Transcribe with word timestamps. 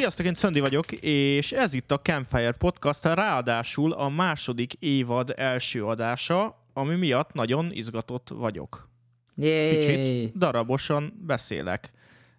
Sziasztok, 0.00 0.26
én 0.26 0.34
Szöndi 0.34 0.60
vagyok, 0.60 0.92
és 0.92 1.52
ez 1.52 1.74
itt 1.74 1.90
a 1.90 2.00
Campfire 2.00 2.52
Podcast, 2.52 3.04
ráadásul 3.04 3.92
a 3.92 4.08
második 4.08 4.72
évad 4.72 5.32
első 5.36 5.84
adása, 5.84 6.66
ami 6.72 6.94
miatt 6.94 7.32
nagyon 7.32 7.72
izgatott 7.72 8.28
vagyok. 8.28 8.88
Yay. 9.36 9.78
Kicsit 9.78 10.38
darabosan 10.38 11.12
beszélek. 11.26 11.92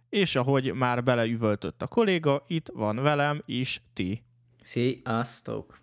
És 0.10 0.36
ahogy 0.36 0.74
már 0.74 1.04
beleüvöltött 1.04 1.82
a 1.82 1.88
kolléga, 1.88 2.44
itt 2.48 2.70
van 2.74 2.96
velem 2.96 3.42
is 3.46 3.82
ti. 3.94 4.24
Sziasztok! 4.62 5.82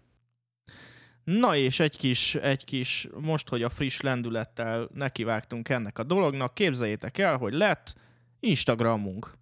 Na 1.25 1.57
és 1.57 1.81
egy 1.81 1.97
kis, 1.97 2.35
egy 2.35 2.65
kis, 2.65 3.09
most, 3.21 3.49
hogy 3.49 3.63
a 3.63 3.69
friss 3.69 4.01
lendülettel 4.01 4.89
nekivágtunk 4.95 5.69
ennek 5.69 5.99
a 5.99 6.03
dolognak, 6.03 6.55
képzeljétek 6.55 7.19
el, 7.19 7.37
hogy 7.37 7.53
lett 7.53 7.95
Instagramunk. 8.41 9.38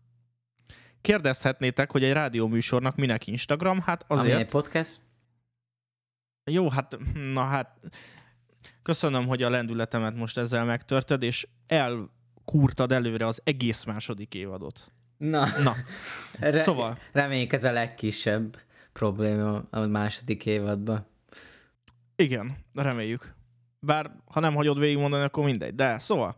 Kérdezhetnétek, 1.07 1.91
hogy 1.91 2.05
egy 2.05 2.13
rádióműsornak 2.13 2.97
minek 2.97 3.27
Instagram? 3.27 3.81
Hát 3.81 4.05
Ami 4.09 4.21
azért... 4.21 4.39
egy 4.39 4.49
podcast? 4.49 5.01
Jó, 6.51 6.71
hát, 6.71 6.97
na 7.33 7.45
hát, 7.45 7.81
köszönöm, 8.83 9.27
hogy 9.27 9.43
a 9.43 9.51
lendületemet 9.51 10.15
most 10.17 10.39
ezzel 10.39 10.65
megtörted, 10.65 11.23
és 11.23 11.49
elkúrtad 11.67 12.93
előre 12.93 13.27
az 13.27 13.41
egész 13.45 13.85
második 13.85 14.35
évadot. 14.35 14.93
Na, 15.17 15.47
Na, 15.63 15.75
re- 16.41 16.59
szóval. 16.59 16.99
reméljük 17.13 17.53
ez 17.53 17.65
a 17.65 17.73
legkisebb 17.73 18.59
probléma 18.93 19.63
a 19.71 19.81
második 19.81 20.47
évadban. 20.47 21.07
igen, 22.17 22.57
reméljük. 22.75 23.35
Bár, 23.81 24.11
ha 24.25 24.41
nem 24.41 24.55
hagyod 24.55 24.79
végigmondani, 24.79 25.25
akkor 25.25 25.45
mindegy. 25.45 25.75
De, 25.75 25.99
szóval, 25.99 26.37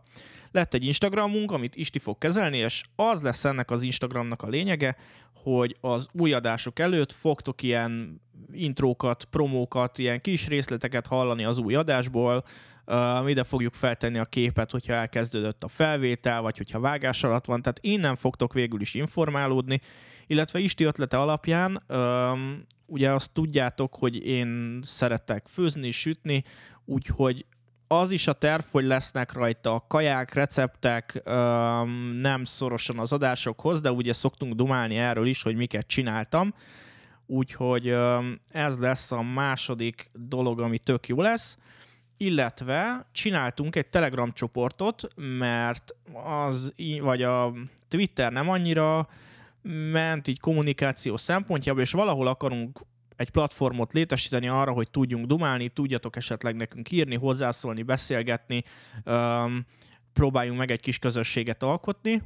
lett 0.59 0.73
egy 0.73 0.85
Instagramunk, 0.85 1.51
amit 1.51 1.75
Isti 1.75 1.99
fog 1.99 2.17
kezelni, 2.17 2.57
és 2.57 2.83
az 2.95 3.21
lesz 3.21 3.45
ennek 3.45 3.71
az 3.71 3.81
Instagramnak 3.81 4.41
a 4.41 4.47
lényege, 4.47 4.95
hogy 5.33 5.77
az 5.81 6.07
új 6.11 6.33
adások 6.33 6.79
előtt 6.79 7.11
fogtok 7.11 7.61
ilyen 7.61 8.21
intrókat, 8.51 9.25
promókat, 9.25 9.97
ilyen 9.97 10.21
kis 10.21 10.47
részleteket 10.47 11.07
hallani 11.07 11.43
az 11.43 11.57
új 11.57 11.75
adásból, 11.75 12.43
ide 13.27 13.43
fogjuk 13.43 13.73
feltenni 13.73 14.17
a 14.17 14.25
képet, 14.25 14.71
hogyha 14.71 14.93
elkezdődött 14.93 15.63
a 15.63 15.67
felvétel, 15.67 16.41
vagy 16.41 16.57
hogyha 16.57 16.79
vágás 16.79 17.23
alatt 17.23 17.45
van, 17.45 17.61
tehát 17.61 17.79
innen 17.81 18.15
fogtok 18.15 18.53
végül 18.53 18.81
is 18.81 18.93
informálódni, 18.93 19.81
illetve 20.27 20.59
Isti 20.59 20.83
ötlete 20.83 21.19
alapján 21.19 21.83
um, 21.89 22.65
ugye 22.85 23.11
azt 23.11 23.31
tudjátok, 23.31 23.95
hogy 23.95 24.25
én 24.25 24.79
szeretek 24.83 25.47
főzni, 25.47 25.91
sütni, 25.91 26.43
úgyhogy 26.85 27.45
az 27.91 28.11
is 28.11 28.27
a 28.27 28.33
terv, 28.33 28.63
hogy 28.71 28.85
lesznek 28.85 29.33
rajta 29.33 29.85
kaják, 29.87 30.33
receptek, 30.33 31.21
um, 31.25 31.89
nem 32.21 32.43
szorosan 32.43 32.99
az 32.99 33.13
adásokhoz, 33.13 33.81
de 33.81 33.91
ugye 33.91 34.13
szoktunk 34.13 34.53
dumálni 34.53 34.97
erről 34.97 35.27
is, 35.27 35.41
hogy 35.41 35.55
miket 35.55 35.87
csináltam, 35.87 36.53
úgyhogy 37.25 37.91
um, 37.91 38.39
ez 38.51 38.77
lesz 38.77 39.11
a 39.11 39.21
második 39.21 40.09
dolog, 40.13 40.59
ami 40.59 40.77
tök 40.77 41.07
jó 41.07 41.21
lesz. 41.21 41.57
Illetve 42.17 43.07
csináltunk 43.11 43.75
egy 43.75 43.89
Telegram 43.89 44.33
csoportot, 44.33 45.07
mert 45.37 45.95
az, 46.23 46.73
vagy 47.01 47.23
a 47.23 47.53
Twitter 47.87 48.31
nem 48.31 48.49
annyira 48.49 49.07
ment 49.91 50.27
így 50.27 50.39
kommunikáció 50.39 51.17
szempontjából, 51.17 51.81
és 51.81 51.91
valahol 51.91 52.27
akarunk 52.27 52.79
egy 53.19 53.29
platformot 53.29 53.93
létesíteni 53.93 54.47
arra, 54.47 54.71
hogy 54.71 54.91
tudjunk 54.91 55.25
dumálni, 55.25 55.69
tudjatok 55.69 56.15
esetleg 56.15 56.55
nekünk 56.55 56.91
írni, 56.91 57.15
hozzászólni, 57.15 57.83
beszélgetni, 57.83 58.63
öm, 59.03 59.65
próbáljunk 60.13 60.59
meg 60.59 60.71
egy 60.71 60.79
kis 60.79 60.99
közösséget 60.99 61.63
alkotni, 61.63 62.21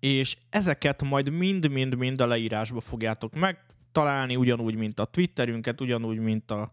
és 0.00 0.36
ezeket 0.50 1.02
majd 1.02 1.30
mind-mind-mind 1.30 2.20
a 2.20 2.26
leírásba 2.26 2.80
fogjátok 2.80 3.34
megtalálni, 3.34 4.36
ugyanúgy, 4.36 4.74
mint 4.74 5.00
a 5.00 5.04
Twitterünket, 5.04 5.80
ugyanúgy, 5.80 6.18
mint 6.18 6.50
a 6.50 6.70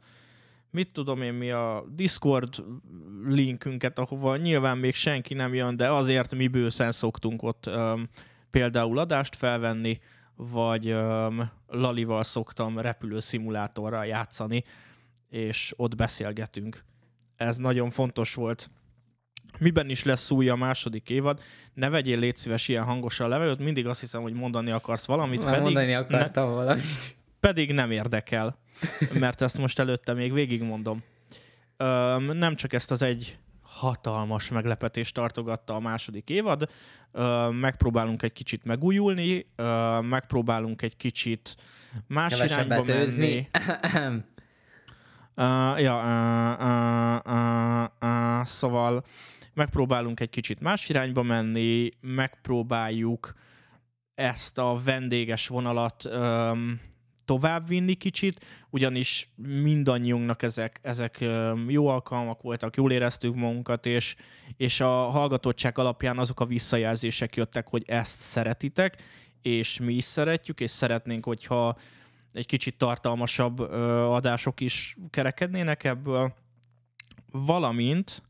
mit 0.71 0.91
tudom 0.91 1.21
én 1.21 1.33
mi 1.33 1.51
a 1.51 1.85
Discord 1.89 2.63
linkünket, 3.25 3.99
ahova 3.99 4.35
nyilván 4.35 4.77
még 4.77 4.93
senki 4.93 5.33
nem 5.33 5.53
jön, 5.53 5.75
de 5.75 5.91
azért 5.91 6.35
mi 6.35 6.47
bőszen 6.47 6.91
szoktunk 6.91 7.43
ott 7.43 7.67
um, 7.67 8.09
például 8.49 8.99
adást 8.99 9.35
felvenni, 9.35 9.99
vagy 10.35 10.91
um, 10.91 11.49
Lalival 11.67 12.23
szoktam 12.23 12.79
repülőszimulátorral 12.79 14.05
játszani, 14.05 14.63
és 15.29 15.73
ott 15.77 15.95
beszélgetünk. 15.95 16.83
Ez 17.35 17.57
nagyon 17.57 17.89
fontos 17.89 18.33
volt. 18.33 18.69
Miben 19.59 19.89
is 19.89 20.03
lesz 20.03 20.31
új 20.31 20.49
a 20.49 20.55
második 20.55 21.09
évad? 21.09 21.41
Ne 21.73 21.89
vegyél 21.89 22.19
légy 22.19 22.35
szíves 22.35 22.67
ilyen 22.67 22.83
hangosan 22.83 23.25
a 23.25 23.29
levegőt, 23.29 23.59
mindig 23.59 23.87
azt 23.87 23.99
hiszem, 23.99 24.21
hogy 24.21 24.33
mondani 24.33 24.71
akarsz 24.71 25.05
valamit, 25.05 25.39
Már 25.39 25.47
pedig 25.47 25.63
mondani 25.63 25.91
ne, 25.91 25.97
akartam 25.97 26.49
valamit. 26.53 26.83
pedig 27.39 27.71
nem 27.73 27.91
érdekel, 27.91 28.57
mert 29.13 29.41
ezt 29.41 29.57
most 29.57 29.79
előtte 29.79 30.13
még 30.13 30.33
végigmondom. 30.33 31.03
Öm, 31.77 32.23
nem 32.23 32.55
csak 32.55 32.73
ezt 32.73 32.91
az 32.91 33.01
egy 33.01 33.37
hatalmas 33.75 34.49
meglepetést 34.49 35.13
tartogatta 35.13 35.75
a 35.75 35.79
második 35.79 36.29
évad, 36.29 36.69
megpróbálunk 37.51 38.23
egy 38.23 38.33
kicsit 38.33 38.63
megújulni, 38.63 39.45
megpróbálunk 40.01 40.81
egy 40.81 40.97
kicsit 40.97 41.55
más 42.07 42.39
irányba 42.39 42.81
Kevesebbet 42.81 43.17
menni. 43.17 43.47
Uh, 45.37 45.81
ja, 45.81 45.95
uh, 45.95 46.65
uh, 46.65 47.33
uh, 47.33 48.39
uh, 48.39 48.45
szóval 48.45 49.03
megpróbálunk 49.53 50.19
egy 50.19 50.29
kicsit 50.29 50.59
más 50.59 50.89
irányba 50.89 51.23
menni, 51.23 51.89
megpróbáljuk 52.01 53.33
ezt 54.13 54.57
a 54.57 54.79
vendéges 54.83 55.47
vonalat 55.47 56.05
um, 56.05 56.79
továbbvinni 57.25 57.93
kicsit, 57.93 58.45
ugyanis 58.69 59.29
mindannyiunknak 59.35 60.41
ezek, 60.43 60.79
ezek 60.81 61.25
jó 61.67 61.87
alkalmak 61.87 62.41
voltak, 62.41 62.75
jól 62.75 62.91
éreztük 62.91 63.35
magunkat, 63.35 63.85
és, 63.85 64.15
és 64.57 64.79
a 64.79 65.09
hallgatottság 65.09 65.77
alapján 65.77 66.17
azok 66.17 66.39
a 66.39 66.45
visszajelzések 66.45 67.35
jöttek, 67.35 67.67
hogy 67.67 67.83
ezt 67.87 68.19
szeretitek, 68.19 69.01
és 69.41 69.79
mi 69.79 69.93
is 69.93 70.03
szeretjük, 70.03 70.59
és 70.59 70.71
szeretnénk, 70.71 71.25
hogyha 71.25 71.77
egy 72.31 72.45
kicsit 72.45 72.77
tartalmasabb 72.77 73.59
adások 74.09 74.59
is 74.59 74.97
kerekednének 75.09 75.83
ebből, 75.83 76.33
valamint 77.31 78.23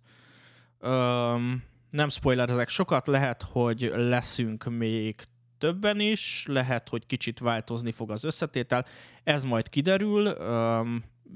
nem 1.90 2.10
spoilerezek 2.10 2.70
sokat, 2.70 3.08
lehet, 3.08 3.42
hogy 3.42 3.92
leszünk 3.96 4.64
még 4.64 5.16
többen 5.66 6.00
is, 6.00 6.46
lehet, 6.48 6.90
hogy 6.90 7.06
kicsit 7.06 7.40
változni 7.40 7.92
fog 7.92 8.12
az 8.12 8.24
összetétel, 8.24 8.86
ez 9.24 9.44
majd 9.44 9.70
kiderül, 9.70 10.38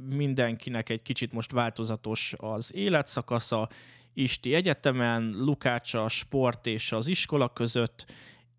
mindenkinek 0.09 0.89
egy 0.89 1.01
kicsit 1.01 1.33
most 1.33 1.51
változatos 1.51 2.33
az 2.37 2.75
életszakasza, 2.75 3.69
Isti 4.13 4.53
egyetemen, 4.53 5.33
Lukács 5.37 5.93
a 5.93 6.09
sport 6.09 6.65
és 6.65 6.91
az 6.91 7.07
iskola 7.07 7.53
között, 7.53 8.05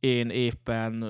én 0.00 0.30
éppen 0.30 1.04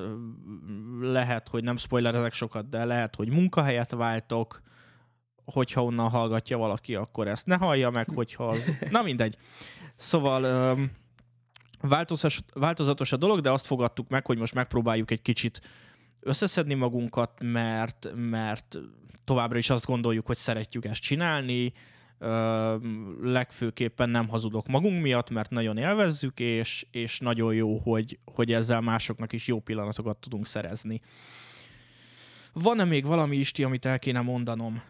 lehet, 1.01 1.49
hogy 1.49 1.65
nem 1.65 1.77
spoilerezek 1.77 2.33
sokat, 2.33 2.69
de 2.69 2.85
lehet, 2.85 3.15
hogy 3.17 3.29
munkahelyet 3.29 3.91
váltok, 3.91 4.63
hogyha 5.45 5.85
onnan 5.85 6.11
hallgatja 6.11 6.59
valaki, 6.59 6.95
akkor 6.95 7.29
ezt 7.29 7.47
ne 7.47 7.57
hallja 7.57 7.91
meg, 7.91 8.09
hogyha... 8.09 8.55
Na 8.91 9.03
mindegy. 9.03 9.37
Szóval 9.97 10.79
öm, 11.81 11.89
változatos, 11.89 12.41
változatos 12.53 13.13
a 13.13 13.17
dolog, 13.17 13.41
de 13.41 13.51
azt 13.51 13.67
fogadtuk 13.67 14.09
meg, 14.09 14.27
hogy 14.27 14.39
most 14.39 14.55
megpróbáljuk 14.55 15.11
egy 15.11 15.23
kicsit 15.23 15.61
összeszedni 16.21 16.75
magunkat, 16.75 17.31
mert, 17.43 18.09
mert 18.15 18.79
továbbra 19.25 19.59
is 19.59 19.71
azt 19.71 19.87
gondoljuk, 19.87 20.27
hogy 20.27 20.37
szeretjük 20.37 20.85
ezt 20.85 21.01
csinálni, 21.01 21.73
Ö, 22.23 22.77
legfőképpen 23.23 24.09
nem 24.11 24.29
hazudok 24.29 24.67
magunk 24.67 25.03
miatt, 25.03 25.31
mert 25.31 25.51
nagyon 25.51 25.77
élvezzük, 25.77 26.41
és, 26.41 26.87
és 26.91 27.19
nagyon 27.19 27.55
jó, 27.55 27.79
hogy, 27.79 28.19
hogy 28.25 28.53
ezzel 28.53 28.81
másoknak 28.81 29.33
is 29.33 29.47
jó 29.47 29.61
pillanatokat 29.61 30.17
tudunk 30.17 30.47
szerezni. 30.47 31.01
Van-e 32.53 32.85
még 32.85 33.05
valami 33.05 33.37
Isti, 33.37 33.65
amit 33.65 33.87
el 33.87 33.99
kéne 33.99 34.21
mondanom? 34.21 34.83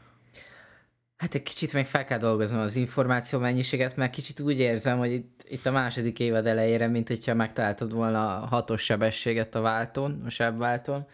Hát 1.21 1.35
egy 1.35 1.43
kicsit 1.43 1.73
még 1.73 1.87
fel 1.87 2.05
kell 2.05 2.19
dolgoznom 2.19 2.61
az 2.61 2.77
információ 2.77 3.39
mennyiséget, 3.39 3.97
mert 3.97 4.13
kicsit 4.13 4.41
úgy 4.41 4.59
érzem, 4.59 4.99
hogy 4.99 5.13
itt, 5.13 5.45
itt 5.49 5.67
a 5.67 5.71
második 5.71 6.19
évad 6.19 6.47
elejére, 6.47 6.87
mint 6.87 7.09
hogyha 7.09 7.35
megtaláltad 7.35 7.93
volna 7.93 8.41
a 8.41 8.47
hatos 8.47 8.83
sebességet 8.83 9.55
a 9.55 9.61
váltón, 9.61 10.23
a 10.27 10.31
sebváltón. 10.31 11.07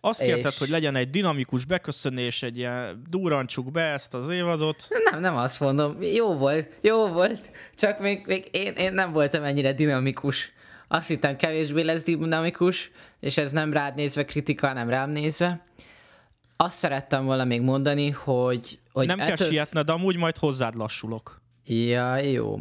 Azt 0.00 0.20
kérted, 0.20 0.52
És- 0.52 0.58
hogy 0.58 0.68
legyen 0.68 0.96
egy 0.96 1.10
dinamikus 1.10 1.64
beköszönés, 1.64 2.42
egy 2.42 2.56
ilyen 2.56 3.02
durrancsuk 3.10 3.70
be 3.70 3.82
ezt 3.82 4.14
az 4.14 4.28
évadot. 4.28 4.88
Nem, 5.10 5.20
nem 5.20 5.36
azt 5.36 5.60
mondom, 5.60 6.02
jó 6.02 6.34
volt, 6.34 6.78
jó 6.80 7.06
volt, 7.06 7.50
csak 7.74 8.00
még, 8.00 8.22
még 8.26 8.48
én, 8.50 8.72
én 8.72 8.92
nem 8.92 9.12
voltam 9.12 9.44
ennyire 9.44 9.72
dinamikus. 9.72 10.52
Azt 10.88 11.08
hittem 11.08 11.36
kevésbé 11.36 11.82
lesz 11.82 12.04
dinamikus, 12.04 12.90
és 13.20 13.36
ez 13.36 13.52
nem 13.52 13.72
rád 13.72 13.94
nézve 13.94 14.24
kritika, 14.24 14.66
hanem 14.66 14.88
rám 14.88 15.10
nézve. 15.10 15.66
Azt 16.62 16.76
szerettem 16.76 17.24
volna 17.24 17.44
még 17.44 17.62
mondani, 17.62 18.10
hogy... 18.10 18.78
hogy 18.92 19.06
Nem 19.06 19.18
kell 19.18 19.36
sietned, 19.36 19.88
amúgy 19.88 20.16
majd 20.16 20.36
hozzád 20.36 20.74
lassulok. 20.74 21.40
Ja, 21.64 22.16
jó. 22.16 22.60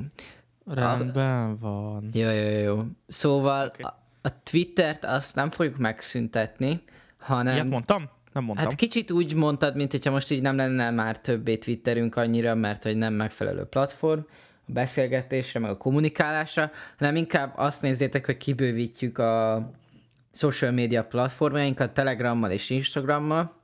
Rendben 0.65 1.57
van. 1.57 2.09
Jó, 2.13 2.30
jó, 2.30 2.50
jó. 2.50 2.83
Szóval 3.07 3.68
okay. 3.68 3.92
A 4.21 4.44
Twittert 4.44 5.06
azt 5.06 5.36
nem 5.36 5.50
fogjuk 5.50 5.77
megszüntetni, 5.77 6.83
hanem... 7.18 7.53
Ilyet 7.53 7.69
mondtam? 7.69 8.09
Nem 8.33 8.44
mondtam. 8.44 8.68
Hát 8.68 8.75
kicsit 8.75 9.12
úgy 9.12 9.33
mondtad, 9.33 9.75
mint 9.75 9.92
hogyha 9.92 10.12
most 10.12 10.31
így 10.31 10.42
nem 10.42 10.56
lenne 10.56 10.92
már 10.92 11.19
többé 11.19 11.57
Twitterünk 11.57 12.15
annyira, 12.15 12.56
mert 12.56 12.83
hogy 12.83 12.98
nem 12.98 13.13
megfelelő 13.13 13.63
platform 13.63 14.21
a 14.68 14.71
beszélgetésre, 14.71 15.59
meg 15.59 15.69
a 15.69 15.77
kommunikálásra, 15.77 16.71
hanem 16.98 17.15
inkább 17.15 17.53
azt 17.56 17.81
nézzétek, 17.81 18.25
hogy 18.25 18.38
kibővítjük 18.38 19.18
a 19.18 19.69
social 20.33 20.71
media 20.71 21.03
platformjainkat 21.03 21.94
Telegrammal 21.94 22.51
és 22.51 22.69
Instagrammal, 22.69 23.59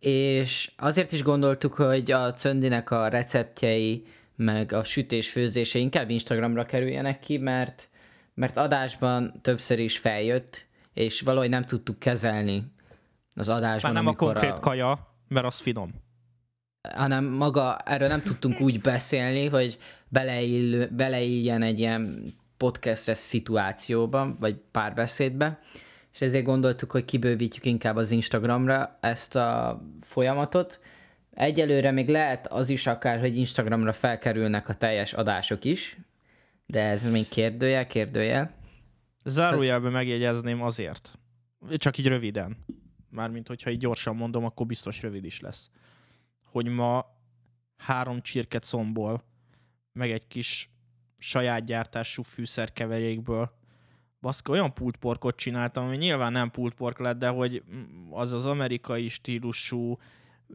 és 0.00 0.70
azért 0.76 1.12
is 1.12 1.22
gondoltuk, 1.22 1.74
hogy 1.74 2.10
a 2.10 2.32
Cöndinek 2.32 2.90
a 2.90 3.08
receptjei, 3.08 4.06
meg 4.36 4.72
a 4.72 4.84
sütés 4.84 5.28
főzése 5.28 5.78
inkább 5.78 6.10
Instagramra 6.10 6.64
kerüljenek 6.64 7.18
ki, 7.20 7.38
mert, 7.38 7.88
mert 8.34 8.56
adásban 8.56 9.40
többször 9.42 9.78
is 9.78 9.98
feljött, 9.98 10.66
és 10.94 11.20
valahogy 11.20 11.48
nem 11.48 11.62
tudtuk 11.62 11.98
kezelni 11.98 12.72
az 13.34 13.48
adásban, 13.48 13.92
Már 13.92 14.02
nem 14.02 14.12
a 14.12 14.16
konkrét 14.16 14.58
kaja, 14.60 15.14
mert 15.28 15.46
az 15.46 15.58
finom. 15.58 15.94
hanem 16.94 17.24
maga, 17.24 17.76
erről 17.76 18.08
nem 18.08 18.22
tudtunk 18.22 18.60
úgy 18.60 18.80
beszélni, 18.80 19.46
hogy 19.46 19.78
beleill, 20.08 20.86
beleilljen 20.86 21.62
egy 21.62 21.78
ilyen 21.78 22.22
podcastes 22.56 23.16
szituációban, 23.16 24.36
vagy 24.40 24.56
párbeszédbe, 24.70 25.60
és 26.12 26.20
ezért 26.20 26.44
gondoltuk, 26.44 26.90
hogy 26.90 27.04
kibővítjük 27.04 27.64
inkább 27.64 27.96
az 27.96 28.10
Instagramra 28.10 28.98
ezt 29.00 29.36
a 29.36 29.80
folyamatot. 30.00 30.80
Egyelőre 31.30 31.90
még 31.90 32.08
lehet 32.08 32.46
az 32.46 32.68
is 32.68 32.86
akár, 32.86 33.20
hogy 33.20 33.36
Instagramra 33.36 33.92
felkerülnek 33.92 34.68
a 34.68 34.74
teljes 34.74 35.12
adások 35.12 35.64
is, 35.64 35.96
de 36.66 36.82
ez 36.82 37.10
még 37.10 37.28
kérdőjel, 37.28 37.86
kérdőjel. 37.86 38.54
Zárójelben 39.24 39.92
megjegyezném 39.92 40.62
azért. 40.62 41.18
Csak 41.76 41.98
így 41.98 42.06
röviden. 42.06 42.56
Mármint, 43.10 43.48
hogyha 43.48 43.70
így 43.70 43.78
gyorsan 43.78 44.16
mondom, 44.16 44.44
akkor 44.44 44.66
biztos 44.66 45.02
rövid 45.02 45.24
is 45.24 45.40
lesz. 45.40 45.70
Hogy 46.44 46.66
ma 46.66 47.06
három 47.76 48.22
csirket 48.22 48.64
szomból, 48.64 49.24
meg 49.92 50.10
egy 50.10 50.26
kis 50.26 50.70
saját 51.18 51.64
gyártású 51.64 52.22
fűszerkeverékből 52.22 53.57
baszka, 54.20 54.52
olyan 54.52 54.74
pultporkot 54.74 55.36
csináltam, 55.36 55.84
ami 55.84 55.96
nyilván 55.96 56.32
nem 56.32 56.50
pultpork 56.50 56.98
lett, 56.98 57.18
de 57.18 57.28
hogy 57.28 57.62
az 58.10 58.32
az 58.32 58.46
amerikai 58.46 59.08
stílusú 59.08 59.98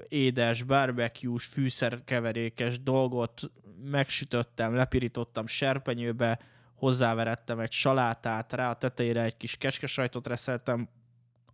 édes, 0.08 0.64
barbecue-s, 0.64 1.46
fűszerkeverékes 1.46 2.84
dolgot 2.84 3.42
megsütöttem, 3.84 4.76
lepirítottam 4.76 5.48
serpenyőbe, 5.48 6.40
hozzáverettem 6.76 7.60
egy 7.60 7.72
salátát, 7.72 8.54
rá 8.54 8.70
a 8.70 8.74
tetejére 8.74 9.24
egy 9.24 9.38
kis 9.38 9.58
keskesajtot 9.58 10.28
reszeltem. 10.28 10.90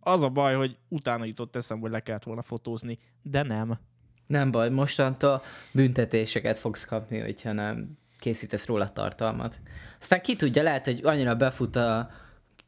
Az 0.00 0.22
a 0.22 0.28
baj, 0.28 0.54
hogy 0.54 0.76
utána 0.88 1.24
jutott 1.24 1.56
eszembe, 1.56 1.82
hogy 1.82 1.92
le 1.92 2.00
kellett 2.00 2.22
volna 2.22 2.42
fotózni, 2.42 2.98
de 3.22 3.42
nem. 3.42 3.78
Nem 4.26 4.50
baj, 4.50 4.70
mostantól 4.70 5.42
büntetéseket 5.72 6.58
fogsz 6.58 6.84
kapni, 6.84 7.18
hogyha 7.18 7.52
nem 7.52 7.98
készítesz 8.20 8.66
róla 8.66 8.88
tartalmat. 8.88 9.58
Aztán 10.00 10.20
ki 10.20 10.36
tudja, 10.36 10.62
lehet, 10.62 10.84
hogy 10.84 11.00
annyira 11.02 11.34
befut 11.34 11.76
a 11.76 12.10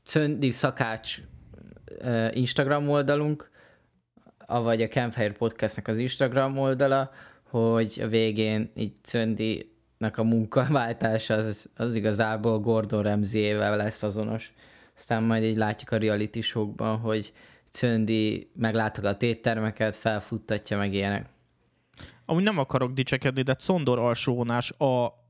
Cöndi 0.04 0.50
Szakács 0.50 1.18
Instagram 2.30 2.88
oldalunk, 2.88 3.50
vagy 4.46 4.82
a 4.82 4.88
Campfire 4.88 5.32
Podcastnek 5.32 5.88
az 5.88 5.98
Instagram 5.98 6.58
oldala, 6.58 7.10
hogy 7.50 8.00
a 8.02 8.08
végén 8.08 8.70
így 8.74 8.92
Cöndinek 9.02 10.16
a 10.18 10.22
munkaváltása 10.22 11.34
az, 11.34 11.70
az 11.76 11.94
igazából 11.94 12.60
Gordon 12.60 13.02
Ramsay-ével 13.02 13.76
lesz 13.76 14.02
azonos. 14.02 14.52
Aztán 14.96 15.22
majd 15.22 15.42
így 15.42 15.56
látjuk 15.56 15.90
a 15.90 15.96
reality 15.96 16.40
showkban, 16.40 16.98
hogy 16.98 17.32
Cöndi 17.70 18.50
meglátogat 18.54 19.22
éttermeket, 19.22 19.96
felfuttatja 19.96 20.76
meg 20.76 20.94
ilyenek. 20.94 21.26
Amúgy 22.26 22.42
nem 22.42 22.58
akarok 22.58 22.92
dicsekedni, 22.92 23.42
de 23.42 23.56
Condor 23.66 23.98
alsóvonás 23.98 24.70
a 24.70 25.21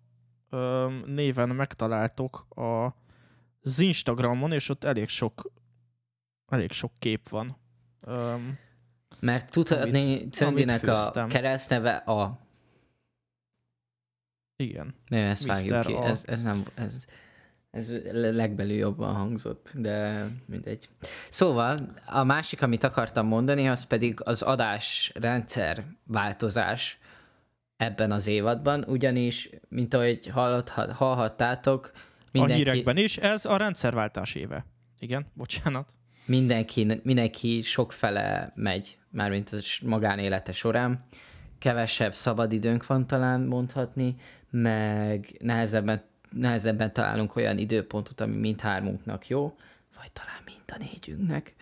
néven 1.07 1.49
megtaláltok 1.49 2.47
a, 2.49 2.85
az 3.63 3.79
Instagramon, 3.79 4.53
és 4.53 4.69
ott 4.69 4.85
elég 4.85 5.09
sok 5.09 5.53
elég 6.53 6.73
sok 6.73 6.93
kép 6.99 7.29
van. 7.29 7.57
Öm, 8.07 8.59
Mert 9.21 9.51
tudhatni 9.51 10.29
Cöndinek 10.29 10.87
a 10.87 11.27
keresztneve 11.29 11.95
a... 11.97 12.39
igen. 14.57 14.95
Nem, 15.07 15.31
ezt 15.31 15.47
Mr. 15.47 15.53
vágjuk 15.53 15.81
ki. 15.81 15.93
A. 15.93 16.05
Ez, 16.05 16.25
ez 16.27 16.43
nem... 16.43 16.65
Ez, 16.75 17.05
ez 17.71 17.93
legbelül 18.13 18.77
jobban 18.77 19.15
hangzott, 19.15 19.73
de 19.75 20.27
mindegy. 20.47 20.89
Szóval 21.31 21.95
a 22.07 22.25
másik, 22.25 22.63
amit 22.63 22.85
akartam 22.85 23.27
mondani, 23.27 23.69
az 23.69 23.85
pedig 23.85 24.21
az 24.25 24.43
adásrendszer 24.43 25.85
változás 26.05 26.99
ebben 27.83 28.11
az 28.11 28.27
évadban, 28.27 28.85
ugyanis, 28.89 29.51
mint 29.69 29.95
ahogy 29.95 30.27
hallott, 30.27 30.69
hallhattátok, 30.69 31.91
A 31.95 32.29
mindenki, 32.33 32.63
hírekben 32.63 32.97
is, 32.97 33.17
ez 33.17 33.45
a 33.45 33.57
rendszerváltás 33.57 34.35
éve. 34.35 34.67
Igen, 34.99 35.27
bocsánat. 35.35 35.95
mindenki, 36.27 37.01
mindenki 37.03 37.63
sokfele 37.63 38.53
megy, 38.55 38.99
mármint 39.11 39.51
a 39.53 39.59
magánélete 39.83 40.53
során. 40.53 41.05
Kevesebb 41.59 42.15
szabadidőnk 42.15 42.87
van 42.87 43.07
talán 43.07 43.41
mondhatni, 43.41 44.17
meg 44.51 45.37
nehezebben, 45.41 46.03
nehezebben 46.31 46.93
találunk 46.93 47.37
olyan 47.37 47.59
időpontot, 47.59 48.21
ami 48.21 48.37
mindhármunknak 48.37 49.29
jó, 49.29 49.55
vagy 49.99 50.13
talán 50.13 50.43
mind 50.45 50.63
a 50.67 50.77
négyünknek. 50.79 51.55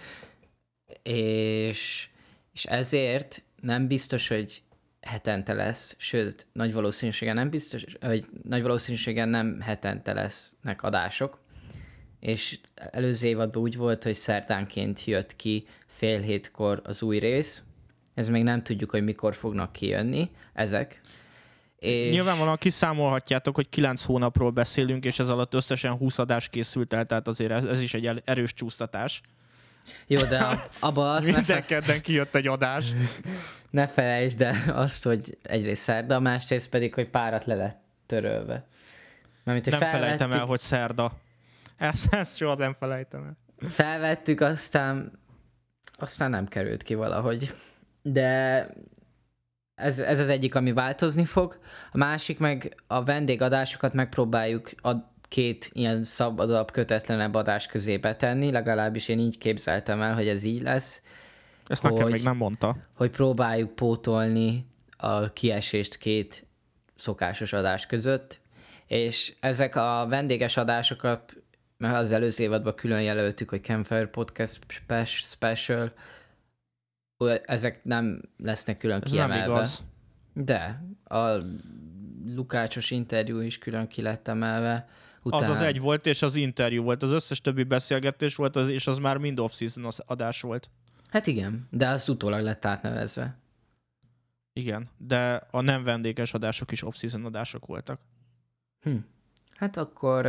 És, 1.03 2.09
és 2.53 2.65
ezért 2.65 3.43
nem 3.61 3.87
biztos, 3.87 4.29
hogy 4.29 4.63
hetente 5.01 5.53
lesz, 5.53 5.95
sőt, 5.99 6.47
nagy 6.53 6.73
valószínűséggel 6.73 7.35
nem 7.35 7.51
biztos, 7.51 7.85
hogy 8.01 8.25
nagy 8.43 8.63
valószínűséggel 8.63 9.27
nem 9.27 9.61
hetente 9.61 10.13
lesznek 10.13 10.83
adások, 10.83 11.39
és 12.21 12.59
előző 12.77 13.27
évadban 13.27 13.63
úgy 13.63 13.77
volt, 13.77 14.03
hogy 14.03 14.15
szerdánként 14.15 15.05
jött 15.05 15.37
ki 15.37 15.67
fél 15.87 16.21
hétkor 16.21 16.83
az 16.85 17.03
új 17.03 17.19
rész, 17.19 17.63
ez 18.15 18.29
még 18.29 18.43
nem 18.43 18.63
tudjuk, 18.63 18.91
hogy 18.91 19.05
mikor 19.05 19.35
fognak 19.35 19.73
kijönni 19.73 20.31
ezek. 20.53 21.01
És... 21.79 22.13
Nyilvánvalóan 22.13 22.57
kiszámolhatjátok, 22.57 23.55
hogy 23.55 23.69
9 23.69 24.03
hónapról 24.03 24.51
beszélünk, 24.51 25.05
és 25.05 25.19
ez 25.19 25.29
alatt 25.29 25.55
összesen 25.55 25.93
20 25.93 26.19
adás 26.19 26.49
készült 26.49 26.93
el, 26.93 27.05
tehát 27.05 27.29
azért 27.29 27.51
ez, 27.51 27.65
ez 27.65 27.81
is 27.81 27.95
egy 27.95 28.23
erős 28.25 28.55
csúsztatás. 28.55 29.21
Jó, 30.07 30.23
de 30.23 30.39
ab- 30.39 30.71
abba 30.79 31.13
azt 31.13 31.33
Minden 31.33 31.65
kedden 31.67 32.01
kijött 32.01 32.35
egy 32.35 32.47
adás. 32.47 32.93
ne 33.71 33.87
felejtsd 33.89 34.43
el 34.43 34.55
azt, 34.67 35.05
hogy 35.05 35.39
egyrészt 35.43 35.83
szerda, 35.83 36.21
másrészt 36.21 36.71
pedig, 36.71 36.95
hogy 36.95 37.09
párat 37.09 37.45
le 37.45 37.55
lett 37.55 37.81
törölve. 38.07 38.67
Mármint, 39.45 39.69
hogy 39.69 39.81
Nem 39.81 39.91
felejtem 39.91 40.11
el, 40.11 40.17
felvettük, 40.17 40.49
hogy 40.49 40.61
szerda. 40.61 41.13
Ezt, 41.77 42.15
ezt 42.15 42.37
soha 42.37 42.55
nem 42.55 42.75
felejtem 42.75 43.25
el. 43.25 43.69
felvettük, 43.71 44.41
aztán 44.41 45.19
aztán 46.01 46.31
nem 46.31 46.47
került 46.47 46.83
ki 46.83 46.95
valahogy. 46.95 47.55
De 48.03 48.67
ez, 49.75 49.99
ez 49.99 50.19
az 50.19 50.29
egyik, 50.29 50.55
ami 50.55 50.73
változni 50.73 51.25
fog. 51.25 51.59
A 51.93 51.97
másik 51.97 52.39
meg 52.39 52.83
a 52.87 53.05
vendégadásokat 53.05 53.93
megpróbáljuk 53.93 54.71
a 54.83 54.93
két 55.31 55.71
ilyen 55.73 56.03
szabadabb, 56.03 56.71
kötetlenebb 56.71 57.35
adás 57.35 57.67
közé 57.67 57.97
betenni, 57.97 58.51
legalábbis 58.51 59.09
én 59.09 59.19
így 59.19 59.39
képzeltem 59.39 60.01
el, 60.03 60.15
hogy 60.15 60.29
ez 60.29 60.43
így 60.45 60.63
lesz, 60.63 61.03
Ezt 61.67 61.83
nekem 61.83 62.03
Hogy- 62.03 62.13
még 62.13 62.23
nem 62.23 62.37
mondta. 62.37 62.77
hogy 62.95 63.11
próbáljuk 63.11 63.75
pótolni 63.75 64.67
a 64.97 65.33
kiesést 65.33 65.97
két 65.97 66.47
szokásos 66.95 67.53
adás 67.53 67.87
között, 67.87 68.41
és 68.87 69.35
ezek 69.41 69.77
a 69.77 70.07
vendéges 70.09 70.57
adásokat, 70.57 71.43
mert 71.77 71.95
az 71.95 72.13
előző 72.13 72.45
évadban 72.45 72.75
külön 72.75 73.03
jelöltük, 73.03 73.51
hogy 73.51 73.63
Campfire 73.63 74.07
Podcast 74.07 74.61
Spe- 74.69 75.07
Special, 75.07 75.93
ezek 77.45 77.85
nem 77.85 78.23
lesznek 78.39 78.79
külön 78.79 79.01
Ez 79.05 79.13
nem 79.13 79.29
kiemelve. 79.29 79.55
igaz. 79.55 79.83
De, 80.35 80.83
a 81.05 81.29
Lukácsos 82.27 82.91
interjú 82.91 83.41
is 83.41 83.59
külön 83.59 83.89
ki 83.89 84.03
lett 84.03 84.29
emelve. 84.29 84.89
Az 85.23 85.49
az 85.49 85.61
egy 85.61 85.81
volt, 85.81 86.07
és 86.07 86.23
az 86.23 86.37
interjú 86.37 86.83
volt. 86.83 87.03
Az 87.03 87.13
összes 87.13 87.41
többi 87.41 87.63
beszélgetés 87.63 88.35
volt, 88.35 88.57
az, 88.57 88.69
és 88.69 88.87
az 88.87 88.99
már 88.99 89.17
mind 89.17 89.41
off-season 89.41 89.85
az 89.85 90.03
adás 90.07 90.41
volt. 90.41 90.71
Hát 91.09 91.27
igen, 91.27 91.69
de 91.71 91.89
azt 91.89 92.09
utólag 92.09 92.43
lett 92.43 92.65
átnevezve. 92.65 93.39
Igen, 94.53 94.89
de 94.99 95.47
a 95.51 95.61
nem 95.61 95.85
vendéges 95.85 96.33
adások 96.35 96.73
is 96.73 96.83
off-season 96.83 97.25
adások 97.25 97.67
voltak. 97.67 98.01
Hm. 98.81 98.97
Hát 99.55 99.77
akkor 99.77 100.27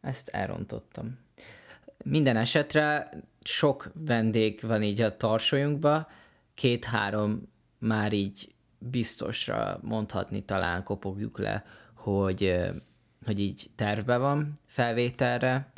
ezt 0.00 0.28
elrontottam. 0.28 1.18
Minden 2.04 2.36
esetre 2.36 3.10
sok 3.40 3.90
vendég 3.94 4.60
van 4.62 4.82
így 4.82 5.00
a 5.00 5.16
tarsolyunkba, 5.16 6.06
két-három 6.54 7.48
már 7.78 8.12
így 8.12 8.54
biztosra 8.78 9.78
mondhatni 9.82 10.44
talán 10.44 10.82
kopogjuk 10.82 11.38
le, 11.38 11.64
hogy, 11.94 12.60
hogy 13.28 13.40
így 13.40 13.70
tervbe 13.74 14.16
van 14.16 14.58
felvételre, 14.66 15.72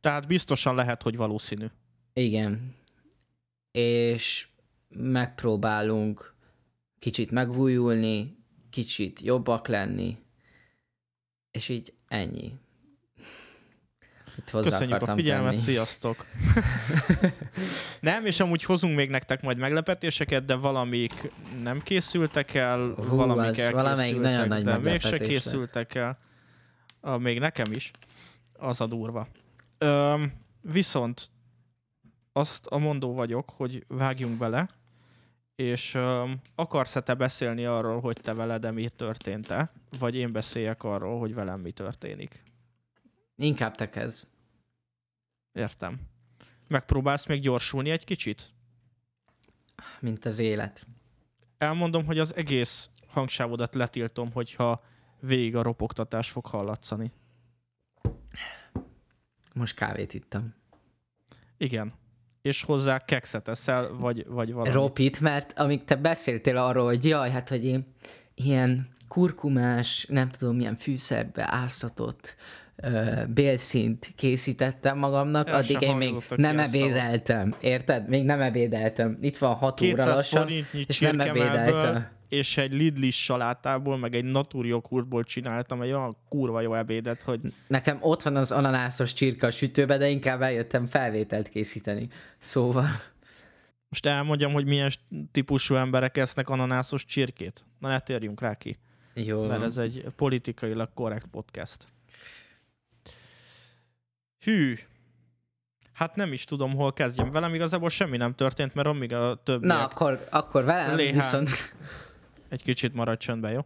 Tehát 0.00 0.26
biztosan 0.26 0.74
lehet, 0.74 1.02
hogy 1.02 1.16
valószínű. 1.16 1.66
Igen. 2.12 2.74
És 3.72 4.46
megpróbálunk 4.88 6.34
kicsit 6.98 7.30
megújulni, 7.30 8.36
kicsit 8.70 9.20
jobbak 9.20 9.68
lenni, 9.68 10.18
és 11.50 11.68
így 11.68 11.92
ennyi. 12.08 12.52
Itt 14.38 14.50
hozzá 14.50 14.70
Köszönjük 14.70 15.02
a 15.02 15.14
figyelmet, 15.14 15.50
tenni. 15.50 15.62
sziasztok! 15.62 16.26
nem, 18.00 18.26
és 18.26 18.40
amúgy 18.40 18.62
hozunk 18.62 18.96
még 18.96 19.10
nektek 19.10 19.42
majd 19.42 19.56
meglepetéseket, 19.56 20.44
de 20.44 20.54
valamik 20.54 21.30
nem 21.62 21.82
készültek 21.82 22.54
el, 22.54 22.94
Hú, 22.96 23.16
valamik 23.16 23.58
az 23.58 23.70
valamelyik 23.72 24.14
elkészültek, 24.14 24.22
nagyon 24.22 24.48
nagy 24.48 24.64
de 24.64 24.78
mégse 24.90 25.18
készültek 25.18 25.94
el. 25.94 26.18
A, 27.02 27.16
még 27.16 27.38
nekem 27.38 27.72
is. 27.72 27.90
Az 28.52 28.80
a 28.80 28.86
durva. 28.86 29.28
Öm, 29.78 30.32
viszont 30.60 31.30
azt 32.32 32.66
a 32.66 32.78
mondó 32.78 33.14
vagyok, 33.14 33.50
hogy 33.50 33.84
vágjunk 33.88 34.38
bele, 34.38 34.68
és 35.54 35.94
öm, 35.94 36.40
akarsz-e 36.54 37.00
te 37.00 37.14
beszélni 37.14 37.64
arról, 37.64 38.00
hogy 38.00 38.20
te 38.22 38.34
veled 38.34 38.72
mi 38.72 38.88
történt-e, 38.88 39.72
vagy 39.98 40.14
én 40.14 40.32
beszéljek 40.32 40.82
arról, 40.82 41.18
hogy 41.18 41.34
velem 41.34 41.60
mi 41.60 41.70
történik? 41.70 42.42
Inkább 43.36 43.74
te 43.74 43.88
kezd. 43.88 44.26
Értem. 45.52 46.00
Megpróbálsz 46.68 47.26
még 47.26 47.40
gyorsulni 47.40 47.90
egy 47.90 48.04
kicsit? 48.04 48.52
mint 50.02 50.24
az 50.24 50.38
élet. 50.38 50.86
Elmondom, 51.58 52.04
hogy 52.04 52.18
az 52.18 52.36
egész 52.36 52.88
hangsávodat 53.06 53.74
letiltom, 53.74 54.32
hogyha 54.32 54.84
végig 55.26 55.56
a 55.56 55.62
ropogtatás 55.62 56.30
fog 56.30 56.46
hallatszani. 56.46 57.12
Most 59.54 59.74
kávét 59.74 60.14
ittam. 60.14 60.54
Igen. 61.56 61.92
És 62.42 62.62
hozzá 62.62 62.98
kekszet 62.98 63.48
eszel, 63.48 63.92
vagy, 63.92 64.26
vagy 64.26 64.52
valami. 64.52 64.74
Ropit, 64.74 65.20
mert 65.20 65.58
amíg 65.58 65.84
te 65.84 65.96
beszéltél 65.96 66.56
arról, 66.56 66.84
hogy 66.84 67.04
jaj, 67.04 67.30
hát, 67.30 67.48
hogy 67.48 67.64
én 67.64 67.94
ilyen 68.34 68.88
kurkumás, 69.08 70.06
nem 70.08 70.28
tudom, 70.30 70.56
milyen 70.56 70.76
fűszerbe 70.76 71.46
áztatott 71.50 72.36
ö, 72.76 73.22
bélszint 73.28 74.12
készítettem 74.16 74.98
magamnak, 74.98 75.48
El 75.48 75.54
addig 75.54 75.80
én 75.80 75.96
még 75.96 76.14
nem 76.36 76.58
ebédeltem. 76.58 77.54
Érted? 77.60 78.08
Még 78.08 78.24
nem 78.24 78.40
ebédeltem. 78.40 79.18
Itt 79.20 79.36
van 79.36 79.54
6 79.54 79.80
óra 79.80 79.90
200 79.90 80.14
lassan, 80.14 80.50
és 80.86 81.00
nem 81.00 81.20
ebédeltem. 81.20 82.08
És 82.32 82.56
egy 82.56 82.72
Lidlis 82.72 83.24
salátából, 83.24 83.98
meg 83.98 84.14
egy 84.14 84.24
Natur 84.24 84.66
joghurtból 84.66 85.24
csináltam 85.24 85.82
egy 85.82 85.92
olyan 85.92 86.16
kurva 86.28 86.60
jó 86.60 86.74
ebédet, 86.74 87.22
hogy 87.22 87.40
Nekem 87.66 87.98
ott 88.00 88.22
van 88.22 88.36
az 88.36 88.52
ananászos 88.52 89.12
csirka 89.12 89.46
a 89.46 89.50
sütőbe, 89.50 89.96
de 89.96 90.08
inkább 90.08 90.42
eljöttem 90.42 90.86
felvételt 90.86 91.48
készíteni. 91.48 92.08
Szóval... 92.38 92.86
most 93.88 94.06
elmondjam, 94.06 94.52
hogy 94.52 94.64
milyen 94.64 94.90
típusú 95.32 95.74
emberek 95.74 96.16
esznek 96.16 96.48
ananászos 96.48 97.04
csirkét. 97.04 97.64
Na, 97.78 97.88
ne 97.88 98.00
térjünk 98.00 98.40
rá 98.40 98.54
ki, 98.54 98.78
Jó. 99.14 99.46
mert 99.46 99.62
ez 99.62 99.76
egy 99.76 100.04
politikailag 100.16 100.88
korrekt 100.94 101.26
podcast. 101.26 101.84
Hű, 104.44 104.78
hát 105.92 106.16
nem 106.16 106.32
is 106.32 106.44
tudom, 106.44 106.74
hol 106.74 106.92
kezdjem. 106.92 107.30
Velem 107.30 107.54
igazából 107.54 107.90
semmi 107.90 108.16
nem 108.16 108.34
történt, 108.34 108.74
mert 108.74 108.88
amíg 108.88 109.12
a 109.12 109.42
többiek... 109.44 109.72
Na, 109.72 109.84
akkor, 109.84 110.26
akkor 110.30 110.64
velem 110.64 110.96
Léhán. 110.96 111.14
viszont... 111.14 111.50
Egy 112.52 112.62
kicsit 112.62 112.94
maradj 112.94 113.24
csöndben, 113.24 113.52
jó? 113.52 113.60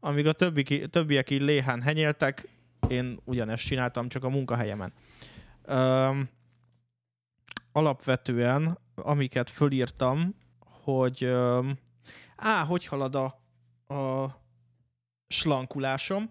Amíg 0.00 0.26
a 0.26 0.32
többi, 0.32 0.88
többiek 0.88 1.30
így 1.30 1.40
léhán 1.40 1.82
henyéltek, 1.82 2.48
én 2.88 3.18
ugyanezt 3.24 3.64
csináltam, 3.64 4.08
csak 4.08 4.24
a 4.24 4.28
munkahelyemen. 4.28 4.92
Öm, 5.62 6.28
alapvetően, 7.72 8.78
amiket 8.94 9.50
fölírtam, 9.50 10.34
hogy 10.58 11.24
öm, 11.24 11.78
á, 12.36 12.64
hogy 12.64 12.86
halad 12.86 13.14
a, 13.14 13.24
a 13.94 14.34
slankulásom. 15.28 16.30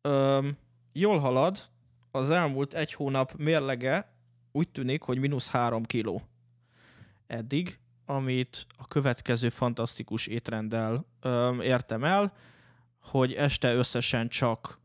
Öm, 0.00 0.56
jól 0.92 1.18
halad, 1.18 1.68
az 2.10 2.30
elmúlt 2.30 2.74
egy 2.74 2.92
hónap 2.92 3.32
mérlege 3.36 4.12
úgy 4.52 4.68
tűnik, 4.68 5.02
hogy 5.02 5.18
mínusz 5.18 5.48
három 5.48 5.84
kiló 5.84 6.22
eddig, 7.26 7.78
amit 8.06 8.66
a 8.76 8.86
következő 8.86 9.48
fantasztikus 9.48 10.26
étrenddel 10.26 11.06
öm, 11.20 11.60
értem 11.60 12.04
el, 12.04 12.32
hogy 13.00 13.32
este 13.32 13.74
összesen 13.74 14.28
csak 14.28 14.78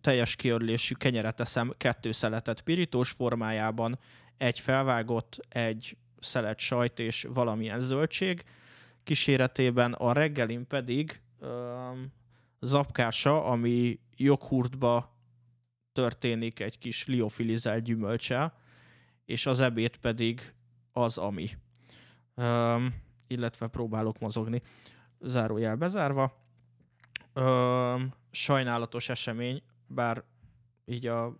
teljes 0.00 0.36
kiörlésű 0.36 0.94
kenyeret 0.94 1.40
eszem 1.40 1.74
kettő 1.76 2.12
szeletet 2.12 2.60
pirítós 2.60 3.10
formájában, 3.10 3.98
egy 4.36 4.60
felvágott, 4.60 5.38
egy 5.48 5.96
szelet 6.18 6.58
sajt 6.58 6.98
és 6.98 7.26
valamilyen 7.32 7.80
zöldség 7.80 8.44
kíséretében, 9.02 9.92
a 9.92 10.12
reggelin 10.12 10.66
pedig 10.66 11.20
öm, 11.40 12.12
zapkása, 12.60 13.44
ami 13.44 14.00
joghurtba 14.16 15.16
történik 15.92 16.60
egy 16.60 16.78
kis 16.78 17.06
liofilizelt 17.06 17.84
gyümölcsel, 17.84 18.58
és 19.24 19.46
az 19.46 19.60
ebéd 19.60 19.96
pedig 19.96 20.54
az, 20.92 21.18
ami. 21.18 21.50
Öm, 22.36 22.94
illetve 23.26 23.66
próbálok 23.66 24.18
mozogni. 24.18 24.62
Zárójel 25.20 25.76
bezárva. 25.76 26.36
Öm, 27.32 28.12
sajnálatos 28.30 29.08
esemény, 29.08 29.62
bár 29.86 30.24
így 30.84 31.06
a 31.06 31.36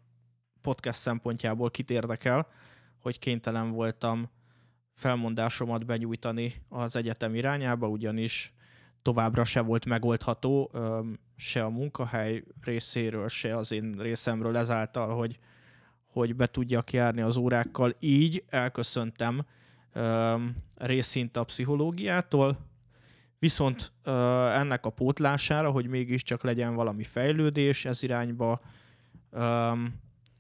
podcast 0.61 1.01
szempontjából 1.01 1.71
kit 1.71 1.91
érdekel, 1.91 2.49
hogy 2.99 3.19
kénytelen 3.19 3.71
voltam 3.71 4.31
felmondásomat 4.93 5.87
benyújtani 5.87 6.55
az 6.69 6.97
egyetem 6.97 7.35
irányába, 7.35 7.89
ugyanis 7.89 8.55
továbbra 9.03 9.45
se 9.45 9.61
volt 9.61 9.87
megoldható, 9.87 10.71
se 11.37 11.65
a 11.65 11.69
munkahely 11.69 12.43
részéről, 12.61 13.29
se 13.29 13.57
az 13.57 13.73
én 13.73 13.95
részemről 13.99 14.57
ezáltal, 14.57 15.17
hogy, 15.17 15.39
hogy 16.07 16.37
be 16.37 16.47
tudjak 16.47 16.93
járni 16.93 17.21
az 17.21 17.37
órákkal. 17.37 17.95
Így 18.01 18.45
elköszöntem 18.49 19.47
részint 20.77 21.37
a 21.37 21.45
pszichológiától, 21.45 22.59
viszont 23.39 23.93
ennek 24.55 24.87
a 24.87 24.91
pótlására, 24.91 25.71
hogy 25.71 25.87
mégiscsak 25.87 26.43
legyen 26.43 26.75
valami 26.75 27.05
fejlődés 27.05 27.85
ez 27.85 28.03
irányba, 28.03 28.61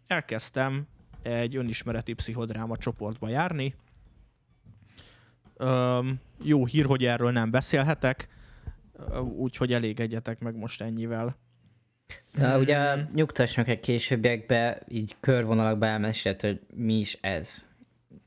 elkezdtem 0.06 0.86
egy 1.22 1.56
önismereti 1.56 2.12
pszichodráma 2.12 2.76
csoportba 2.76 3.28
járni. 3.28 3.74
Jó 6.42 6.66
hír, 6.66 6.84
hogy 6.84 7.04
erről 7.04 7.32
nem 7.32 7.50
beszélhetek, 7.50 8.28
úgyhogy 9.22 9.72
elégedjetek 9.72 10.40
meg 10.40 10.56
most 10.56 10.82
ennyivel. 10.82 11.36
De 12.34 12.58
ugye 12.58 12.96
nyugtass 13.14 13.56
meg 13.56 13.68
egy 13.68 13.80
későbbiekbe, 13.80 14.82
így 14.88 15.16
körvonalakba 15.20 15.86
elmesélt, 15.86 16.40
hogy 16.40 16.60
mi 16.74 16.94
is 16.98 17.18
ez. 17.20 17.65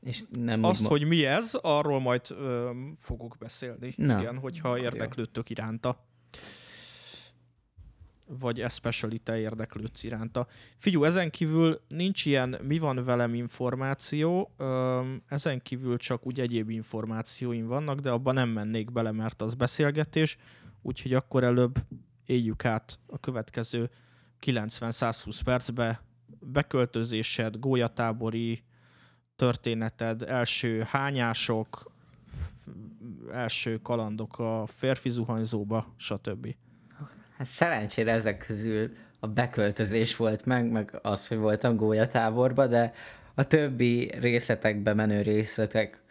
És 0.02 0.22
nem 0.30 0.64
Azt, 0.64 0.86
hogy 0.86 1.04
mi 1.06 1.24
ez, 1.24 1.54
arról 1.54 2.00
majd 2.00 2.20
ö, 2.30 2.70
fogok 3.00 3.36
beszélni, 3.38 3.94
Na, 3.96 4.20
igen, 4.20 4.38
hogyha 4.38 4.68
akkor 4.68 4.80
jó. 4.80 4.84
érdeklődtök 4.84 5.50
iránta. 5.50 6.04
Vagy 8.26 8.60
especially 8.60 9.18
te 9.18 9.38
érdeklődsz 9.38 10.02
iránta. 10.02 10.46
Figyú, 10.76 11.04
ezen 11.04 11.30
kívül 11.30 11.80
nincs 11.88 12.26
ilyen 12.26 12.56
mi 12.62 12.78
van 12.78 13.04
velem 13.04 13.34
információ, 13.34 14.54
öm, 14.56 15.22
ezen 15.28 15.62
kívül 15.62 15.96
csak 15.96 16.26
úgy 16.26 16.40
egyéb 16.40 16.70
információim 16.70 17.66
vannak, 17.66 17.98
de 17.98 18.10
abban 18.10 18.34
nem 18.34 18.48
mennék 18.48 18.92
bele, 18.92 19.12
mert 19.12 19.42
az 19.42 19.54
beszélgetés, 19.54 20.36
úgyhogy 20.82 21.14
akkor 21.14 21.44
előbb 21.44 21.78
éljük 22.26 22.64
át 22.64 22.98
a 23.06 23.18
következő 23.18 23.90
90-120 24.46 25.40
percbe 25.44 26.02
beköltözésed, 26.40 27.58
gólyatábori 27.58 28.62
történeted, 29.40 30.22
első 30.22 30.82
hányások, 30.90 31.92
első 33.32 33.78
kalandok 33.82 34.38
a 34.38 34.66
férfi 34.66 35.10
zuhanyzóba, 35.10 35.94
stb. 35.96 36.54
Hát 37.36 37.46
szerencsére 37.46 38.12
ezek 38.12 38.44
közül 38.46 38.90
a 39.18 39.26
beköltözés 39.26 40.16
volt 40.16 40.44
meg, 40.44 40.70
meg 40.70 40.98
az, 41.02 41.28
hogy 41.28 41.38
voltam 41.38 41.76
gólyatáborba, 41.76 42.66
de 42.66 42.92
a 43.34 43.44
többi 43.44 44.12
részletekbe 44.18 44.94
menő 44.94 45.22
részletek 45.22 46.02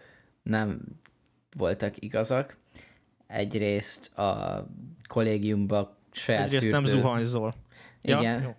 nem 0.44 0.82
voltak 1.58 1.94
igazak. 2.04 2.58
Egyrészt 3.28 4.18
a 4.18 4.66
kollégiumban 5.08 5.96
saját 6.12 6.46
Egyrészt 6.46 6.70
nem 6.70 6.84
fürdő- 6.84 7.00
zuhanyzol. 7.02 7.54
Ja, 8.02 8.20
Igen, 8.20 8.42
jó. 8.42 8.56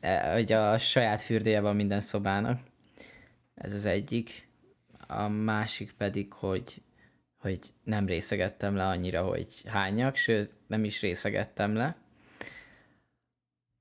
E, 0.00 0.32
hogy 0.32 0.52
a 0.52 0.78
saját 0.78 1.20
fürdője 1.20 1.60
van 1.60 1.76
minden 1.76 2.00
szobának. 2.00 2.70
Ez 3.54 3.72
az 3.72 3.84
egyik. 3.84 4.48
A 5.06 5.28
másik 5.28 5.92
pedig, 5.92 6.32
hogy, 6.32 6.82
hogy 7.38 7.58
nem 7.84 8.06
részegettem 8.06 8.74
le 8.74 8.86
annyira, 8.86 9.22
hogy 9.22 9.62
hányak, 9.66 10.16
sőt, 10.16 10.52
nem 10.66 10.84
is 10.84 11.00
részegettem 11.00 11.74
le. 11.74 11.96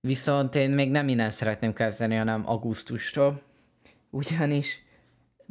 Viszont 0.07 0.55
én 0.55 0.69
még 0.69 0.89
nem 0.89 1.07
innen 1.07 1.31
szeretném 1.31 1.73
kezdeni, 1.73 2.15
hanem 2.15 2.47
augusztustól. 2.47 3.41
ugyanis 4.09 4.83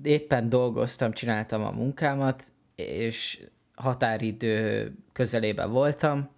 éppen 0.03 0.49
dolgoztam, 0.49 1.13
csináltam 1.13 1.65
a 1.65 1.71
munkámat, 1.71 2.53
és 2.75 3.41
határidő 3.75 4.93
közelében 5.13 5.71
voltam, 5.71 6.31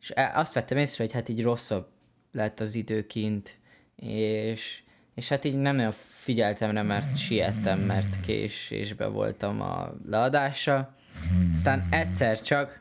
és 0.00 0.12
e- 0.14 0.32
azt 0.34 0.54
vettem 0.54 0.78
észre, 0.78 1.04
hogy 1.04 1.12
hát 1.12 1.28
így 1.28 1.42
rosszabb 1.42 1.88
lett 2.32 2.60
az 2.60 2.74
időkint, 2.74 3.58
és, 3.96 4.82
és 5.16 5.28
hát 5.28 5.44
így 5.44 5.56
nem 5.56 5.76
nagyon 5.76 5.92
figyeltem 5.96 6.70
rá, 6.70 6.82
mert 6.82 7.18
siettem, 7.18 7.80
mert 7.80 8.20
késésbe 8.20 9.06
voltam 9.06 9.60
a 9.60 9.92
leadásra. 10.06 10.94
Aztán 11.52 11.86
egyszer 11.90 12.40
csak, 12.40 12.80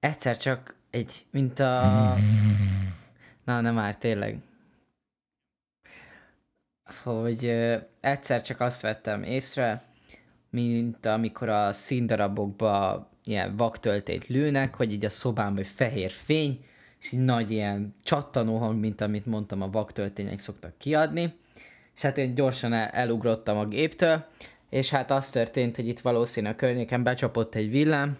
egyszer 0.00 0.36
csak 0.36 0.74
egy, 0.90 1.26
mint 1.30 1.58
a... 1.58 2.14
Na, 3.44 3.60
nem 3.60 3.74
már, 3.74 3.96
tényleg. 3.96 4.38
Hogy 7.02 7.44
ö, 7.44 7.76
egyszer 8.00 8.42
csak 8.42 8.60
azt 8.60 8.80
vettem 8.80 9.22
észre, 9.22 9.82
mint 10.50 11.06
amikor 11.06 11.48
a 11.48 11.72
színdarabokba 11.72 13.08
ilyen 13.24 13.56
vaktöltét 13.56 14.26
lőnek, 14.26 14.74
hogy 14.74 14.92
így 14.92 15.04
a 15.04 15.10
szobában 15.10 15.58
egy 15.58 15.66
fehér 15.66 16.10
fény, 16.10 16.64
és 17.04 17.12
egy 17.12 17.18
nagy 17.24 17.50
ilyen 17.50 17.94
csattanó 18.02 18.56
hang, 18.56 18.80
mint 18.80 19.00
amit 19.00 19.26
mondtam, 19.26 19.62
a 19.62 19.70
vaktöltények 19.70 20.40
szoktak 20.40 20.78
kiadni. 20.78 21.34
És 21.94 22.02
hát 22.02 22.18
én 22.18 22.34
gyorsan 22.34 22.72
el, 22.72 22.88
elugrottam 22.88 23.56
a 23.58 23.64
géptől, 23.64 24.24
és 24.68 24.90
hát 24.90 25.10
az 25.10 25.30
történt, 25.30 25.76
hogy 25.76 25.88
itt 25.88 26.00
valószínűleg 26.00 26.54
a 26.54 26.58
környéken 26.58 27.02
becsapott 27.02 27.54
egy 27.54 27.70
villám, 27.70 28.18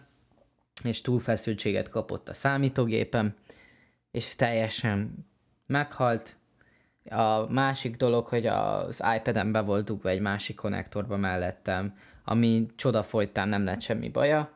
és 0.83 1.00
túlfeszültséget 1.00 1.88
kapott 1.88 2.29
a 2.29 2.35
számítógépem, 2.35 3.35
és 4.11 4.37
teljesen 4.37 5.26
meghalt. 5.67 6.37
A 7.11 7.53
másik 7.53 7.97
dolog, 7.97 8.26
hogy 8.26 8.47
az 8.47 9.03
iPad-en 9.17 9.53
be 9.53 9.61
volt 9.61 9.85
dugva 9.85 10.09
egy 10.09 10.21
másik 10.21 10.57
konnektorba 10.57 11.17
mellettem, 11.17 11.97
ami 12.25 12.67
csoda 12.76 13.03
folytán 13.03 13.49
nem 13.49 13.64
lett 13.64 13.81
semmi 13.81 14.09
baja, 14.09 14.50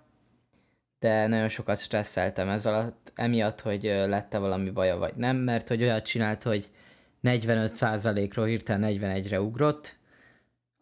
de 1.01 1.27
nagyon 1.27 1.49
sokat 1.49 1.79
stresszeltem 1.79 2.49
ez 2.49 2.67
alatt, 2.67 3.13
emiatt, 3.15 3.61
hogy 3.61 3.83
lett-e 3.83 4.39
valami 4.39 4.71
baja 4.71 4.97
vagy 4.97 5.15
nem, 5.17 5.37
mert 5.37 5.69
hogy 5.69 5.83
olyat 5.83 6.05
csinált, 6.05 6.43
hogy 6.43 6.71
45%-ról 7.23 8.47
hirtelen 8.47 8.93
41-re 8.93 9.41
ugrott, 9.41 9.97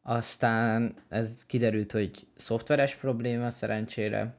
aztán 0.03 0.95
ez 1.09 1.45
kiderült, 1.47 1.93
hogy 1.93 2.27
szoftveres 2.37 2.95
probléma 2.95 3.51
szerencsére. 3.51 4.35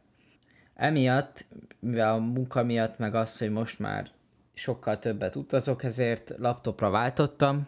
Emiatt, 0.76 1.46
mivel 1.80 2.14
a 2.14 2.18
munka 2.18 2.64
miatt, 2.64 2.98
meg 2.98 3.16
az, 3.16 3.38
hogy 3.38 3.52
most 3.52 3.80
már 3.80 4.12
sokkal 4.54 5.00
többet 5.00 5.36
utazok, 5.36 5.84
ezért 5.84 6.34
laptopra 6.38 6.90
váltottam, 6.90 7.68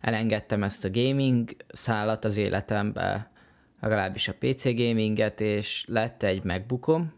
elengedtem 0.00 0.62
ezt 0.62 0.84
a 0.84 0.90
gaming 0.90 1.50
szállat 1.68 2.24
az 2.24 2.36
életembe, 2.36 3.30
legalábbis 3.80 4.28
a 4.28 4.34
PC 4.38 4.64
gaminget, 4.64 5.40
és 5.40 5.84
lett 5.88 6.22
egy 6.22 6.44
MacBookom, 6.44 7.12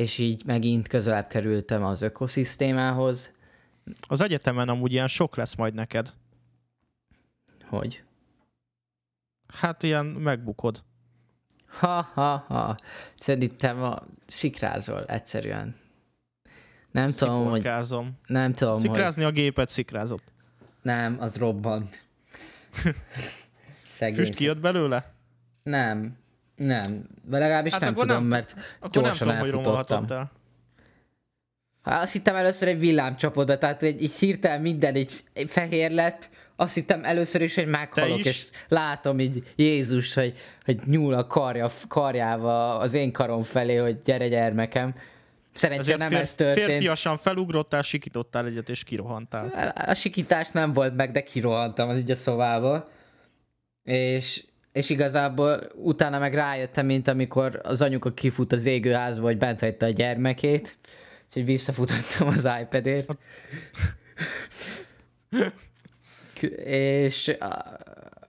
és 0.00 0.18
így 0.18 0.44
megint 0.44 0.88
közelebb 0.88 1.26
kerültem 1.26 1.84
az 1.84 2.02
ökoszisztémához, 2.02 3.32
Az 4.08 4.20
egyetemen 4.20 4.68
amúgy 4.68 4.92
ilyen 4.92 5.08
sok 5.08 5.36
lesz 5.36 5.54
majd 5.54 5.74
neked. 5.74 6.12
hogy 7.68 8.02
Hát 9.46 9.82
ilyen 9.82 10.06
megbukod. 10.06 10.82
ha-ha-ha, 11.66 12.76
szerintem 13.16 13.82
a 13.82 14.02
szikrázol 14.26 15.04
egyszerűen. 15.04 15.76
Nem 16.90 17.10
tudom, 17.10 17.48
hogy, 17.48 17.68
nem 18.26 18.52
tudom, 18.52 18.72
hogy 18.72 18.82
Szikrázni 18.82 19.24
a 19.24 19.30
gépet 19.30 19.68
szikrázott. 19.68 20.24
nem, 20.82 21.16
az 21.20 21.36
robbant. 21.36 22.04
Szegény. 23.88 24.16
Füst 24.16 24.34
kijött 24.34 24.60
belőle? 24.60 25.12
Nem, 25.62 26.16
nem. 26.66 27.06
Legalábbis 27.30 27.72
Hát 27.72 27.80
nem 27.80 27.94
tudom, 27.94 28.06
nem- 28.08 28.24
mert 28.24 28.54
Akkor 28.80 29.02
nem 29.02 29.02
gyorsan 29.02 29.26
tudom, 29.26 29.40
hogy 29.40 29.48
elfutottam. 29.48 29.72
romolhatott 29.72 30.10
el. 30.10 30.30
Hát 31.82 32.02
azt 32.02 32.12
hittem 32.12 32.34
először 32.36 32.68
egy 32.68 32.78
villám 32.78 33.16
csapott 33.16 33.46
be, 33.46 33.58
tehát 33.58 33.82
egy, 33.82 34.02
így 34.02 34.14
hirtelen 34.14 34.60
minden 34.60 34.96
így 34.96 35.22
fehér 35.46 35.90
lett, 35.90 36.28
azt 36.56 36.74
hittem 36.74 37.04
először 37.04 37.40
is, 37.42 37.54
hogy 37.54 37.66
meghalok, 37.66 38.24
és 38.24 38.46
látom 38.68 39.20
így 39.20 39.52
Jézus, 39.56 40.14
hogy, 40.14 40.34
hogy 40.64 40.80
nyúl 40.84 41.14
a 41.14 41.26
karja, 41.26 41.70
karjával 41.88 42.80
az 42.80 42.94
én 42.94 43.12
karom 43.12 43.42
felé, 43.42 43.76
hogy 43.76 44.00
gyere 44.04 44.28
gyermekem. 44.28 44.94
Szerencsére 45.52 45.96
nem 45.96 46.08
fér- 46.08 46.20
ez 46.20 46.34
történt. 46.34 46.66
Férfiasan 46.66 47.18
felugrottál, 47.18 47.82
sikítottál 47.82 48.46
egyet, 48.46 48.68
és 48.68 48.84
kirohantál. 48.84 49.72
A 49.86 49.94
sikítás 49.94 50.50
nem 50.50 50.72
volt 50.72 50.96
meg, 50.96 51.10
de 51.10 51.22
kirohantam 51.22 51.88
az 51.88 51.96
így 51.96 52.10
a 52.10 52.16
szobába. 52.16 52.88
És, 53.84 54.44
és 54.72 54.90
igazából 54.90 55.60
utána 55.74 56.18
meg 56.18 56.34
rájöttem, 56.34 56.86
mint 56.86 57.08
amikor 57.08 57.60
az 57.62 57.82
anyuka 57.82 58.12
kifut 58.12 58.52
az 58.52 58.66
égőházba, 58.66 59.24
hogy 59.24 59.38
bent 59.38 59.60
hagyta 59.60 59.86
a 59.86 59.90
gyermekét. 59.90 60.76
Úgyhogy 61.26 61.44
visszafutottam 61.44 62.28
az 62.28 62.48
iPad-ért. 62.60 63.18
És 66.64 67.36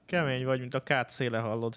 Kemény 0.06 0.46
vagy, 0.46 0.60
mint 0.60 0.74
a 0.74 0.84
kát 0.84 1.10
széle 1.10 1.38
hallod. 1.38 1.76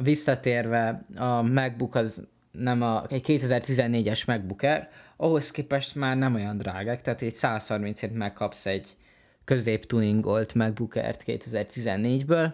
visszatérve 0.00 1.04
a 1.16 1.42
MacBook 1.42 1.94
az 1.94 2.26
nem 2.50 2.82
a, 2.82 3.04
egy 3.08 3.24
2014-es 3.26 4.26
MacBook 4.26 4.62
Air, 4.62 4.88
ahhoz 5.16 5.50
képest 5.50 5.94
már 5.94 6.16
nem 6.16 6.34
olyan 6.34 6.58
drágák, 6.58 7.02
tehát 7.02 7.22
egy 7.22 7.32
130 7.32 8.02
ért 8.02 8.12
megkapsz 8.12 8.66
egy 8.66 8.96
középtuningolt 9.44 10.54
MacBook 10.54 10.94
Air-t 10.94 11.22
2014-ből. 11.26 12.52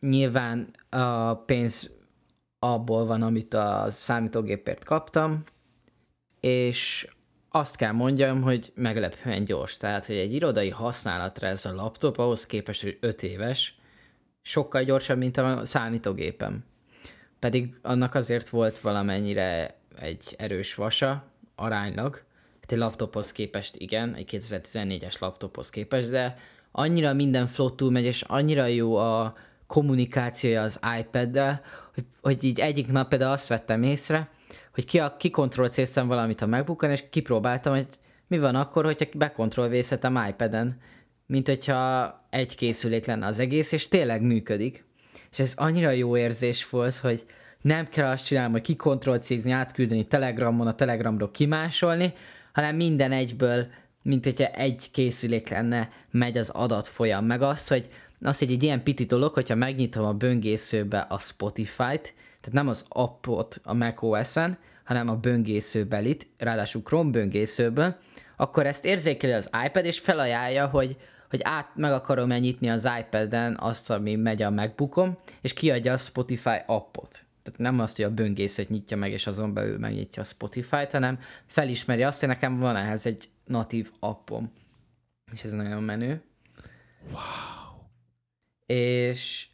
Nyilván 0.00 0.70
a 0.88 1.34
pénz 1.34 1.90
abból 2.58 3.06
van, 3.06 3.22
amit 3.22 3.54
a 3.54 3.86
számítógépért 3.88 4.84
kaptam, 4.84 5.44
és 6.40 7.08
azt 7.48 7.76
kell 7.76 7.92
mondjam, 7.92 8.42
hogy 8.42 8.72
meglepően 8.74 9.44
gyors. 9.44 9.76
Tehát, 9.76 10.06
hogy 10.06 10.16
egy 10.16 10.32
irodai 10.32 10.70
használatra 10.70 11.46
ez 11.46 11.64
a 11.64 11.74
laptop, 11.74 12.18
ahhoz 12.18 12.46
képest, 12.46 12.82
hogy 12.82 12.98
5 13.00 13.22
éves, 13.22 13.78
sokkal 14.42 14.82
gyorsabb, 14.82 15.18
mint 15.18 15.36
a 15.36 15.64
számítógépem. 15.64 16.64
Pedig 17.38 17.78
annak 17.82 18.14
azért 18.14 18.48
volt 18.48 18.80
valamennyire 18.80 19.78
egy 19.98 20.34
erős 20.38 20.74
vasa, 20.74 21.24
aránylag. 21.54 22.22
Hát 22.60 22.72
egy 22.72 22.78
laptophoz 22.78 23.32
képest 23.32 23.76
igen, 23.76 24.14
egy 24.14 24.28
2014-es 24.32 25.20
laptophoz 25.20 25.70
képest, 25.70 26.10
de 26.10 26.38
annyira 26.72 27.12
minden 27.12 27.46
flottul 27.46 27.90
megy, 27.90 28.04
és 28.04 28.22
annyira 28.22 28.66
jó 28.66 28.96
a 28.96 29.34
kommunikációja 29.70 30.62
az 30.62 30.80
iPad-del, 31.00 31.60
hogy, 31.94 32.04
hogy 32.20 32.44
így 32.44 32.60
egyik 32.60 32.86
nap 32.86 33.08
például 33.08 33.32
azt 33.32 33.48
vettem 33.48 33.82
észre, 33.82 34.28
hogy 34.74 34.84
ki, 34.84 34.98
a, 34.98 35.16
ki 35.16 35.30
kontroll 35.30 35.68
valamit 35.94 36.40
a 36.40 36.46
MacBookon, 36.46 36.90
és 36.90 37.04
kipróbáltam, 37.10 37.74
hogy 37.74 37.86
mi 38.26 38.38
van 38.38 38.54
akkor, 38.54 38.84
hogyha 38.84 39.06
bekontroll 39.14 39.68
a 39.68 40.28
iPad-en, 40.28 40.80
mint 41.26 41.48
hogyha 41.48 42.14
egy 42.30 42.56
készülék 42.56 43.06
lenne 43.06 43.26
az 43.26 43.38
egész, 43.38 43.72
és 43.72 43.88
tényleg 43.88 44.22
működik. 44.22 44.84
És 45.30 45.38
ez 45.38 45.52
annyira 45.56 45.90
jó 45.90 46.16
érzés 46.16 46.68
volt, 46.68 46.96
hogy 46.96 47.24
nem 47.60 47.86
kell 47.86 48.10
azt 48.10 48.24
csinálni, 48.24 48.52
hogy 48.52 48.60
kikontroll 48.60 49.20
átküldeni 49.48 50.06
Telegramon, 50.06 50.66
a 50.66 50.74
Telegramról 50.74 51.30
kimásolni, 51.30 52.12
hanem 52.52 52.76
minden 52.76 53.12
egyből, 53.12 53.66
mint 54.02 54.24
hogyha 54.24 54.46
egy 54.46 54.90
készülék 54.92 55.48
lenne, 55.48 55.90
megy 56.10 56.38
az 56.38 56.48
adatfolyam. 56.48 57.24
Meg 57.24 57.42
az, 57.42 57.68
hogy 57.68 57.88
az, 58.22 58.38
hogy 58.38 58.52
egy 58.52 58.62
ilyen 58.62 58.82
piti 58.82 59.04
dolog, 59.04 59.34
hogyha 59.34 59.54
megnyitom 59.54 60.04
a 60.04 60.12
böngészőbe 60.12 60.98
a 60.98 61.18
Spotify-t, 61.18 62.14
tehát 62.40 62.52
nem 62.52 62.68
az 62.68 62.84
appot 62.88 63.60
a 63.62 63.74
macOS-en, 63.74 64.58
hanem 64.84 65.08
a 65.08 65.16
böngészőbelit, 65.16 66.26
ráadásul 66.38 66.82
Chrome 66.82 67.10
böngészőből, 67.10 67.96
akkor 68.36 68.66
ezt 68.66 68.84
érzékeli 68.84 69.32
az 69.32 69.50
iPad, 69.66 69.84
és 69.84 69.98
felajánlja, 69.98 70.66
hogy, 70.66 70.96
hogy 71.30 71.40
át 71.42 71.70
meg 71.74 71.92
akarom 71.92 72.28
nyitni 72.28 72.70
az 72.70 72.88
iPad-en 73.00 73.56
azt, 73.60 73.90
ami 73.90 74.14
megy 74.14 74.42
a 74.42 74.50
MacBookom, 74.50 75.16
és 75.40 75.52
kiadja 75.52 75.92
a 75.92 75.96
Spotify 75.96 76.56
appot. 76.66 77.24
Tehát 77.42 77.58
nem 77.58 77.80
azt, 77.80 77.96
hogy 77.96 78.04
a 78.04 78.10
böngészőt 78.10 78.68
nyitja 78.68 78.96
meg, 78.96 79.12
és 79.12 79.26
azon 79.26 79.54
belül 79.54 79.78
megnyitja 79.78 80.22
a 80.22 80.24
Spotify-t, 80.24 80.92
hanem 80.92 81.18
felismeri 81.46 82.02
azt, 82.02 82.20
hogy 82.20 82.28
nekem 82.28 82.58
van 82.58 82.76
ehhez 82.76 83.06
egy 83.06 83.28
natív 83.44 83.90
appom. 83.98 84.52
És 85.32 85.42
ez 85.42 85.52
nagyon 85.52 85.82
menő. 85.82 86.22
Wow. 87.10 87.69
És 88.70 89.48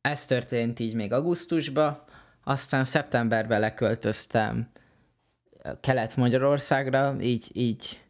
ez 0.00 0.26
történt 0.26 0.78
így 0.78 0.94
még 0.94 1.12
augusztusban, 1.12 2.04
aztán 2.44 2.84
szeptemberben 2.84 3.60
leköltöztem 3.60 4.70
Kelet-Magyarországra, 5.80 7.16
így, 7.20 7.50
így. 7.52 8.00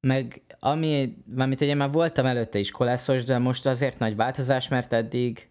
Meg 0.00 0.42
ami, 0.58 1.16
amit 1.36 1.60
ugye 1.60 1.74
már 1.74 1.90
voltam 1.90 2.26
előtte 2.26 2.58
is 2.58 2.70
kolászos, 2.70 3.24
de 3.24 3.38
most 3.38 3.66
azért 3.66 3.98
nagy 3.98 4.16
változás, 4.16 4.68
mert 4.68 4.92
eddig, 4.92 5.48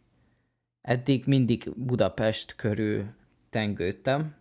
eddig 0.82 1.24
mindig 1.26 1.72
Budapest 1.76 2.56
körül 2.56 3.06
tengődtem, 3.50 4.36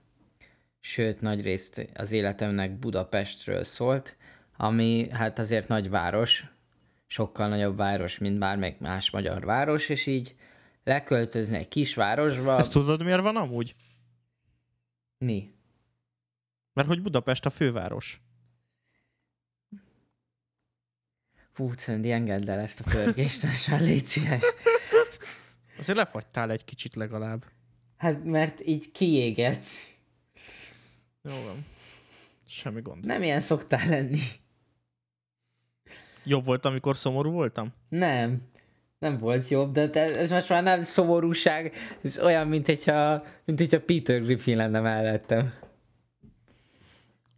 sőt, 0.81 1.21
nagy 1.21 1.42
részt 1.42 1.87
az 1.95 2.12
életemnek 2.12 2.79
Budapestről 2.79 3.64
szólt, 3.64 4.16
ami 4.57 5.09
hát 5.11 5.38
azért 5.38 5.69
nagy 5.69 5.90
város, 5.90 6.56
sokkal 7.07 7.49
nagyobb 7.49 7.77
város, 7.77 8.19
mint 8.19 8.38
bármelyik 8.38 8.79
más 8.79 9.11
magyar 9.11 9.45
város, 9.45 9.88
és 9.88 10.07
így 10.07 10.35
leköltözni 10.85 11.57
egy 11.57 11.69
kisvárosba. 11.69 12.59
Ezt 12.59 12.73
tudod, 12.73 13.03
miért 13.03 13.21
van 13.21 13.37
amúgy? 13.37 13.75
Mi? 15.19 15.55
Mert 16.73 16.88
hogy 16.88 17.03
Budapest 17.03 17.47
a 17.47 17.51
főváros. 17.51 18.21
Fú, 21.53 21.73
Szöndi, 21.77 22.12
engedd 22.12 22.51
el 22.51 22.59
ezt 22.59 22.81
a 22.81 22.90
pörgést, 22.90 23.69
légy 23.79 24.05
szíves. 24.05 24.42
Azért 25.79 25.99
lefagytál 25.99 26.51
egy 26.51 26.64
kicsit 26.64 26.95
legalább. 26.95 27.45
Hát, 27.97 28.25
mert 28.25 28.66
így 28.66 28.92
kiégetsz. 28.92 29.90
Jó 31.23 31.33
van. 31.45 31.64
Semmi 32.47 32.81
gond. 32.81 33.05
Nem 33.05 33.23
ilyen 33.23 33.40
szoktál 33.40 33.88
lenni. 33.88 34.21
Jobb 36.29 36.45
volt, 36.45 36.65
amikor 36.65 36.97
szomorú 36.97 37.31
voltam? 37.31 37.73
Nem. 37.89 38.43
Nem 38.99 39.19
volt 39.19 39.49
jobb, 39.49 39.73
de 39.73 40.17
ez 40.19 40.31
most 40.31 40.49
már 40.49 40.62
nem 40.62 40.83
szomorúság. 40.83 41.75
Ez 42.03 42.19
olyan, 42.19 42.47
mint 42.47 42.67
hogyha, 42.67 43.25
mint 43.45 43.59
hogyha 43.59 43.81
Peter 43.81 44.23
Griffin 44.23 44.57
lenne 44.57 44.81
mellettem. 44.81 45.55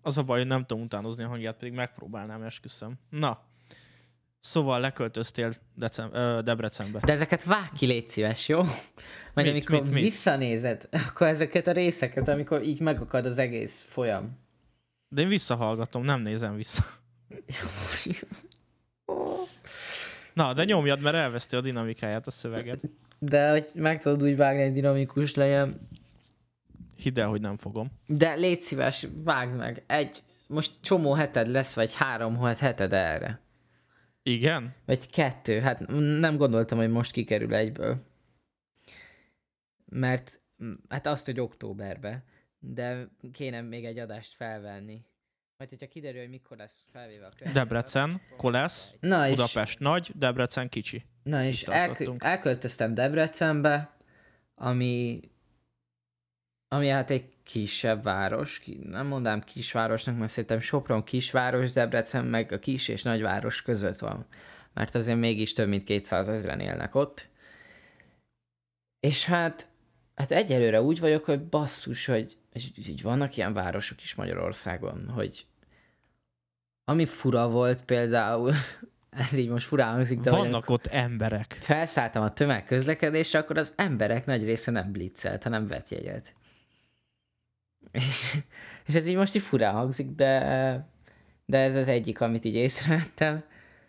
Az 0.03 0.19
a 0.19 0.23
baj, 0.23 0.39
hogy 0.39 0.47
nem 0.49 0.65
tudom 0.65 0.83
utánozni 0.83 1.23
a 1.23 1.29
hangját, 1.29 1.57
pedig 1.57 1.73
megpróbálnám, 1.73 2.43
esküszöm. 2.43 2.93
Na, 3.11 3.41
szóval 4.41 4.81
leköltöztél 4.81 5.53
Decem- 5.75 6.15
ö, 6.15 6.41
Debrecenbe. 6.45 7.01
De 7.05 7.13
ezeket 7.13 7.45
vág 7.45 7.71
ki, 7.77 7.87
légy 7.87 8.09
szíves, 8.09 8.49
jó? 8.49 8.59
Majd 9.35 9.47
Mit, 9.47 9.51
amikor 9.51 9.83
mit, 9.83 9.93
mit? 9.93 10.03
visszanézed, 10.03 10.89
akkor 11.09 11.27
ezeket 11.27 11.67
a 11.67 11.73
részeket, 11.73 12.29
amikor 12.29 12.63
így 12.63 12.81
megakad 12.81 13.27
az 13.27 13.39
egész 13.39 13.85
folyam. 13.89 14.39
De 15.09 15.23
én 15.23 15.29
visszahallgatom, 15.29 16.05
nem 16.05 16.21
nézem 16.21 16.57
vissza. 16.57 16.85
Na, 20.33 20.53
de 20.53 20.65
nyomjad, 20.65 21.01
mert 21.01 21.17
elveszti 21.17 21.57
a 21.57 21.61
dinamikáját 21.61 22.27
a 22.27 22.31
szöveged. 22.31 22.81
De 23.19 23.51
hogy 23.51 23.71
meg 23.75 24.03
tudod 24.03 24.23
úgy 24.23 24.37
vágni, 24.37 24.63
hogy 24.63 24.73
dinamikus 24.73 25.35
legyen. 25.35 25.89
Hidd 26.97 27.19
el, 27.19 27.29
hogy 27.29 27.41
nem 27.41 27.57
fogom. 27.57 27.91
De 28.07 28.35
légy 28.35 28.61
szíves, 28.61 29.07
vágd 29.25 29.57
meg. 29.57 29.85
Egy, 29.87 30.23
most 30.47 30.73
csomó 30.81 31.13
heted 31.13 31.49
lesz, 31.49 31.75
vagy 31.75 31.95
három 31.95 32.37
het- 32.41 32.59
heted 32.59 32.93
erre. 32.93 33.41
Igen? 34.23 34.75
Vagy 34.87 35.11
kettő. 35.11 35.61
Hát 35.61 35.87
nem 36.21 36.37
gondoltam, 36.37 36.79
hogy 36.79 36.91
most 36.91 37.13
kikerül 37.13 37.55
egyből. 37.55 38.07
Mert 39.85 40.41
hát 40.89 41.07
azt, 41.07 41.27
hogy 41.27 41.41
októberbe. 41.41 42.25
De 42.59 43.09
kéne 43.33 43.61
még 43.61 43.85
egy 43.85 43.99
adást 43.99 44.35
felvenni. 44.35 45.05
Majd, 45.59 45.71
hogyha 45.71 45.89
kiderül, 45.89 46.21
hogy 46.21 46.31
mikor 46.31 46.57
lesz 46.57 46.85
felvéve 46.93 47.27
a 47.27 47.29
következő 47.29 47.53
Debrecen, 47.53 48.21
Kolesz, 48.37 48.95
Na 49.01 49.29
és, 49.29 49.35
Budapest 49.35 49.79
nagy, 49.79 50.11
Debrecen 50.15 50.69
kicsi. 50.69 51.05
na 51.23 51.45
és 51.45 51.63
elkö- 51.63 52.23
elköltöztem 52.23 52.95
Debrecenbe, 52.95 53.97
ami 54.55 55.21
ami 56.69 56.89
hát 56.89 57.11
egy 57.11 57.33
kisebb 57.45 58.03
város, 58.03 58.63
nem 58.83 59.07
mondám 59.07 59.41
kisvárosnak, 59.41 60.19
mert 60.19 60.31
szerintem 60.31 60.61
Sopron 60.61 61.05
kisváros, 61.05 61.73
Debrecen 61.73 62.25
meg 62.25 62.53
a 62.53 62.59
kis 62.59 62.89
és 62.89 63.03
nagyváros 63.03 63.63
között 63.63 63.99
van. 63.99 64.27
Mert 64.75 64.95
azért 64.95 65.19
mégis 65.19 65.53
több 65.53 65.69
mint 65.69 65.85
200 65.85 66.29
ezeren 66.29 66.61
élnek 66.61 66.95
ott. 66.95 67.29
És 69.01 69.25
hát, 69.27 69.69
hát 70.19 70.31
egyelőre 70.31 70.83
úgy 70.83 71.01
vagyok, 71.01 71.25
hogy 71.25 71.41
basszus, 71.41 72.07
hogy 72.07 72.37
és 72.53 72.71
így 72.89 73.03
vannak 73.03 73.37
ilyen 73.37 73.53
városok 73.53 74.03
is 74.03 74.15
Magyarországon, 74.15 75.09
hogy 75.09 75.47
ami 76.85 77.07
fura 77.07 77.49
volt 77.49 77.85
például, 77.85 78.53
ez 79.11 79.33
így 79.33 79.49
most 79.49 79.67
furán 79.67 79.93
hangzik, 79.93 80.21
de 80.21 80.31
Vannak 80.31 80.71
ott 80.71 80.87
emberek. 80.87 81.59
felszálltam 81.61 82.23
a 82.23 82.33
tömegközlekedésre, 82.33 83.39
akkor 83.39 83.59
az 83.59 83.73
emberek 83.77 84.27
nagy 84.27 84.45
része 84.45 84.71
nem 84.71 84.93
blitzelt, 84.93 85.43
hanem 85.43 85.67
vett 85.67 85.89
jegyet. 85.89 86.35
És, 87.93 88.37
és 88.87 88.95
ez 88.95 89.07
így 89.07 89.17
most 89.17 89.35
így 89.35 89.43
furán 89.43 89.75
hangzik, 89.75 90.11
de, 90.11 90.89
de 91.47 91.59
ez 91.59 91.75
az 91.75 91.89
egyik, 91.89 92.21
amit 92.21 92.45
így 92.45 92.55
észrevettem. 92.55 93.45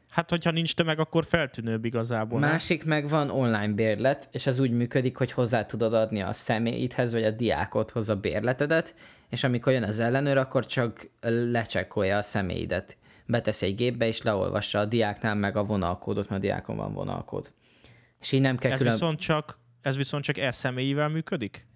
Hát, 0.09 0.29
hogyha 0.29 0.51
nincs 0.51 0.75
tömeg, 0.75 0.99
akkor 0.99 1.25
feltűnőbb 1.25 1.85
igazából. 1.85 2.39
nem? 2.39 2.49
Másik 2.49 2.85
meg 2.85 3.09
van 3.09 3.29
online 3.29 3.73
bérlet, 3.73 4.27
és 4.31 4.47
az 4.47 4.59
úgy 4.59 4.71
működik, 4.71 5.17
hogy 5.17 5.31
hozzá 5.31 5.65
tudod 5.65 5.93
adni 5.93 6.21
a 6.21 6.33
személyidhez, 6.33 7.13
vagy 7.13 7.23
a 7.23 7.31
diákodhoz 7.31 8.09
a 8.09 8.15
bérletedet, 8.15 8.95
és 9.29 9.43
amikor 9.43 9.73
jön 9.73 9.83
az 9.83 9.99
ellenőr, 9.99 10.37
akkor 10.37 10.65
csak 10.65 11.09
lecsekkolja 11.51 12.17
a 12.17 12.21
személyidet. 12.21 12.97
Betesz 13.25 13.61
egy 13.61 13.75
gépbe, 13.75 14.07
és 14.07 14.21
leolvassa 14.21 14.79
a 14.79 14.85
diáknál 14.85 15.35
meg 15.35 15.55
a 15.55 15.63
vonalkódot, 15.63 16.29
mert 16.29 16.41
a 16.41 16.45
diákon 16.45 16.75
van 16.75 16.93
vonalkód. 16.93 17.51
És 18.19 18.31
így 18.31 18.41
nem 18.41 18.57
kell 18.57 18.71
Ez 18.71 18.77
külön... 18.77 18.93
viszont 18.93 19.19
csak, 19.19 19.59
ez 19.81 19.97
viszont 19.97 20.23
csak 20.23 20.37
e 20.37 20.51
személyivel 20.51 21.09
működik? 21.09 21.67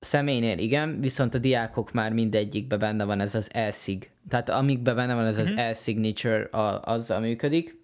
Személynél 0.00 0.58
igen, 0.58 1.00
viszont 1.00 1.34
a 1.34 1.38
diákok 1.38 1.92
már 1.92 2.12
mindegyikbe 2.12 2.76
benne 2.76 3.04
van 3.04 3.20
ez 3.20 3.34
az 3.34 3.50
e-sig. 3.54 4.10
Tehát 4.28 4.48
amikbe 4.48 4.94
benne 4.94 5.14
van 5.14 5.26
ez 5.26 5.38
az 5.38 5.50
e-signature, 5.56 6.42
a, 6.42 6.82
azzal 6.82 7.20
működik. 7.20 7.76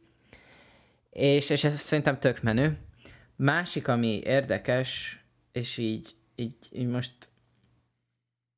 És, 1.10 1.50
és 1.50 1.64
ez 1.64 1.74
szerintem 1.74 2.18
tök 2.18 2.42
menő. 2.42 2.76
Másik, 3.36 3.88
ami 3.88 4.20
érdekes, 4.24 5.18
és 5.52 5.78
így, 5.78 6.14
így, 6.34 6.56
így 6.72 6.86
most... 6.86 7.12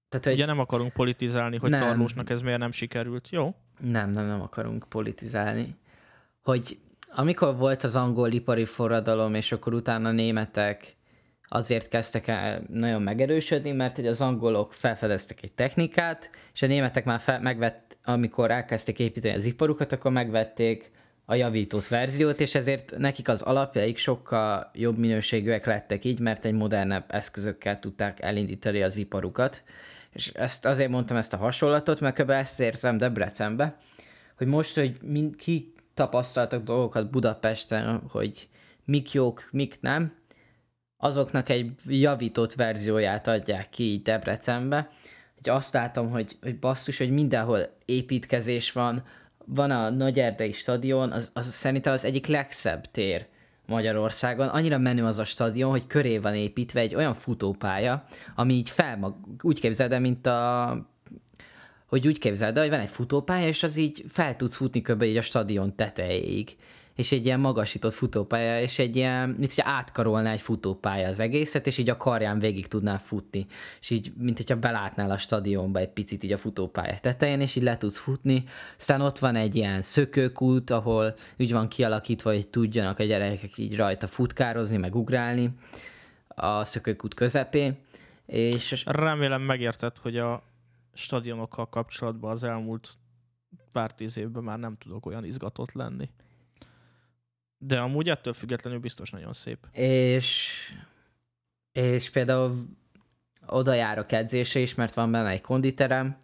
Tehát, 0.09 0.27
hogy 0.27 0.35
Ugye 0.35 0.47
nem 0.47 0.59
akarunk 0.59 0.93
politizálni, 0.93 1.57
hogy 1.57 1.71
Nem. 1.71 1.81
Tarlósnak 1.81 2.31
ez 2.31 2.43
miért 2.43 2.59
nem 2.59 2.71
sikerült. 2.71 3.31
Jó? 3.31 3.55
nem, 3.81 4.11
nem, 4.11 4.27
nem 4.27 4.43
akarunk 4.43 4.85
politizálni. 4.89 5.75
Hogy 6.43 6.79
amikor 7.09 7.57
volt 7.57 7.83
az 7.83 7.97
angol 7.97 8.31
ipari 8.31 8.65
forradalom, 8.65 9.35
és 9.35 9.53
akkor 9.53 9.75
utána 9.75 10.11
németek 10.11 10.97
azért 11.49 11.89
kezdtek 11.89 12.27
el 12.27 12.63
nagyon 12.69 13.03
megerősödni, 13.03 13.73
mert 13.73 13.97
hogy 13.97 14.07
az 14.07 14.21
angolok 14.21 14.73
felfedeztek 14.73 15.43
egy 15.43 15.53
technikát, 15.53 16.31
és 16.55 16.63
a 16.63 16.67
németek 16.67 17.05
már 17.05 17.21
fel, 17.21 17.41
megvett, 17.41 17.99
amikor 18.05 18.51
elkezdték 18.51 18.99
építeni 18.99 19.35
az 19.35 19.45
iparukat, 19.45 19.93
akkor 19.93 20.11
megvették 20.11 20.91
a 21.25 21.35
javított 21.35 21.87
verziót, 21.87 22.41
és 22.41 22.55
ezért 22.55 22.95
nekik 22.99 23.29
az 23.29 23.43
alapjaik 23.43 23.99
sokkal 23.99 24.71
jobb 24.75 24.99
minőségűek 24.99 25.67
lettek 25.67 26.05
így, 26.05 26.21
mert 26.21 26.45
egy 26.45 26.53
modernebb 26.53 27.05
eszközökkel 27.09 27.79
tudták 27.79 28.21
elindítani 28.21 28.83
az 28.83 28.97
iparukat. 28.97 29.63
És 30.13 30.29
ezt 30.29 30.67
azért 30.67 30.91
mondtam 30.91 31.17
ezt 31.17 31.33
a 31.33 31.37
hasonlatot, 31.37 32.01
mert 32.01 32.21
kb. 32.21 32.31
ezt 32.31 32.61
érzem 32.61 32.99
Debrecenbe, 32.99 33.77
hogy 34.37 34.47
most, 34.47 34.75
hogy 34.75 34.97
mind, 35.03 35.37
ki 35.37 35.73
tapasztaltak 35.95 36.63
dolgokat 36.63 37.11
Budapesten, 37.11 38.03
hogy 38.11 38.49
mik 38.85 39.13
jók, 39.13 39.49
mik 39.51 39.81
nem, 39.81 40.15
azoknak 40.97 41.49
egy 41.49 41.73
javított 41.87 42.55
verzióját 42.55 43.27
adják 43.27 43.69
ki 43.69 43.85
így 43.85 44.03
Debrecenbe. 44.03 44.91
Hogy 45.35 45.49
azt 45.49 45.73
látom, 45.73 46.11
hogy, 46.11 46.37
hogy 46.43 46.59
basszus, 46.59 46.99
hogy 46.99 47.11
mindenhol 47.11 47.77
építkezés 47.85 48.73
van, 48.73 49.05
van 49.45 49.71
a 49.71 49.91
Nagyerdei 49.91 50.53
stadion, 50.53 51.13
az, 51.13 51.31
az 51.35 51.47
szerintem 51.47 51.93
az 51.93 52.05
egyik 52.05 52.27
legszebb 52.27 52.91
tér 52.91 53.27
Magyarországon. 53.67 54.49
Annyira 54.49 54.79
menő 54.79 55.05
az 55.05 55.19
a 55.19 55.25
stadion, 55.25 55.71
hogy 55.71 55.87
köré 55.87 56.19
van 56.19 56.35
építve 56.35 56.81
egy 56.81 56.95
olyan 56.95 57.15
futópálya, 57.15 58.05
ami 58.35 58.55
így 58.55 58.71
fel, 58.71 59.21
úgy 59.43 59.61
képzeld 59.61 59.93
el, 59.93 60.01
mint 60.01 60.27
a 60.27 60.95
hogy 61.87 62.07
úgy 62.07 62.19
képzeld 62.19 62.57
el, 62.57 62.63
hogy 62.63 62.73
van 62.73 62.81
egy 62.81 62.91
futópálya, 62.91 63.47
és 63.47 63.63
az 63.63 63.77
így 63.77 64.05
fel 64.09 64.37
tudsz 64.37 64.57
futni 64.57 64.81
kb. 64.81 65.03
így 65.03 65.17
a 65.17 65.23
stadion 65.23 65.77
tetejéig. 65.77 66.57
És 66.97 67.13
egy 67.13 67.27
ilyen 67.27 67.41
magasított 67.41 67.93
futópálya, 67.93 68.61
és 68.61 68.79
egy 68.79 68.97
ilyen, 68.97 69.29
mint 69.29 69.55
hogyha 69.55 69.71
átkarolná 69.71 70.33
egy 70.33 70.41
futópálya 70.41 71.09
az 71.09 71.21
egészet, 71.21 71.67
és 71.67 71.79
így 71.79 71.91
a 71.91 71.97
karján 71.97 72.39
végig 72.39 72.67
tudnál 72.67 72.99
futni. 72.99 73.47
És 73.81 73.91
így, 73.91 74.13
mint 74.19 74.37
hogyha 74.37 74.57
belátnál 74.57 75.11
a 75.11 75.19
stadionba 75.19 75.79
egy 75.79 75.89
picit 75.89 76.25
így 76.25 76.33
a 76.33 76.39
futópálya 76.39 76.99
tetején, 77.01 77.41
és 77.41 77.57
így 77.57 77.63
le 77.63 77.77
tudsz 77.77 77.99
futni. 77.99 78.45
Aztán 78.79 79.01
ott 79.01 79.19
van 79.19 79.37
egy 79.37 79.57
ilyen 79.57 79.83
szökőkút, 79.83 80.71
ahol 80.71 81.15
úgy 81.39 81.53
van 81.53 81.69
kialakítva, 81.69 82.31
hogy 82.31 82.49
tudjanak 82.49 82.99
a 82.99 83.05
gyerekek 83.05 83.59
így 83.59 83.77
rajta 83.77 84.07
futkározni, 84.07 84.77
meg 84.77 84.95
ugrálni 84.95 85.51
a 86.29 86.65
szökőkút 86.65 87.15
közepén. 87.15 87.79
És 88.27 88.85
Remélem 88.87 89.43
megérted, 89.43 89.99
hogy 89.99 90.17
a 90.17 90.43
stadionokkal 90.95 91.69
kapcsolatban 91.69 92.31
az 92.31 92.45
elmúlt 92.45 92.89
pár 93.73 93.95
tíz 93.95 94.19
évben 94.19 94.43
már 94.43 94.59
nem 94.59 94.77
tudok 94.79 95.07
olyan 95.07 95.25
izgatott 95.25 95.73
lenni. 95.73 96.09
De 97.59 97.79
amúgy 97.79 98.09
ettől 98.09 98.33
függetlenül 98.33 98.79
biztos 98.79 99.11
nagyon 99.11 99.33
szép. 99.33 99.67
És, 99.73 100.53
és 101.73 102.11
például 102.11 102.67
oda 103.47 103.75
járok 103.75 104.13
edzésre 104.13 104.61
is, 104.61 104.75
mert 104.75 104.95
van 104.95 105.11
benne 105.11 105.29
egy 105.29 105.41
konditerem, 105.41 106.17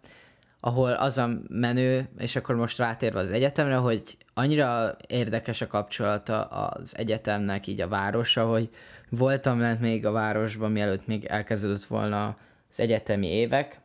ahol 0.59 0.91
az 0.91 1.17
a 1.17 1.29
menő, 1.47 2.09
és 2.17 2.35
akkor 2.35 2.55
most 2.55 2.77
rátérve 2.77 3.19
az 3.19 3.31
egyetemre, 3.31 3.75
hogy 3.75 4.17
annyira 4.33 4.95
érdekes 5.07 5.61
a 5.61 5.67
kapcsolata 5.67 6.45
az 6.45 6.97
egyetemnek 6.97 7.67
így 7.67 7.81
a 7.81 7.87
városa, 7.87 8.45
hogy 8.45 8.69
voltam 9.09 9.59
lent 9.59 9.79
még 9.79 10.05
a 10.05 10.11
városban, 10.11 10.71
mielőtt 10.71 11.07
még 11.07 11.25
elkezdődött 11.25 11.83
volna 11.83 12.37
az 12.69 12.79
egyetemi 12.79 13.27
évek, 13.27 13.81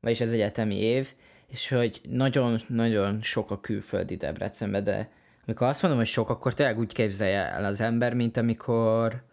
vagyis 0.00 0.20
az 0.20 0.32
egyetemi 0.32 0.76
év, 0.76 1.12
és 1.46 1.68
hogy 1.68 2.00
nagyon-nagyon 2.08 3.22
sok 3.22 3.50
a 3.50 3.60
külföldi 3.60 4.16
Debrecenbe, 4.16 4.80
de 4.80 5.10
amikor 5.46 5.66
azt 5.66 5.82
mondom, 5.82 6.00
hogy 6.00 6.08
sok, 6.08 6.30
akkor 6.30 6.54
tényleg 6.54 6.78
úgy 6.78 6.92
képzelje 6.92 7.50
el 7.50 7.64
az 7.64 7.80
ember, 7.80 8.14
mint 8.14 8.36
amikor, 8.36 9.24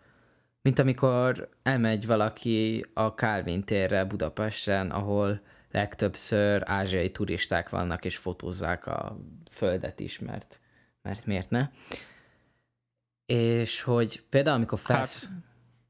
mint 0.62 0.80
amikor 0.80 1.50
elmegy 1.63 2.06
valaki 2.06 2.86
a 2.93 3.08
Calvin 3.08 3.63
térre 3.63 4.06
Budapesten, 4.06 4.91
ahol 4.91 5.41
legtöbbször 5.72 6.62
ázsiai 6.65 7.12
turisták 7.12 7.69
vannak, 7.69 8.06
és 8.06 8.17
fotózzák 8.17 8.88
a 8.88 9.19
földet 9.52 10.00
is, 10.00 10.19
mert, 10.19 10.60
mert 11.02 11.26
miért 11.26 11.50
ne? 11.50 11.69
És 13.26 13.82
hogy 13.82 14.24
például 14.30 14.56
amikor 14.56 14.80
felsz... 14.80 15.26
Hát, 15.26 15.34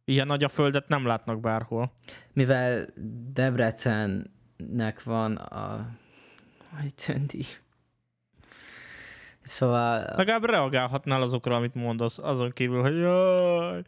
ilyen 0.06 0.28
nagy 0.28 0.44
a 0.44 0.50
földet 0.50 0.88
nem 0.88 1.06
látnak 1.06 1.40
bárhol. 1.40 1.92
Mivel 2.34 2.88
Debrecennek 3.34 5.04
van 5.04 5.36
a... 5.36 5.90
Tönti? 7.06 7.46
Szóval... 9.50 10.14
Legalább 10.16 10.46
reagálhatnál 10.46 11.22
azokra, 11.22 11.56
amit 11.56 11.76
mondasz, 11.76 12.18
azon 12.18 12.52
kívül, 12.52 12.82
hogy 12.82 12.98
jaj. 12.98 13.82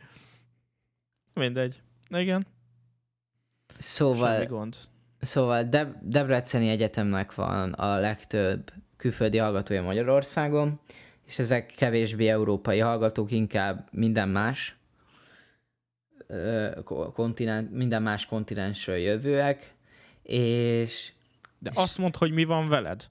Mindegy. 1.34 1.82
Igen. 2.10 2.46
Szóval... 3.78 4.34
Semmi 4.34 4.46
gond. 4.46 4.76
Szóval 5.20 5.64
De- 5.64 6.00
Debreceni 6.02 6.70
Egyetemnek 6.70 7.36
van 7.36 7.74
a 7.74 8.00
legtöbb 8.00 8.74
külföldi 8.98 9.38
hallgatója 9.38 9.82
Magyarországon, 9.82 10.80
és 11.28 11.40
ezek 11.40 11.66
kevésbé 11.66 12.28
európai 12.28 12.80
hallgatók, 12.80 13.32
inkább 13.32 13.88
minden 13.92 14.30
más 14.30 14.76
kontinent, 17.14 17.72
minden 17.72 18.02
más 18.02 18.26
kontinensről 18.26 18.96
jövőek, 18.96 19.74
és... 20.24 21.12
De 21.60 21.70
és... 21.70 21.78
azt 21.78 21.98
mondd, 21.98 22.14
hogy 22.18 22.32
mi 22.32 22.44
van 22.44 22.70
veled. 22.70 23.10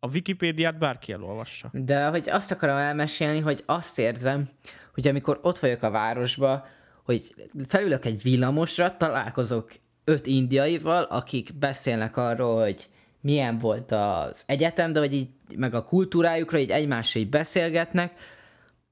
A 0.00 0.08
Wikipédiát 0.08 0.78
bárki 0.78 1.12
elolvassa. 1.12 1.70
De 1.72 2.06
hogy 2.06 2.28
azt 2.30 2.50
akarom 2.50 2.76
elmesélni, 2.76 3.40
hogy 3.40 3.62
azt 3.66 3.98
érzem, 3.98 4.48
hogy 4.94 5.08
amikor 5.08 5.38
ott 5.42 5.58
vagyok 5.58 5.82
a 5.82 5.90
városba, 5.90 6.66
hogy 7.04 7.34
felülök 7.66 8.04
egy 8.04 8.22
villamosra, 8.22 8.96
találkozok 8.96 9.72
öt 10.04 10.26
indiaival, 10.26 11.02
akik 11.02 11.58
beszélnek 11.58 12.16
arról, 12.16 12.60
hogy 12.60 12.88
milyen 13.20 13.58
volt 13.58 13.92
az 13.92 14.42
egyetem, 14.46 14.92
de 14.92 14.98
hogy 14.98 15.14
így, 15.14 15.28
meg 15.56 15.74
a 15.74 15.84
kultúrájukra 15.84 16.58
így 16.58 16.70
egymásra 16.70 17.20
így 17.20 17.28
beszélgetnek, 17.28 18.12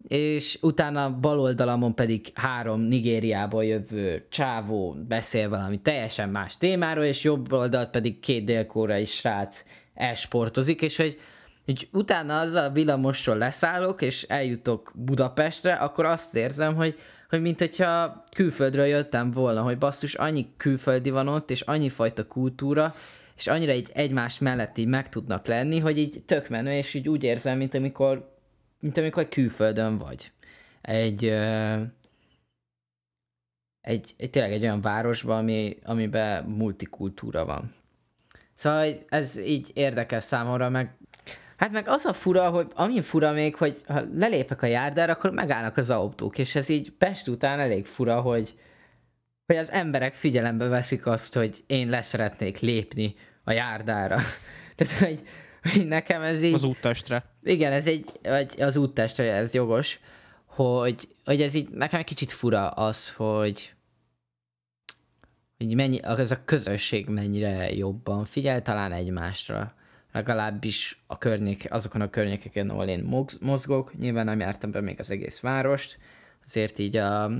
és 0.08 0.58
utána 0.62 1.18
bal 1.20 1.40
oldalamon 1.40 1.94
pedig 1.94 2.26
három 2.34 2.80
Nigériából 2.80 3.64
jövő 3.64 4.26
csávó 4.28 4.96
beszél 5.08 5.48
valami 5.48 5.80
teljesen 5.80 6.28
más 6.28 6.56
témáról, 6.56 7.04
és 7.04 7.24
jobb 7.24 7.52
oldalt 7.52 7.90
pedig 7.90 8.20
két 8.20 8.44
délkórai 8.44 9.04
srác 9.04 9.64
elsportozik, 9.96 10.82
és 10.82 10.96
hogy, 10.96 11.20
hogy 11.64 11.88
utána 11.92 12.38
az 12.38 12.52
a 12.52 12.70
villamosról 12.70 13.36
leszállok, 13.36 14.02
és 14.02 14.22
eljutok 14.22 14.92
Budapestre, 14.94 15.74
akkor 15.74 16.04
azt 16.04 16.36
érzem, 16.36 16.74
hogy, 16.74 16.98
hogy 17.28 17.40
mint 17.40 17.58
hogyha 17.58 18.24
külföldről 18.34 18.86
jöttem 18.86 19.30
volna, 19.30 19.62
hogy 19.62 19.78
basszus, 19.78 20.14
annyi 20.14 20.46
külföldi 20.56 21.10
van 21.10 21.28
ott, 21.28 21.50
és 21.50 21.60
annyi 21.60 21.88
fajta 21.88 22.26
kultúra, 22.26 22.94
és 23.36 23.46
annyira 23.46 23.72
így 23.72 23.90
egymás 23.94 24.38
mellett 24.38 24.78
így 24.78 24.86
meg 24.86 25.08
tudnak 25.08 25.46
lenni, 25.46 25.78
hogy 25.78 25.98
így 25.98 26.22
tök 26.26 26.48
menő, 26.48 26.72
és 26.72 26.94
így 26.94 27.08
úgy 27.08 27.22
érzem, 27.22 27.56
mint 27.56 27.74
amikor, 27.74 28.36
mint 28.80 28.96
amikor 28.96 29.28
külföldön 29.28 29.98
vagy. 29.98 30.30
Egy, 30.80 31.24
egy, 33.80 34.14
egy 34.16 34.30
tényleg 34.30 34.52
egy 34.52 34.62
olyan 34.62 34.80
városban, 34.80 35.38
ami, 35.38 35.78
amiben 35.84 36.44
multikultúra 36.44 37.44
van. 37.44 37.74
Szóval 38.56 38.98
ez 39.08 39.38
így 39.38 39.70
érdekes 39.74 40.24
számomra, 40.24 40.68
meg 40.68 40.96
Hát 41.56 41.72
meg 41.72 41.88
az 41.88 42.04
a 42.04 42.12
fura, 42.12 42.50
hogy 42.50 42.66
ami 42.74 43.02
fura 43.02 43.32
még, 43.32 43.56
hogy 43.56 43.76
ha 43.86 44.02
lelépek 44.14 44.62
a 44.62 44.66
járdára, 44.66 45.12
akkor 45.12 45.30
megállnak 45.30 45.76
az 45.76 45.90
autók, 45.90 46.38
és 46.38 46.54
ez 46.54 46.68
így 46.68 46.90
Pest 46.90 47.28
után 47.28 47.60
elég 47.60 47.86
fura, 47.86 48.20
hogy, 48.20 48.54
hogy 49.46 49.56
az 49.56 49.70
emberek 49.70 50.14
figyelembe 50.14 50.66
veszik 50.66 51.06
azt, 51.06 51.34
hogy 51.34 51.64
én 51.66 51.88
leszeretnék 51.88 52.58
lépni 52.58 53.14
a 53.44 53.52
járdára. 53.52 54.20
Tehát, 54.76 54.98
hogy, 54.98 55.20
hogy 55.62 55.86
nekem 55.86 56.22
ez 56.22 56.42
így... 56.42 56.54
Az 56.54 56.64
úttestre. 56.64 57.24
Igen, 57.42 57.72
ez 57.72 57.86
egy, 57.86 58.04
vagy 58.22 58.54
az 58.60 58.76
úttestre, 58.76 59.32
ez 59.32 59.54
jogos, 59.54 60.00
hogy, 60.44 61.08
hogy 61.24 61.42
ez 61.42 61.54
így 61.54 61.68
nekem 61.68 61.98
egy 61.98 62.06
kicsit 62.06 62.32
fura 62.32 62.68
az, 62.68 63.12
hogy 63.12 63.75
hogy 65.58 65.74
mennyi, 65.74 65.98
az 65.98 66.30
a 66.30 66.44
közösség 66.44 67.08
mennyire 67.08 67.72
jobban 67.72 68.24
figyel 68.24 68.62
talán 68.62 68.92
egymásra. 68.92 69.74
Legalábbis 70.12 71.02
a 71.06 71.18
környék, 71.18 71.72
azokon 71.72 72.00
a 72.00 72.10
környékeken, 72.10 72.70
ahol 72.70 72.86
én 72.86 73.26
mozgok. 73.40 73.98
Nyilván 73.98 74.24
nem 74.24 74.40
jártam 74.40 74.70
be 74.70 74.80
még 74.80 75.00
az 75.00 75.10
egész 75.10 75.40
várost, 75.40 75.98
azért 76.44 76.78
így 76.78 76.96
a 76.96 77.30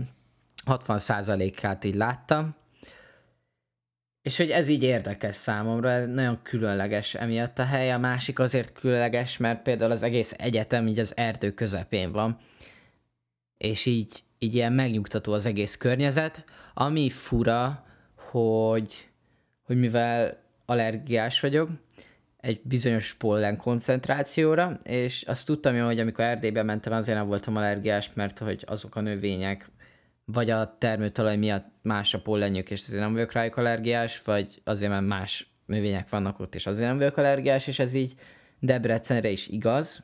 60%-át 0.67 1.85
így 1.85 1.95
láttam. 1.95 2.55
És 4.23 4.37
hogy 4.37 4.51
ez 4.51 4.69
így 4.69 4.83
érdekes 4.83 5.37
számomra, 5.37 5.91
ez 5.91 6.09
nagyon 6.09 6.43
különleges 6.43 7.15
emiatt 7.15 7.59
a 7.59 7.65
hely. 7.65 7.93
A 7.93 7.99
másik 7.99 8.39
azért 8.39 8.73
különleges, 8.73 9.37
mert 9.37 9.63
például 9.63 9.91
az 9.91 10.03
egész 10.03 10.35
egyetem 10.39 10.87
így 10.87 10.99
az 10.99 11.17
erdő 11.17 11.51
közepén 11.51 12.13
van. 12.13 12.39
És 13.59 13.87
így, 13.87 14.23
így 14.39 14.55
ilyen 14.55 14.73
megnyugtató 14.73 15.33
az 15.33 15.47
egész 15.47 15.77
környezet. 15.77 16.45
Ami 16.75 17.11
fura, 17.11 17.86
hogy, 18.37 19.09
hogy 19.65 19.77
mivel 19.79 20.43
allergiás 20.67 21.41
vagyok, 21.41 21.71
egy 22.37 22.61
bizonyos 22.65 23.15
pollen 23.15 23.57
koncentrációra, 23.57 24.79
és 24.83 25.23
azt 25.23 25.47
tudtam 25.47 25.85
hogy 25.85 26.01
amikor 26.01 26.25
Erdélybe 26.25 26.63
mentem, 26.63 26.93
azért 26.93 27.19
nem 27.19 27.27
voltam 27.27 27.57
allergiás, 27.57 28.11
mert 28.15 28.39
hogy 28.39 28.65
azok 28.67 28.97
a 28.97 29.01
növények 29.01 29.71
vagy 30.25 30.51
a 30.51 30.77
termőtalaj 30.79 31.37
miatt 31.37 31.69
más 31.83 32.15
a 32.15 32.21
pollenjük, 32.21 32.71
és 32.71 32.83
azért 32.83 33.03
nem 33.03 33.13
vagyok 33.13 33.33
rájuk 33.33 33.57
allergiás, 33.57 34.23
vagy 34.23 34.61
azért, 34.65 34.91
mert 34.91 35.07
más 35.07 35.51
növények 35.67 36.09
vannak 36.09 36.39
ott, 36.39 36.55
és 36.55 36.67
azért 36.67 36.89
nem 36.89 36.99
vagyok 36.99 37.17
allergiás, 37.17 37.67
és 37.67 37.79
ez 37.79 37.95
így 37.95 38.15
Debrecenre 38.61 39.29
is 39.29 39.49
igaz, 39.49 40.03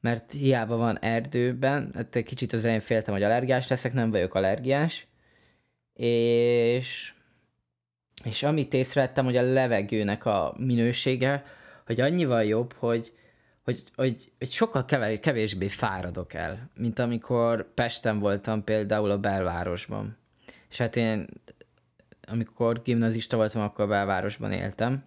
mert 0.00 0.32
hiába 0.32 0.76
van 0.76 0.98
erdőben, 0.98 1.90
hát 1.94 2.16
egy 2.16 2.24
kicsit 2.24 2.52
az 2.52 2.64
én 2.64 2.80
féltem, 2.80 3.14
hogy 3.14 3.22
allergiás 3.22 3.68
leszek, 3.68 3.92
nem 3.92 4.10
vagyok 4.10 4.34
allergiás, 4.34 5.06
és 5.94 7.13
és 8.24 8.42
amit 8.42 8.74
észrevettem, 8.74 9.24
hogy 9.24 9.36
a 9.36 9.42
levegőnek 9.42 10.24
a 10.24 10.54
minősége, 10.58 11.42
hogy 11.86 12.00
annyival 12.00 12.44
jobb, 12.44 12.72
hogy, 12.72 13.12
hogy, 13.64 13.84
hogy, 13.96 14.32
hogy 14.38 14.50
sokkal 14.50 14.84
kevésbé 15.20 15.68
fáradok 15.68 16.34
el, 16.34 16.70
mint 16.78 16.98
amikor 16.98 17.74
Pesten 17.74 18.18
voltam 18.18 18.64
például 18.64 19.10
a 19.10 19.18
belvárosban. 19.18 20.16
És 20.70 20.78
hát 20.78 20.96
én, 20.96 21.26
amikor 22.28 22.82
gimnazista 22.82 23.36
voltam, 23.36 23.62
akkor 23.62 23.84
a 23.84 23.88
belvárosban 23.88 24.52
éltem, 24.52 25.04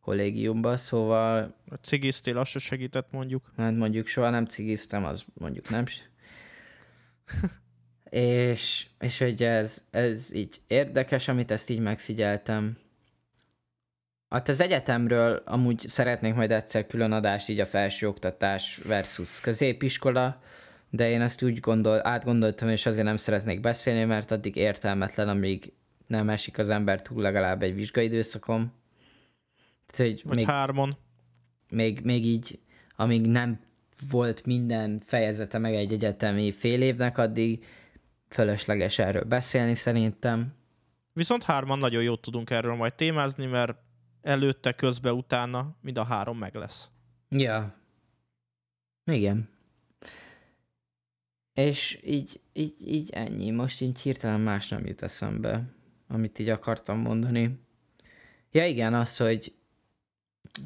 kollégiumban, 0.00 0.76
szóval... 0.76 1.54
A 1.70 1.74
cigiztél, 1.74 2.38
azt 2.38 2.50
se 2.50 2.58
segített 2.58 3.10
mondjuk. 3.10 3.52
Hát 3.56 3.76
mondjuk 3.76 4.06
soha 4.06 4.30
nem 4.30 4.46
cigiztem, 4.46 5.04
az 5.04 5.24
mondjuk 5.34 5.68
nem 5.68 5.84
és, 8.10 8.86
és 9.00 9.18
hogy 9.18 9.42
ez, 9.42 9.84
ez 9.90 10.34
így 10.34 10.56
érdekes, 10.66 11.28
amit 11.28 11.50
ezt 11.50 11.70
így 11.70 11.80
megfigyeltem. 11.80 12.78
Hát 14.28 14.48
az 14.48 14.60
egyetemről 14.60 15.42
amúgy 15.46 15.84
szeretnék 15.86 16.34
majd 16.34 16.50
egyszer 16.50 16.86
külön 16.86 17.12
adást 17.12 17.48
így 17.48 17.60
a 17.60 17.66
felsőoktatás 17.66 18.80
versus 18.84 19.40
középiskola, 19.40 20.40
de 20.90 21.10
én 21.10 21.20
ezt 21.20 21.42
úgy 21.42 21.60
gondol, 21.60 22.06
átgondoltam, 22.06 22.68
és 22.68 22.86
azért 22.86 23.04
nem 23.04 23.16
szeretnék 23.16 23.60
beszélni, 23.60 24.04
mert 24.04 24.30
addig 24.30 24.56
értelmetlen, 24.56 25.28
amíg 25.28 25.72
nem 26.06 26.28
esik 26.28 26.58
az 26.58 26.70
ember 26.70 27.02
túl 27.02 27.22
legalább 27.22 27.62
egy 27.62 27.74
vizsgaidőszakon. 27.74 28.72
Tehát, 29.86 30.12
hogy 30.12 30.22
Vagy 30.24 30.36
még, 30.36 30.46
hármon. 30.46 30.96
Még, 31.70 32.00
még 32.04 32.24
így, 32.24 32.58
amíg 32.96 33.26
nem 33.26 33.60
volt 34.10 34.46
minden 34.46 35.00
fejezete 35.04 35.58
meg 35.58 35.74
egy 35.74 35.92
egyetemi 35.92 36.52
fél 36.52 36.82
évnek, 36.82 37.18
addig 37.18 37.64
fölösleges 38.28 38.98
erről 38.98 39.24
beszélni 39.24 39.74
szerintem. 39.74 40.54
Viszont 41.12 41.42
hárman 41.42 41.78
nagyon 41.78 42.02
jót 42.02 42.20
tudunk 42.20 42.50
erről 42.50 42.74
majd 42.74 42.94
témázni, 42.94 43.46
mert 43.46 43.76
előtte, 44.22 44.72
közbe, 44.72 45.12
utána 45.12 45.76
mind 45.80 45.98
a 45.98 46.04
három 46.04 46.38
meg 46.38 46.54
lesz. 46.54 46.88
Ja. 47.28 47.74
Igen. 49.04 49.48
És 51.54 52.00
így, 52.04 52.40
így, 52.52 52.74
így 52.86 53.10
ennyi. 53.10 53.50
Most 53.50 53.80
így 53.80 54.00
hirtelen 54.00 54.40
más 54.40 54.68
nem 54.68 54.86
jut 54.86 55.02
eszembe, 55.02 55.62
amit 56.08 56.38
így 56.38 56.48
akartam 56.48 56.98
mondani. 56.98 57.60
Ja 58.50 58.66
igen, 58.66 58.94
az, 58.94 59.16
hogy, 59.16 59.54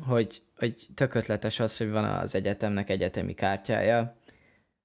hogy, 0.01 0.43
hogy 0.57 0.87
tök 0.95 1.15
ötletes 1.15 1.61
az, 1.61 1.77
hogy 1.77 1.91
van 1.91 2.05
az 2.05 2.35
egyetemnek 2.35 2.91
egyetemi 2.91 3.35
kártyája, 3.35 4.17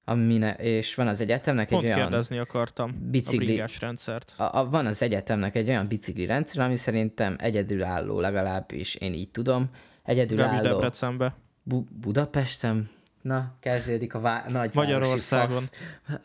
amine, 0.09 0.53
és 0.53 0.95
van 0.95 1.07
az 1.07 1.21
egyetemnek 1.21 1.67
Pont 1.67 1.83
egy 1.83 1.89
olyan... 1.89 1.99
kérdezni 2.01 2.37
akartam 2.37 3.09
bicikli, 3.11 3.59
a 3.59 3.67
rendszert. 3.79 4.33
A, 4.37 4.57
a, 4.57 4.69
van 4.69 4.85
az 4.85 5.01
egyetemnek 5.01 5.55
egy 5.55 5.69
olyan 5.69 5.87
bicikli 5.87 6.25
rendszer, 6.25 6.63
ami 6.63 6.75
szerintem 6.75 7.35
egyedülálló, 7.39 8.19
legalábbis 8.19 8.95
én 8.95 9.13
így 9.13 9.29
tudom. 9.29 9.69
Egyedülálló. 10.03 10.61
Debrecenbe. 10.61 11.35
Bu- 11.63 11.93
Budapesten? 11.99 12.89
Na, 13.21 13.55
kezdődik 13.59 14.13
a 14.13 14.19
vá- 14.19 14.49
nagy 14.49 14.69
Magyarországon. 14.73 15.63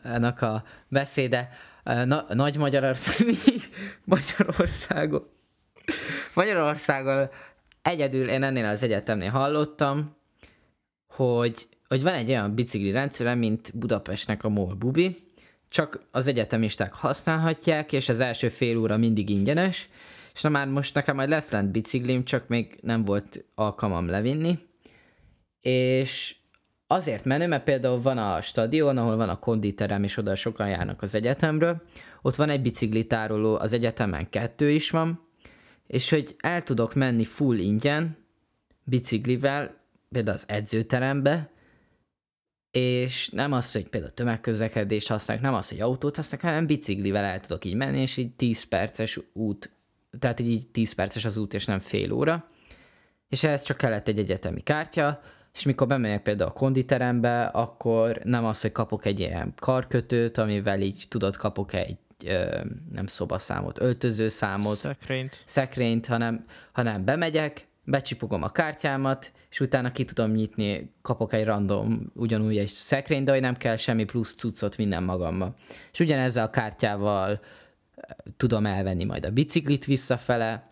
Ennek 0.03 0.41
a 0.41 0.63
beszéde. 0.87 1.49
Na, 1.83 2.25
nagy 2.29 2.57
Magyarország, 2.57 3.27
Magyarországon. 4.05 5.29
Magyarországon 6.33 7.29
egyedül 7.81 8.29
én 8.29 8.43
ennél 8.43 8.65
az 8.65 8.83
egyetemnél 8.83 9.29
hallottam, 9.29 10.15
hogy, 11.07 11.67
hogy 11.93 12.03
van 12.03 12.13
egy 12.13 12.29
olyan 12.29 12.55
bicikli 12.55 12.91
rendszere, 12.91 13.35
mint 13.35 13.71
Budapestnek 13.73 14.43
a 14.43 14.49
MOL 14.49 14.73
Bubi, 14.73 15.17
csak 15.69 16.05
az 16.11 16.27
egyetemisták 16.27 16.93
használhatják, 16.93 17.93
és 17.93 18.09
az 18.09 18.19
első 18.19 18.49
fél 18.49 18.77
óra 18.77 18.97
mindig 18.97 19.29
ingyenes, 19.29 19.89
és 20.33 20.41
na 20.41 20.49
már 20.49 20.67
most 20.67 20.93
nekem 20.93 21.15
majd 21.15 21.29
lesz 21.29 21.51
lent 21.51 21.71
biciklim, 21.71 22.23
csak 22.23 22.47
még 22.47 22.77
nem 22.81 23.05
volt 23.05 23.45
alkalmam 23.55 24.07
levinni, 24.07 24.59
és 25.61 26.35
azért 26.87 27.25
menő, 27.25 27.47
mert 27.47 27.63
például 27.63 28.01
van 28.01 28.17
a 28.17 28.41
stadion, 28.41 28.97
ahol 28.97 29.15
van 29.15 29.29
a 29.29 29.39
konditerem, 29.39 30.03
és 30.03 30.17
oda 30.17 30.35
sokan 30.35 30.69
járnak 30.69 31.01
az 31.01 31.15
egyetemről, 31.15 31.81
ott 32.21 32.35
van 32.35 32.49
egy 32.49 32.61
biciklitároló, 32.61 33.55
az 33.55 33.73
egyetemen 33.73 34.29
kettő 34.29 34.69
is 34.69 34.89
van, 34.89 35.27
és 35.87 36.09
hogy 36.09 36.35
el 36.39 36.61
tudok 36.61 36.93
menni 36.93 37.23
full 37.23 37.57
ingyen, 37.57 38.17
biciklivel, 38.83 39.75
például 40.09 40.35
az 40.35 40.45
edzőterembe, 40.47 41.51
és 42.73 43.29
nem 43.29 43.51
az, 43.51 43.71
hogy 43.71 43.87
például 43.87 44.13
tömegközlekedést 44.13 45.07
használok, 45.07 45.43
nem 45.43 45.53
az, 45.53 45.69
hogy 45.69 45.81
autót 45.81 46.15
használok, 46.15 46.45
hanem 46.45 46.65
biciklivel 46.65 47.23
el 47.23 47.39
tudok 47.39 47.65
így 47.65 47.75
menni, 47.75 48.01
és 48.01 48.17
így 48.17 48.31
10 48.31 48.63
perces 48.63 49.19
út, 49.33 49.71
tehát 50.19 50.39
így 50.39 50.67
10 50.67 50.93
perces 50.93 51.25
az 51.25 51.37
út, 51.37 51.53
és 51.53 51.65
nem 51.65 51.79
fél 51.79 52.11
óra. 52.11 52.49
És 53.29 53.43
ehhez 53.43 53.63
csak 53.63 53.77
kellett 53.77 54.07
egy 54.07 54.19
egyetemi 54.19 54.61
kártya, 54.61 55.21
és 55.53 55.63
mikor 55.63 55.87
bemegyek 55.87 56.21
például 56.21 56.49
a 56.49 56.53
konditerembe, 56.53 57.43
akkor 57.43 58.19
nem 58.23 58.45
az, 58.45 58.61
hogy 58.61 58.71
kapok 58.71 59.05
egy 59.05 59.19
ilyen 59.19 59.53
karkötőt, 59.55 60.37
amivel 60.37 60.81
így 60.81 61.05
tudod, 61.07 61.35
kapok 61.35 61.73
egy 61.73 61.97
nem 62.91 63.05
szobaszámot, 63.05 63.81
öltözőszámot, 63.81 64.77
Szekrényt. 64.77 65.41
szekrényt, 65.45 66.05
hanem, 66.05 66.45
hanem 66.71 67.05
bemegyek, 67.05 67.67
becsipogom 67.83 68.43
a 68.43 68.51
kártyámat, 68.51 69.31
és 69.49 69.59
utána 69.59 69.91
ki 69.91 70.05
tudom 70.05 70.31
nyitni, 70.31 70.93
kapok 71.01 71.33
egy 71.33 71.45
random, 71.45 72.11
ugyanúgy 72.13 72.57
egy 72.57 72.69
szekrényt, 72.69 73.25
de 73.25 73.31
hogy 73.31 73.41
nem 73.41 73.55
kell 73.55 73.75
semmi 73.75 74.03
plusz 74.03 74.35
cuccot 74.35 74.75
vinnem 74.75 75.03
magammal. 75.03 75.55
És 75.91 75.99
ugyanezzel 75.99 76.45
a 76.45 76.49
kártyával 76.49 77.39
tudom 78.37 78.65
elvenni 78.65 79.03
majd 79.03 79.25
a 79.25 79.31
biciklit 79.31 79.85
visszafele, 79.85 80.71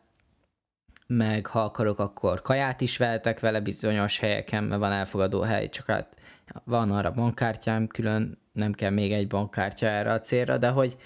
meg 1.08 1.46
ha 1.46 1.62
akarok, 1.62 2.00
akkor 2.00 2.42
kaját 2.42 2.82
is 2.82 2.98
vehetek 2.98 3.40
vele 3.40 3.60
bizonyos 3.60 4.20
helyeken, 4.20 4.64
mert 4.64 4.82
van 4.82 4.92
elfogadó 4.92 5.42
hely, 5.42 5.70
csak 5.70 5.86
hát 5.86 6.16
van 6.64 6.92
arra 6.92 7.12
bankkártyám 7.12 7.88
külön, 7.88 8.38
nem 8.54 8.74
kell 8.74 8.90
még 8.90 9.12
egy 9.12 9.28
bankkártya 9.28 9.88
erre 9.88 10.12
a 10.12 10.20
célra, 10.20 10.58
de 10.58 10.70
hogy, 10.70 10.98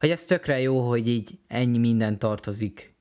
hogy 0.00 0.10
ez 0.10 0.24
tökre 0.24 0.60
jó, 0.60 0.88
hogy 0.88 1.08
így 1.08 1.38
ennyi 1.48 1.78
minden 1.78 2.18
tartozik 2.18 2.97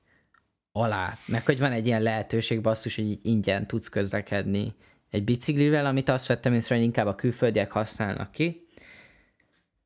alá, 0.81 1.17
meg 1.25 1.45
hogy 1.45 1.59
van 1.59 1.71
egy 1.71 1.85
ilyen 1.85 2.01
lehetőség 2.01 2.61
basszus, 2.61 2.95
hogy 2.95 3.05
így 3.05 3.19
ingyen 3.21 3.67
tudsz 3.67 3.87
közlekedni 3.87 4.75
egy 5.09 5.23
biciklivel, 5.23 5.85
amit 5.85 6.09
azt 6.09 6.27
vettem 6.27 6.53
észre, 6.53 6.75
hogy 6.75 6.83
inkább 6.83 7.07
a 7.07 7.15
külföldiek 7.15 7.71
használnak 7.71 8.31
ki. 8.31 8.67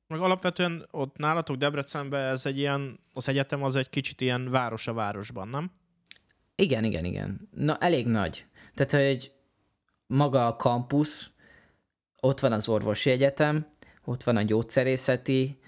Meg 0.07 0.19
alapvetően 0.19 0.87
ott 0.91 1.17
nálatok 1.17 1.55
Debrecenben 1.55 2.31
ez 2.31 2.45
egy 2.45 2.57
ilyen, 2.57 2.99
az 3.13 3.29
egyetem 3.29 3.63
az 3.63 3.75
egy 3.75 3.89
kicsit 3.89 4.21
ilyen 4.21 4.49
város 4.49 4.87
a 4.87 4.93
városban, 4.93 5.47
nem? 5.47 5.71
Igen, 6.55 6.83
igen, 6.83 7.05
igen. 7.05 7.49
Na, 7.51 7.77
elég 7.77 8.07
nagy. 8.07 8.45
Tehát, 8.73 9.07
hogy 9.07 9.31
maga 10.07 10.47
a 10.47 10.55
kampusz, 10.55 11.29
ott 12.19 12.39
van 12.39 12.51
az 12.51 12.67
orvosi 12.67 13.09
egyetem, 13.09 13.67
ott 14.05 14.23
van 14.23 14.35
a 14.35 14.41
gyógyszerészeti, 14.41 15.59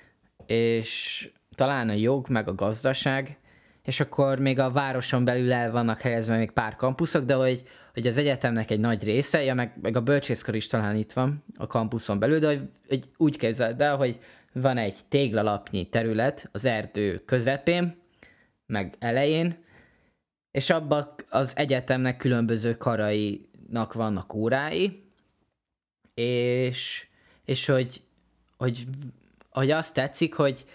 és 0.45 1.29
talán 1.55 1.89
a 1.89 1.93
jog, 1.93 2.29
meg 2.29 2.47
a 2.47 2.55
gazdaság, 2.55 3.38
és 3.83 3.99
akkor 3.99 4.39
még 4.39 4.59
a 4.59 4.71
városon 4.71 5.25
belül 5.25 5.53
el 5.53 5.71
vannak 5.71 6.01
helyezve 6.01 6.37
még 6.37 6.51
pár 6.51 6.75
kampuszok, 6.75 7.23
de 7.23 7.33
hogy, 7.33 7.63
hogy 7.93 8.07
az 8.07 8.17
egyetemnek 8.17 8.71
egy 8.71 8.79
nagy 8.79 9.03
része, 9.03 9.43
ja, 9.43 9.53
meg, 9.53 9.77
meg 9.81 9.95
a 9.95 10.01
bölcsészkar 10.01 10.55
is 10.55 10.67
talán 10.67 10.95
itt 10.95 11.11
van 11.11 11.43
a 11.57 11.67
kampuszon 11.67 12.19
belül, 12.19 12.39
de 12.39 12.47
hogy, 12.47 12.69
hogy 12.87 13.09
úgy 13.17 13.37
képzeld 13.37 13.81
el, 13.81 13.95
hogy 13.95 14.19
van 14.53 14.77
egy 14.77 14.97
téglalapnyi 15.07 15.89
terület 15.89 16.49
az 16.51 16.65
erdő 16.65 17.23
közepén, 17.25 18.01
meg 18.65 18.95
elején, 18.99 19.63
és 20.51 20.69
abban 20.69 21.13
az 21.29 21.57
egyetemnek 21.57 22.17
különböző 22.17 22.73
karainak 22.73 23.93
vannak 23.93 24.33
órái, 24.33 25.03
és, 26.13 27.07
és 27.45 27.65
hogy, 27.65 28.01
hogy, 28.57 28.83
hogy 29.49 29.71
azt 29.71 29.93
tetszik, 29.93 30.33
hogy 30.33 30.65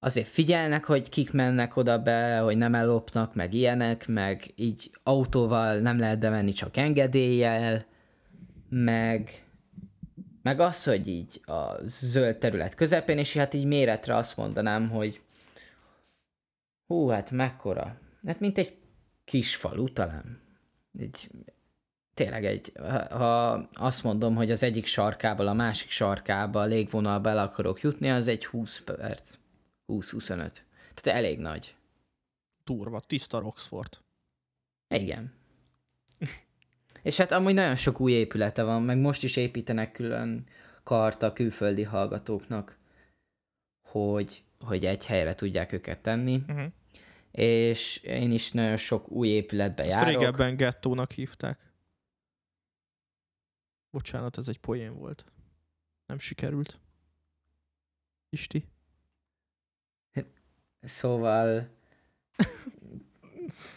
azért 0.00 0.28
figyelnek, 0.28 0.84
hogy 0.84 1.08
kik 1.08 1.32
mennek 1.32 1.76
oda 1.76 2.02
be, 2.02 2.38
hogy 2.38 2.56
nem 2.56 2.74
ellopnak, 2.74 3.34
meg 3.34 3.54
ilyenek, 3.54 4.08
meg 4.08 4.52
így 4.54 4.90
autóval 5.02 5.78
nem 5.78 5.98
lehet 5.98 6.18
bemenni, 6.18 6.52
csak 6.52 6.76
engedéllyel, 6.76 7.84
meg, 8.68 9.44
meg 10.42 10.60
az, 10.60 10.84
hogy 10.84 11.08
így 11.08 11.40
a 11.44 11.74
zöld 11.82 12.36
terület 12.36 12.74
közepén, 12.74 13.18
és 13.18 13.36
hát 13.36 13.54
így 13.54 13.64
méretre 13.64 14.16
azt 14.16 14.36
mondanám, 14.36 14.90
hogy 14.90 15.20
hú, 16.86 17.08
hát 17.08 17.30
mekkora, 17.30 17.98
Hát 18.26 18.40
mint 18.40 18.58
egy 18.58 18.76
kis 19.24 19.56
falu 19.56 19.92
talán. 19.92 20.40
Egy, 20.98 21.30
tényleg 22.14 22.44
egy, 22.44 22.72
ha 23.10 23.68
azt 23.72 24.02
mondom, 24.04 24.34
hogy 24.34 24.50
az 24.50 24.62
egyik 24.62 24.86
sarkából 24.86 25.46
a 25.46 25.52
másik 25.52 25.90
sarkába 25.90 26.60
a 26.60 26.64
légvonalba 26.64 27.28
el 27.28 27.38
akarok 27.38 27.80
jutni, 27.80 28.10
az 28.10 28.28
egy 28.28 28.46
20 28.46 28.80
perc. 28.80 29.38
20-25. 29.90 30.36
Tehát 30.94 31.18
elég 31.18 31.38
nagy. 31.38 31.74
Turva, 32.64 33.00
tiszta 33.00 33.38
Roxford. 33.38 33.98
Igen. 34.88 35.32
És 37.02 37.16
hát 37.16 37.32
amúgy 37.32 37.54
nagyon 37.54 37.76
sok 37.76 38.00
új 38.00 38.12
épülete 38.12 38.62
van, 38.62 38.82
meg 38.82 38.98
most 38.98 39.22
is 39.22 39.36
építenek 39.36 39.92
külön 39.92 40.46
kart 40.82 41.22
a 41.22 41.32
külföldi 41.32 41.82
hallgatóknak, 41.82 42.78
hogy, 43.88 44.42
hogy 44.60 44.84
egy 44.84 45.06
helyre 45.06 45.34
tudják 45.34 45.72
őket 45.72 46.02
tenni. 46.02 46.42
Uh-huh 46.48 46.72
és 47.30 47.96
én 47.96 48.32
is 48.32 48.52
nagyon 48.52 48.76
sok 48.76 49.08
új 49.08 49.28
épületbe 49.28 49.82
Ezt 49.82 49.96
járok. 49.96 50.20
régebben 50.20 50.56
gettónak 50.56 51.12
hívták. 51.12 51.72
Bocsánat, 53.90 54.38
ez 54.38 54.48
egy 54.48 54.58
poén 54.58 54.94
volt. 54.94 55.24
Nem 56.06 56.18
sikerült. 56.18 56.80
Isti. 58.28 58.64
Szóval... 60.82 61.68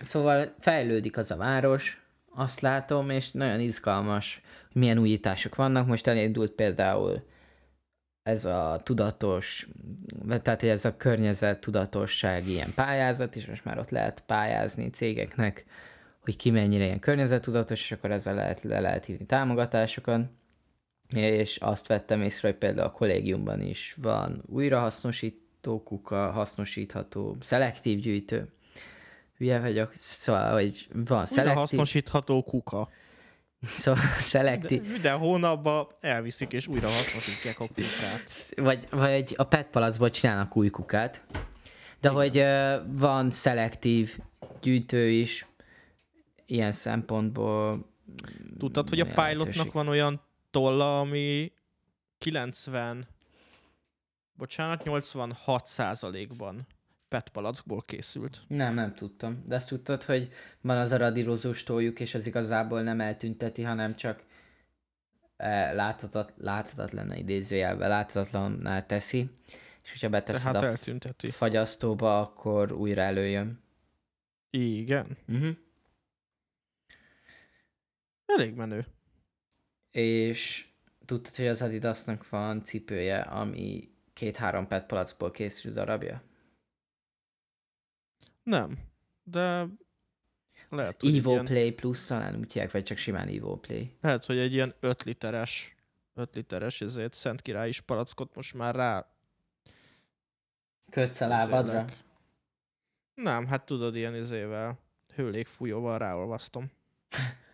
szóval 0.01 0.55
fejlődik 0.59 1.17
az 1.17 1.31
a 1.31 1.35
város, 1.37 2.01
azt 2.35 2.59
látom, 2.59 3.09
és 3.09 3.31
nagyon 3.31 3.59
izgalmas, 3.59 4.41
hogy 4.71 4.81
milyen 4.81 4.97
újítások 4.97 5.55
vannak. 5.55 5.87
Most 5.87 6.07
elindult 6.07 6.51
például 6.51 7.23
ez 8.23 8.45
a 8.45 8.81
tudatos, 8.83 9.67
tehát 10.27 10.59
hogy 10.59 10.69
ez 10.69 10.85
a 10.85 10.97
környezet 10.97 11.59
tudatosság 11.59 12.47
ilyen 12.47 12.73
pályázat, 12.73 13.35
és 13.35 13.45
most 13.45 13.65
már 13.65 13.77
ott 13.77 13.89
lehet 13.89 14.23
pályázni 14.25 14.89
cégeknek, 14.89 15.65
hogy 16.21 16.35
ki 16.35 16.51
mennyire 16.51 16.83
ilyen 16.83 16.99
környezettudatos, 16.99 17.79
és 17.79 17.91
akkor 17.91 18.11
ezzel 18.11 18.35
lehet, 18.35 18.63
le 18.63 18.79
lehet 18.79 19.05
hívni 19.05 19.25
támogatásokat. 19.25 20.21
És 21.15 21.57
azt 21.57 21.87
vettem 21.87 22.21
észre, 22.21 22.47
hogy 22.47 22.57
például 22.57 22.87
a 22.87 22.91
kollégiumban 22.91 23.61
is 23.61 23.95
van 24.01 24.43
újrahasznosító 24.45 25.42
kuka, 25.63 26.31
hasznosítható, 26.31 27.37
szelektív 27.39 27.99
gyűjtő. 27.99 28.53
Hülye 29.37 29.59
vagyok, 29.59 29.91
szóval, 29.95 30.51
hogy 30.51 30.87
van 30.93 31.25
szelektív... 31.25 31.57
Újrahasznosítható 31.57 32.43
kuka. 32.43 32.89
Szóval 33.61 34.03
szelektív... 34.17 34.81
De 34.81 34.89
minden 34.89 35.17
hónapban 35.17 35.87
elviszik 36.01 36.51
és 36.51 36.67
újra 36.67 36.87
hasznosítják 36.87 37.59
a 37.59 37.67
kukát. 37.67 38.53
Vagy, 38.55 38.87
vagy 38.89 39.33
a 39.37 39.43
PET 39.43 39.67
palacból 39.67 40.09
csinálnak 40.09 40.57
új 40.57 40.69
kukát. 40.69 41.23
De 41.99 42.09
Igen. 42.09 42.13
hogy 42.13 42.37
uh, 42.37 42.99
van 42.99 43.31
szelektív 43.31 44.17
gyűjtő 44.61 45.09
is, 45.09 45.45
ilyen 46.45 46.71
szempontból... 46.71 47.91
Tudtad, 48.57 48.89
hogy 48.89 48.99
a 48.99 49.05
pilotnak 49.05 49.71
van 49.71 49.87
olyan 49.87 50.21
tolla, 50.51 50.99
ami 50.99 51.51
90, 52.17 53.07
bocsánat, 54.33 54.83
86 54.83 55.65
százalékban 55.65 56.67
PET 57.07 57.29
palackból 57.29 57.81
készült. 57.81 58.41
Nem, 58.47 58.73
nem 58.73 58.93
tudtam. 58.93 59.43
De 59.45 59.55
azt 59.55 59.67
tudtad, 59.67 60.03
hogy 60.03 60.31
van 60.61 60.77
az 60.77 60.91
a 60.91 60.97
radírozós 60.97 61.63
toljuk, 61.63 61.99
és 61.99 62.13
az 62.13 62.25
igazából 62.25 62.81
nem 62.81 63.01
eltünteti, 63.01 63.61
hanem 63.61 63.95
csak 63.95 64.23
eh, 65.37 65.73
láthatat, 65.73 66.33
láthatatlan 66.37 67.13
idézőjelben, 67.13 67.89
láthatatlanná 67.89 68.81
teszi, 68.81 69.29
és 69.83 69.91
hogyha 69.91 70.09
beteszed 70.09 70.51
Tehát 70.51 70.63
a 70.63 70.67
eltünteti. 70.67 71.29
fagyasztóba, 71.29 72.19
akkor 72.21 72.71
újra 72.71 73.01
előjön. 73.01 73.61
Igen. 74.49 75.17
Uh-huh. 75.27 75.55
Elég 78.25 78.53
menő. 78.53 78.85
és 79.91 80.67
tudtad, 81.05 81.35
hogy 81.35 81.47
az 81.47 81.61
Adidasnak 81.61 82.29
van 82.29 82.63
cipője, 82.63 83.19
ami 83.19 83.92
két-három 84.13 84.67
pet 84.67 84.85
palackból 84.85 85.31
készül 85.31 85.73
darabja? 85.73 86.21
Nem, 88.43 88.77
de 89.23 89.67
lehet, 90.69 91.01
hogy 91.01 91.17
Evo 91.17 91.31
ilyen... 91.31 91.45
Play 91.45 91.71
Plus 91.71 92.05
talán 92.05 92.35
úgy 92.35 92.53
hívják, 92.53 92.71
vagy 92.71 92.83
csak 92.83 92.97
simán 92.97 93.27
Evo 93.27 93.55
Play. 93.55 93.97
Lehet, 94.01 94.25
hogy 94.25 94.37
egy 94.37 94.53
ilyen 94.53 94.75
5 94.79 95.03
literes 95.03 95.75
5 96.13 96.35
literes 96.35 96.81
ezért 96.81 97.13
Szent 97.13 97.41
Király 97.41 97.67
is 97.67 97.81
palackot 97.81 98.35
most 98.35 98.53
már 98.53 98.75
rá 98.75 99.07
Kötsz 100.89 101.21
a 101.21 101.27
lábadra? 101.27 101.85
Nem, 103.13 103.47
hát 103.47 103.65
tudod, 103.65 103.95
ilyen 103.95 104.15
izével 104.15 104.79
hőlégfújóval 105.15 105.97
ráolvasztom. 105.97 106.71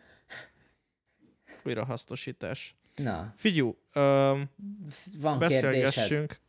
Újrahasznosítás. 1.66 2.76
Na. 2.96 3.34
Figyú, 3.36 3.78
öm, 3.94 4.50
van 5.20 5.40
beszélgessünk. 5.40 6.10
Kérdésed? 6.10 6.40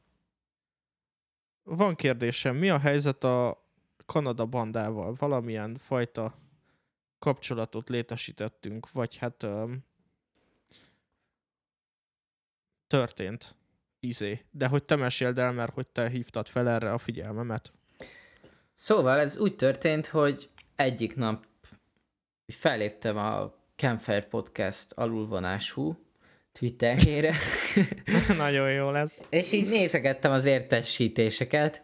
Van 1.73 1.95
kérdésem, 1.95 2.57
mi 2.57 2.71
a 2.71 2.79
helyzet 2.79 3.25
a 3.25 3.67
Kanada 4.07 4.47
bandával? 4.47 5.15
Valamilyen 5.19 5.77
fajta 5.79 6.35
kapcsolatot 7.19 7.89
létesítettünk, 7.89 8.91
vagy 8.93 9.17
hát 9.17 9.43
öm, 9.43 9.85
történt 12.87 13.55
izé. 14.01 14.45
De 14.51 14.69
hogy 14.69 14.85
te 14.85 14.97
meséld 14.97 15.39
el, 15.39 15.53
mert 15.53 15.73
hogy 15.73 15.87
te 15.87 16.09
hívtad 16.09 16.49
fel 16.49 16.69
erre 16.69 16.93
a 16.93 16.99
figyelmemet. 16.99 17.73
Szóval 18.75 19.19
ez 19.19 19.39
úgy 19.39 19.57
történt, 19.57 20.07
hogy 20.07 20.51
egyik 20.77 21.17
nap 21.17 21.47
felléptem 22.47 23.17
a 23.17 23.55
Campfire 23.77 24.27
Podcast 24.27 24.93
alulvonású 24.93 26.10
Twitterjére. 26.61 27.35
Nagyon 28.37 28.73
jó 28.73 28.91
lesz. 28.91 29.21
És 29.29 29.53
így 29.53 29.69
nézegettem 29.69 30.33
az 30.33 30.45
értesítéseket. 30.45 31.83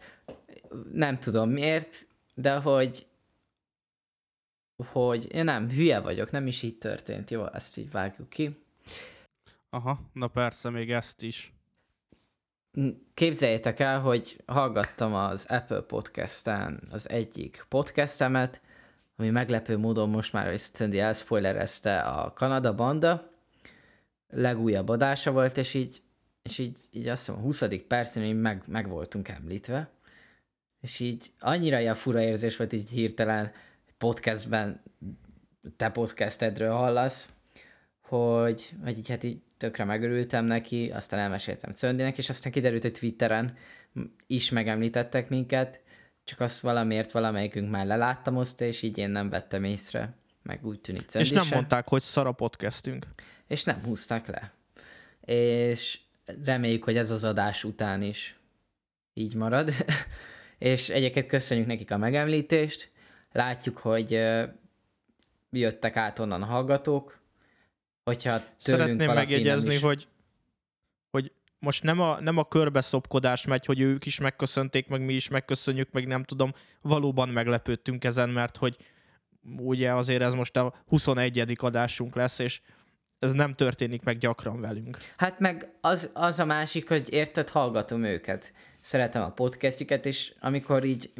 Nem 0.91 1.19
tudom 1.19 1.49
miért, 1.49 2.07
de 2.33 2.55
hogy 2.55 3.05
hogy 4.91 5.33
én 5.33 5.43
nem, 5.43 5.69
hülye 5.69 5.99
vagyok, 5.99 6.31
nem 6.31 6.47
is 6.47 6.63
így 6.63 6.77
történt. 6.77 7.29
Jó, 7.29 7.45
ezt 7.53 7.77
így 7.77 7.91
vágjuk 7.91 8.29
ki. 8.29 8.57
Aha, 9.69 9.99
na 10.13 10.27
persze, 10.27 10.69
még 10.69 10.91
ezt 10.91 11.21
is. 11.21 11.53
Képzeljétek 13.13 13.79
el, 13.79 13.99
hogy 13.99 14.43
hallgattam 14.45 15.13
az 15.13 15.45
Apple 15.49 15.81
Podcast-en 15.81 16.87
az 16.91 17.09
egyik 17.09 17.65
podcastemet, 17.69 18.61
ami 19.15 19.29
meglepő 19.29 19.77
módon 19.77 20.09
most 20.09 20.33
már, 20.33 20.59
Cindy 20.59 20.99
elspoilerezte 20.99 21.99
a 21.99 22.33
Kanada 22.33 22.75
Banda, 22.75 23.35
legújabb 24.29 24.89
adása 24.89 25.31
volt, 25.31 25.57
és 25.57 25.73
így, 25.73 26.01
és 26.41 26.57
így, 26.57 26.77
így 26.91 27.07
azt 27.07 27.27
mondom, 27.27 27.45
a 27.45 27.47
20. 27.47 27.63
percen 27.87 28.23
így 28.23 28.39
meg, 28.39 28.63
meg 28.65 28.89
voltunk 28.89 29.27
említve, 29.27 29.89
és 30.81 30.99
így 30.99 31.25
annyira 31.39 31.79
ilyen 31.79 31.95
fura 31.95 32.21
érzés 32.21 32.57
volt 32.57 32.73
így 32.73 32.89
hirtelen 32.89 33.51
podcastben, 33.97 34.81
te 35.77 35.89
podcastedről 35.89 36.71
hallasz, 36.71 37.29
hogy, 38.01 38.71
hogy 38.83 38.97
így 38.97 39.09
hát 39.09 39.23
így 39.23 39.41
tökre 39.57 39.83
megörültem 39.83 40.45
neki, 40.45 40.91
aztán 40.91 41.19
elmeséltem 41.19 41.73
Cöndinek, 41.73 42.17
és 42.17 42.29
aztán 42.29 42.51
kiderült, 42.51 42.81
hogy 42.81 42.91
Twitteren 42.91 43.57
is 44.27 44.49
megemlítettek 44.49 45.29
minket, 45.29 45.81
csak 46.23 46.39
azt 46.39 46.59
valamiért 46.59 47.11
valamelyikünk 47.11 47.69
már 47.69 47.85
leláttam 47.85 48.37
azt, 48.37 48.61
és 48.61 48.81
így 48.81 48.97
én 48.97 49.09
nem 49.09 49.29
vettem 49.29 49.63
észre, 49.63 50.13
meg 50.43 50.65
úgy 50.65 50.79
tűnik 50.79 51.07
Cöndi 51.07 51.27
És 51.27 51.33
nem 51.33 51.43
sem. 51.43 51.57
mondták, 51.57 51.87
hogy 51.87 52.01
szar 52.01 52.27
a 52.27 52.31
podcastünk. 52.31 53.05
És 53.47 53.63
nem 53.63 53.83
húzták 53.83 54.27
le. 54.27 54.53
És 55.33 55.99
reméljük, 56.43 56.83
hogy 56.83 56.97
ez 56.97 57.11
az 57.11 57.23
adás 57.23 57.63
után 57.63 58.01
is 58.01 58.39
így 59.13 59.35
marad. 59.35 59.73
és 60.57 60.89
egyébként 60.89 61.27
köszönjük 61.27 61.67
nekik 61.67 61.91
a 61.91 61.97
megemlítést. 61.97 62.91
Látjuk, 63.31 63.77
hogy 63.77 64.11
jöttek 65.49 65.95
át 65.95 66.19
onnan 66.19 66.41
a 66.41 66.45
hallgatók, 66.45 67.19
hogyha 68.03 68.41
Szeretném 68.57 69.13
megjegyezni, 69.13 69.73
is... 69.73 69.81
hogy, 69.81 70.07
hogy 71.09 71.31
most 71.59 71.83
nem 71.83 71.99
a, 71.99 72.21
nem 72.21 72.37
a 72.37 72.47
körbeszopkodás 72.47 73.45
megy, 73.45 73.65
hogy 73.65 73.79
ők 73.79 74.05
is 74.05 74.19
megköszönték, 74.19 74.87
meg 74.87 75.01
mi 75.01 75.13
is 75.13 75.27
megköszönjük, 75.27 75.91
meg 75.91 76.07
nem 76.07 76.23
tudom, 76.23 76.53
valóban 76.81 77.29
meglepődtünk 77.29 78.03
ezen, 78.03 78.29
mert 78.29 78.57
hogy 78.57 78.77
ugye 79.57 79.93
azért 79.93 80.21
ez 80.21 80.33
most 80.33 80.57
a 80.57 80.73
21. 80.87 81.55
adásunk 81.55 82.15
lesz, 82.15 82.39
és 82.39 82.61
ez 83.19 83.31
nem 83.31 83.53
történik 83.53 84.03
meg 84.03 84.17
gyakran 84.17 84.61
velünk. 84.61 84.97
Hát 85.17 85.39
meg 85.39 85.69
az, 85.81 86.11
az 86.13 86.39
a 86.39 86.45
másik, 86.45 86.87
hogy 86.89 87.13
érted, 87.13 87.49
hallgatom 87.49 88.03
őket. 88.03 88.51
Szeretem 88.79 89.21
a 89.21 89.31
podcastjukat, 89.31 90.05
és 90.05 90.33
amikor 90.39 90.83
így 90.83 91.13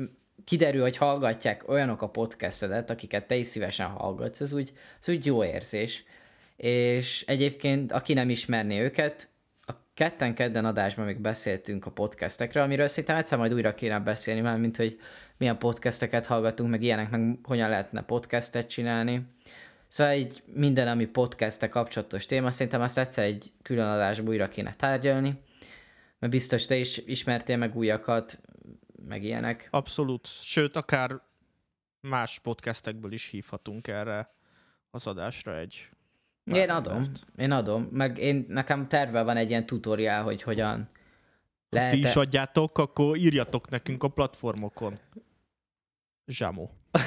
kiderül, 0.43 0.81
hogy 0.81 0.97
hallgatják 0.97 1.69
olyanok 1.69 2.01
a 2.01 2.09
podcastedet, 2.09 2.89
akiket 2.89 3.27
te 3.27 3.35
is 3.35 3.47
szívesen 3.47 3.87
hallgatsz, 3.87 4.41
ez 4.41 4.53
úgy, 4.53 4.73
ez 5.01 5.09
úgy 5.09 5.25
jó 5.25 5.43
érzés 5.43 6.03
és 6.57 7.23
egyébként, 7.27 7.91
aki 7.91 8.13
nem 8.13 8.29
ismerné 8.29 8.81
őket, 8.81 9.29
a 9.61 9.71
ketten 9.93 10.33
kedden 10.33 10.65
adásban 10.65 11.05
még 11.05 11.19
beszéltünk 11.19 11.85
a 11.85 11.91
podcastekről, 11.91 12.63
amiről 12.63 12.87
szerintem 12.87 13.17
egyszer 13.17 13.37
majd 13.37 13.53
újra 13.53 13.75
kéne 13.75 13.99
beszélni, 13.99 14.41
már 14.41 14.57
mint 14.57 14.77
hogy 14.77 14.99
milyen 15.37 15.57
podcasteket 15.57 16.25
hallgatunk, 16.25 16.69
meg 16.69 16.81
ilyenek, 16.81 17.09
meg 17.09 17.39
hogyan 17.43 17.69
lehetne 17.69 18.01
podcastet 18.03 18.69
csinálni. 18.69 19.21
Szóval 19.87 20.13
egy 20.13 20.43
minden, 20.53 20.87
ami 20.87 21.05
podcastek 21.05 21.69
kapcsolatos 21.69 22.25
téma, 22.25 22.51
szerintem 22.51 22.81
azt 22.81 22.97
egyszer 22.97 23.23
egy 23.23 23.53
külön 23.61 23.87
adásban 23.87 24.27
újra 24.27 24.49
kéne 24.49 24.73
tárgyalni, 24.73 25.41
mert 26.19 26.33
biztos 26.33 26.65
te 26.65 26.75
is 26.75 26.97
ismertél 26.97 27.57
meg 27.57 27.75
újakat, 27.75 28.39
meg 29.07 29.23
ilyenek. 29.23 29.67
Abszolút, 29.71 30.27
sőt, 30.27 30.75
akár 30.75 31.21
más 32.01 32.39
podcastekből 32.39 33.11
is 33.11 33.29
hívhatunk 33.29 33.87
erre 33.87 34.33
az 34.91 35.07
adásra 35.07 35.57
egy 35.57 35.89
én 36.43 36.69
adom, 36.69 37.11
én 37.37 37.51
adom, 37.51 37.83
meg 37.91 38.17
én, 38.17 38.45
nekem 38.47 38.87
terve 38.87 39.23
van 39.23 39.37
egy 39.37 39.49
ilyen 39.49 39.65
tutoriál, 39.65 40.23
hogy 40.23 40.41
hogyan 40.41 40.89
lehet... 41.69 41.91
Ti 41.91 41.99
is 41.99 42.15
adjátok, 42.15 42.77
akkor 42.77 43.17
írjatok 43.17 43.69
nekünk 43.69 44.03
a 44.03 44.07
platformokon. 44.07 44.99
Zsámó. 46.25 46.71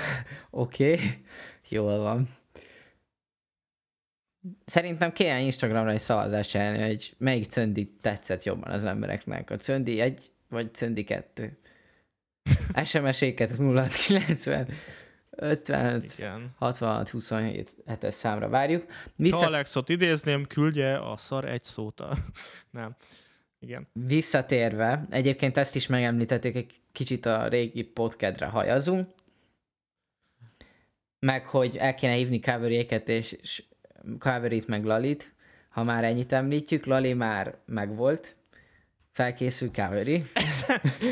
Oké, 0.51 0.93
okay. 0.93 1.25
jól 1.69 1.99
van. 1.99 2.29
Szerintem 4.65 5.13
kéne 5.13 5.41
Instagramra 5.41 5.91
egy 5.91 5.99
szavazást 5.99 6.51
csinálni, 6.51 6.83
hogy 6.83 7.15
melyik 7.19 7.51
cöndi 7.51 7.93
tetszett 8.01 8.43
jobban 8.43 8.71
az 8.71 8.85
embereknek. 8.85 9.51
A 9.51 9.57
cöndi 9.57 10.01
egy, 10.01 10.31
vagy 10.49 10.75
cöndi 10.75 11.05
kettő. 11.05 11.59
SMS-éket 12.85 13.57
0690 13.57 14.69
55, 15.31 16.15
Igen. 16.19 16.55
66, 16.59 17.09
27 17.09 17.69
hetes 17.87 18.15
számra 18.15 18.49
várjuk. 18.49 18.85
Vissza... 19.17 19.37
Ha 19.37 19.47
Alexot 19.47 19.89
idézném, 19.89 20.47
küldje 20.47 20.99
a 20.99 21.17
szar 21.17 21.45
egy 21.45 21.65
szót. 21.65 22.03
Nem. 22.71 22.97
Igen. 23.59 23.89
Visszatérve, 23.93 25.07
egyébként 25.11 25.57
ezt 25.57 25.77
is 25.77 25.87
megemlítették 25.87 26.57
egy 26.57 26.81
kicsit 26.93 27.27
a 27.27 27.49
régi 27.49 27.83
podcastre 27.83 28.47
hajazunk, 28.47 29.09
meg 31.19 31.47
hogy 31.47 31.77
el 31.77 31.95
kéne 31.95 32.13
hívni 32.13 32.39
Calvary-éket 32.39 33.09
és 33.09 33.65
Calvary-t 34.19 34.67
meg 34.67 34.85
Lalit, 34.85 35.35
ha 35.71 35.85
már 35.85 36.05
ennyit 36.05 36.33
említjük, 36.33 36.85
Lali 36.85 37.13
már 37.13 37.55
megvolt, 37.67 38.37
felkészül 39.13 39.71
Calvary. 39.71 40.25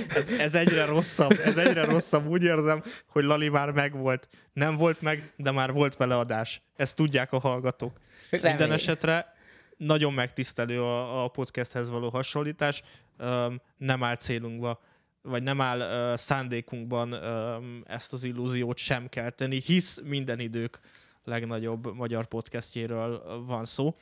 ez, 0.09 0.28
ez, 0.28 0.55
egyre 0.55 0.84
rosszabb, 0.84 1.30
ez 1.45 1.57
egyre 1.57 1.84
rosszabb. 1.84 2.26
Úgy 2.26 2.43
érzem, 2.43 2.82
hogy 3.07 3.24
Lali 3.24 3.49
már 3.49 3.70
megvolt. 3.70 4.28
Nem 4.53 4.76
volt 4.76 5.01
meg, 5.01 5.32
de 5.36 5.51
már 5.51 5.72
volt 5.72 5.97
vele 5.97 6.16
adás. 6.16 6.62
Ezt 6.76 6.97
tudják 6.97 7.32
a 7.32 7.39
hallgatók. 7.39 7.99
Remény. 8.30 8.51
Minden 8.51 8.72
esetre 8.72 9.34
nagyon 9.76 10.12
megtisztelő 10.12 10.82
a, 10.82 11.24
a 11.24 11.28
podcasthez 11.28 11.91
való 11.91 12.09
hasonlítás. 12.09 12.82
Um, 13.18 13.61
nem 13.76 14.03
áll 14.03 14.16
célunkba, 14.16 14.80
vagy 15.22 15.43
nem 15.43 15.61
áll 15.61 15.78
uh, 15.78 16.18
szándékunkban 16.18 17.12
um, 17.12 17.82
ezt 17.86 18.12
az 18.12 18.24
illúziót 18.24 18.76
sem 18.76 19.09
kelteni, 19.09 19.62
hisz 19.64 20.01
minden 20.05 20.39
idők 20.39 20.80
legnagyobb 21.29 21.95
magyar 21.95 22.26
podcastjéről 22.26 23.43
van 23.47 23.64
szó. 23.64 23.97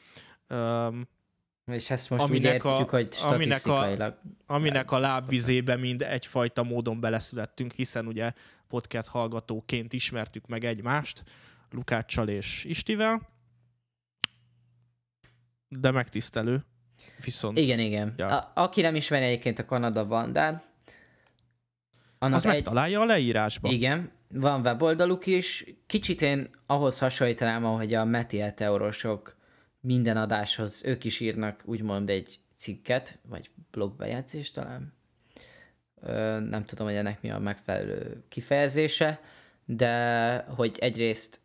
Um, 0.49 1.09
és 1.72 1.91
ezt 1.91 2.11
most 2.11 2.22
aminek 2.22 2.64
úgy 2.64 2.70
értjük, 2.70 2.93
a, 2.93 2.97
hogy 2.97 3.12
statisztikailag... 3.12 4.18
Aminek 4.20 4.41
a, 4.47 4.53
aminek 4.55 4.93
a 4.93 4.99
lábvizébe 4.99 5.77
mind 5.77 6.03
egyfajta 6.03 6.62
módon 6.62 7.01
beleszülettünk, 7.01 7.72
hiszen 7.72 8.07
ugye 8.07 8.33
podcast 8.68 9.09
hallgatóként 9.09 9.93
ismertük 9.93 10.47
meg 10.47 10.64
egymást, 10.64 11.22
Lukáccsal 11.70 12.29
és 12.29 12.64
Istivel, 12.64 13.29
de 15.68 15.91
megtisztelő. 15.91 16.64
Viszont... 17.24 17.59
Igen, 17.59 17.79
igen. 17.79 18.14
Ja. 18.16 18.39
A, 18.39 18.53
aki 18.55 18.81
nem 18.81 18.95
ismeri 18.95 19.24
egyébként 19.24 19.59
a 19.59 19.64
Kanada 19.64 20.07
bandát, 20.07 20.64
annak 22.18 22.37
az 22.37 22.47
egy... 22.47 22.53
megtalálja 22.53 23.01
a 23.01 23.05
leírásban. 23.05 23.72
Igen, 23.72 24.12
van 24.29 24.61
weboldaluk 24.61 25.27
is. 25.27 25.64
Kicsit 25.87 26.22
én 26.22 26.49
ahhoz 26.66 26.99
hasonlítanám, 26.99 27.64
ahogy 27.64 27.95
a 27.95 28.05
Meti 28.05 28.41
Eteorosok 28.41 29.37
minden 29.81 30.16
adáshoz 30.16 30.85
ők 30.85 31.05
is 31.05 31.20
írnak 31.20 31.62
úgymond 31.64 32.11
egy 32.11 32.39
cikket, 32.57 33.18
vagy 33.29 33.51
blogbejegyzést 33.70 34.55
talán. 34.55 34.93
Ö, 36.01 36.41
nem 36.41 36.64
tudom, 36.64 36.87
hogy 36.87 36.97
ennek 36.97 37.22
mi 37.22 37.31
a 37.31 37.39
megfelelő 37.39 38.24
kifejezése, 38.29 39.20
de 39.64 40.37
hogy 40.37 40.79
egyrészt 40.79 41.41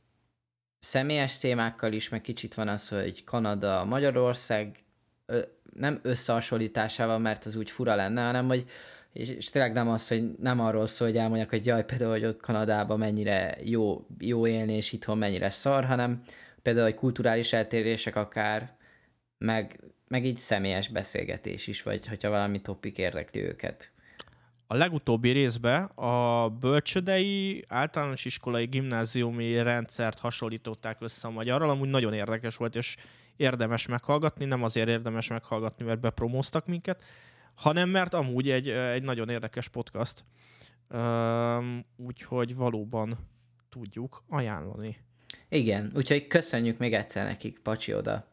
személyes 0.80 1.38
témákkal 1.38 1.94
is, 1.94 2.10
meg 2.10 2.22
kicsit 2.22 2.54
van 2.54 2.68
az, 2.68 2.90
hogy 2.90 3.24
Kanada, 3.24 3.86
Magyarország 3.86 4.84
ö, 5.26 5.42
nem 5.74 6.00
összehasonlításával, 6.02 7.20
mert 7.20 7.46
az 7.46 7.56
úgy 7.56 7.72
fura 7.72 7.96
lenne, 7.96 8.26
hanem 8.26 8.48
hogy 8.48 8.70
és, 9.14 9.30
és 9.30 9.46
tényleg 9.46 9.74
nem 9.74 9.90
az, 9.90 10.08
hogy 10.08 10.32
nem 10.40 10.60
arról 10.60 10.88
szól, 10.88 11.08
hogy 11.08 11.18
elmondják, 11.18 11.50
hogy 11.50 11.66
jaj, 11.66 11.86
például, 11.86 12.12
hogy 12.12 12.26
ott 12.26 12.42
Kanadában 12.42 13.00
mennyire 13.00 13.58
jó, 13.64 14.06
jó 14.20 14.48
élni, 14.48 14.74
és 14.74 14.92
itthon 14.92 15.18
mennyire 15.18 15.50
szar, 15.50 15.86
hanem 15.86 16.22
például, 16.62 16.86
hogy 16.86 16.96
kulturális 16.96 17.54
eltérések 17.54 18.16
akár, 18.16 18.76
meg, 19.38 19.80
meg 20.08 20.26
így 20.26 20.38
személyes 20.38 20.88
beszélgetés 20.88 21.68
is, 21.68 21.84
vagy 21.84 22.08
hogyha 22.08 22.30
valami 22.30 22.62
topik 22.62 22.98
érdekli 22.98 23.42
őket. 23.42 23.92
A 24.68 24.76
legutóbbi 24.76 25.30
részben 25.30 25.84
a 25.84 26.50
bölcsödei, 26.50 27.64
általános 27.68 28.26
iskolai, 28.26 28.66
gimnáziumi 28.66 29.62
rendszert 29.62 30.20
hasonlították 30.20 30.98
össze 31.00 31.28
a 31.28 31.32
magyarral, 31.32 31.70
amúgy 31.70 31.90
nagyon 31.90 32.14
érdekes 32.14 32.56
volt, 32.56 32.76
és 32.76 32.96
érdemes 33.36 33.88
meghallgatni, 33.88 34.46
nem 34.46 34.64
azért 34.64 34.88
érdemes 34.88 35.28
meghallgatni, 35.28 35.86
mert 35.86 36.00
bepromóztak 36.00 36.66
minket, 36.66 37.04
hanem 37.62 37.90
mert 37.90 38.14
amúgy 38.14 38.50
egy, 38.50 38.70
egy 38.70 39.04
nagyon 39.04 39.30
érdekes 39.30 39.68
podcast. 39.68 40.24
Um, 40.90 41.86
úgyhogy 41.96 42.56
valóban 42.56 43.18
tudjuk 43.70 44.24
ajánlani. 44.28 44.98
Igen, 45.50 45.92
úgyhogy 45.96 46.28
köszönjük 46.28 46.78
még 46.78 46.94
egyszer 46.94 47.26
nekik, 47.26 47.60
Pacsi 47.60 47.94
oda 47.94 48.26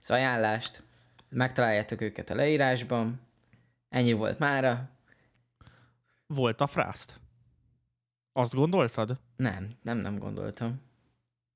az 0.00 0.10
ajánlást. 0.10 0.82
Megtaláljátok 1.28 2.00
őket 2.00 2.30
a 2.30 2.34
leírásban. 2.34 3.20
Ennyi 3.88 4.12
volt 4.12 4.38
mára. 4.38 4.90
Volt 6.26 6.60
a 6.60 6.66
frászt? 6.66 7.20
Azt 8.32 8.54
gondoltad? 8.54 9.20
Nem, 9.36 9.70
nem, 9.82 9.96
nem 9.96 10.18
gondoltam. 10.18 10.80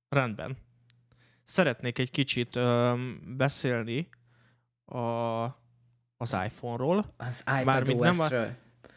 Rendben. 0.09 0.57
Szeretnék 1.45 1.99
egy 1.99 2.11
kicsit 2.11 2.57
um, 2.57 3.37
beszélni 3.37 4.09
a, 4.85 5.64
az 6.33 6.45
iPhone-ról. 6.45 7.15
Az 7.17 7.45
iPad 7.61 7.97
nem, 7.97 8.21
a, 8.21 8.29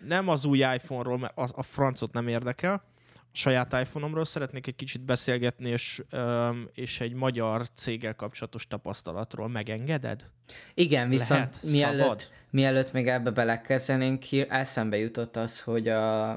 nem 0.06 0.28
az 0.28 0.46
új 0.46 0.58
iPhone-ról, 0.58 1.18
mert 1.18 1.34
az, 1.36 1.52
a 1.56 1.64
francot 1.64 2.14
nem 2.14 2.28
érdekel. 2.28 2.84
A 3.16 3.40
saját 3.40 3.74
iPhone-omról 3.74 4.26
szeretnék 4.26 4.68
egy 4.68 4.76
kicsit 4.76 5.02
beszélgetni, 5.02 5.70
és, 5.70 6.04
um, 6.12 6.70
és 6.74 7.02
egy 7.02 7.14
magyar 7.14 7.70
céggel 7.74 8.16
kapcsolatos 8.16 8.68
tapasztalatról 8.68 9.48
megengeded? 9.48 10.30
Igen, 10.74 11.10
viszont 11.10 11.40
Lehet? 11.40 11.64
mielőtt, 11.64 12.02
Szabad? 12.02 12.28
mielőtt 12.50 12.92
még 12.92 13.08
ebbe 13.08 13.32
belekezdenénk, 13.32 14.32
eszembe 14.32 14.98
jutott 14.98 15.36
az, 15.36 15.62
hogy 15.62 15.88
a... 15.88 16.34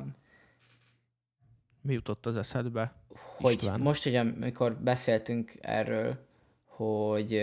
Mi 1.82 1.92
jutott 1.92 2.26
az 2.26 2.36
eszedbe? 2.36 2.92
Hogy 3.36 3.54
István? 3.54 3.80
most, 3.80 4.02
hogy 4.02 4.16
amikor 4.16 4.76
beszéltünk 4.76 5.52
erről, 5.60 6.18
hogy... 6.66 7.36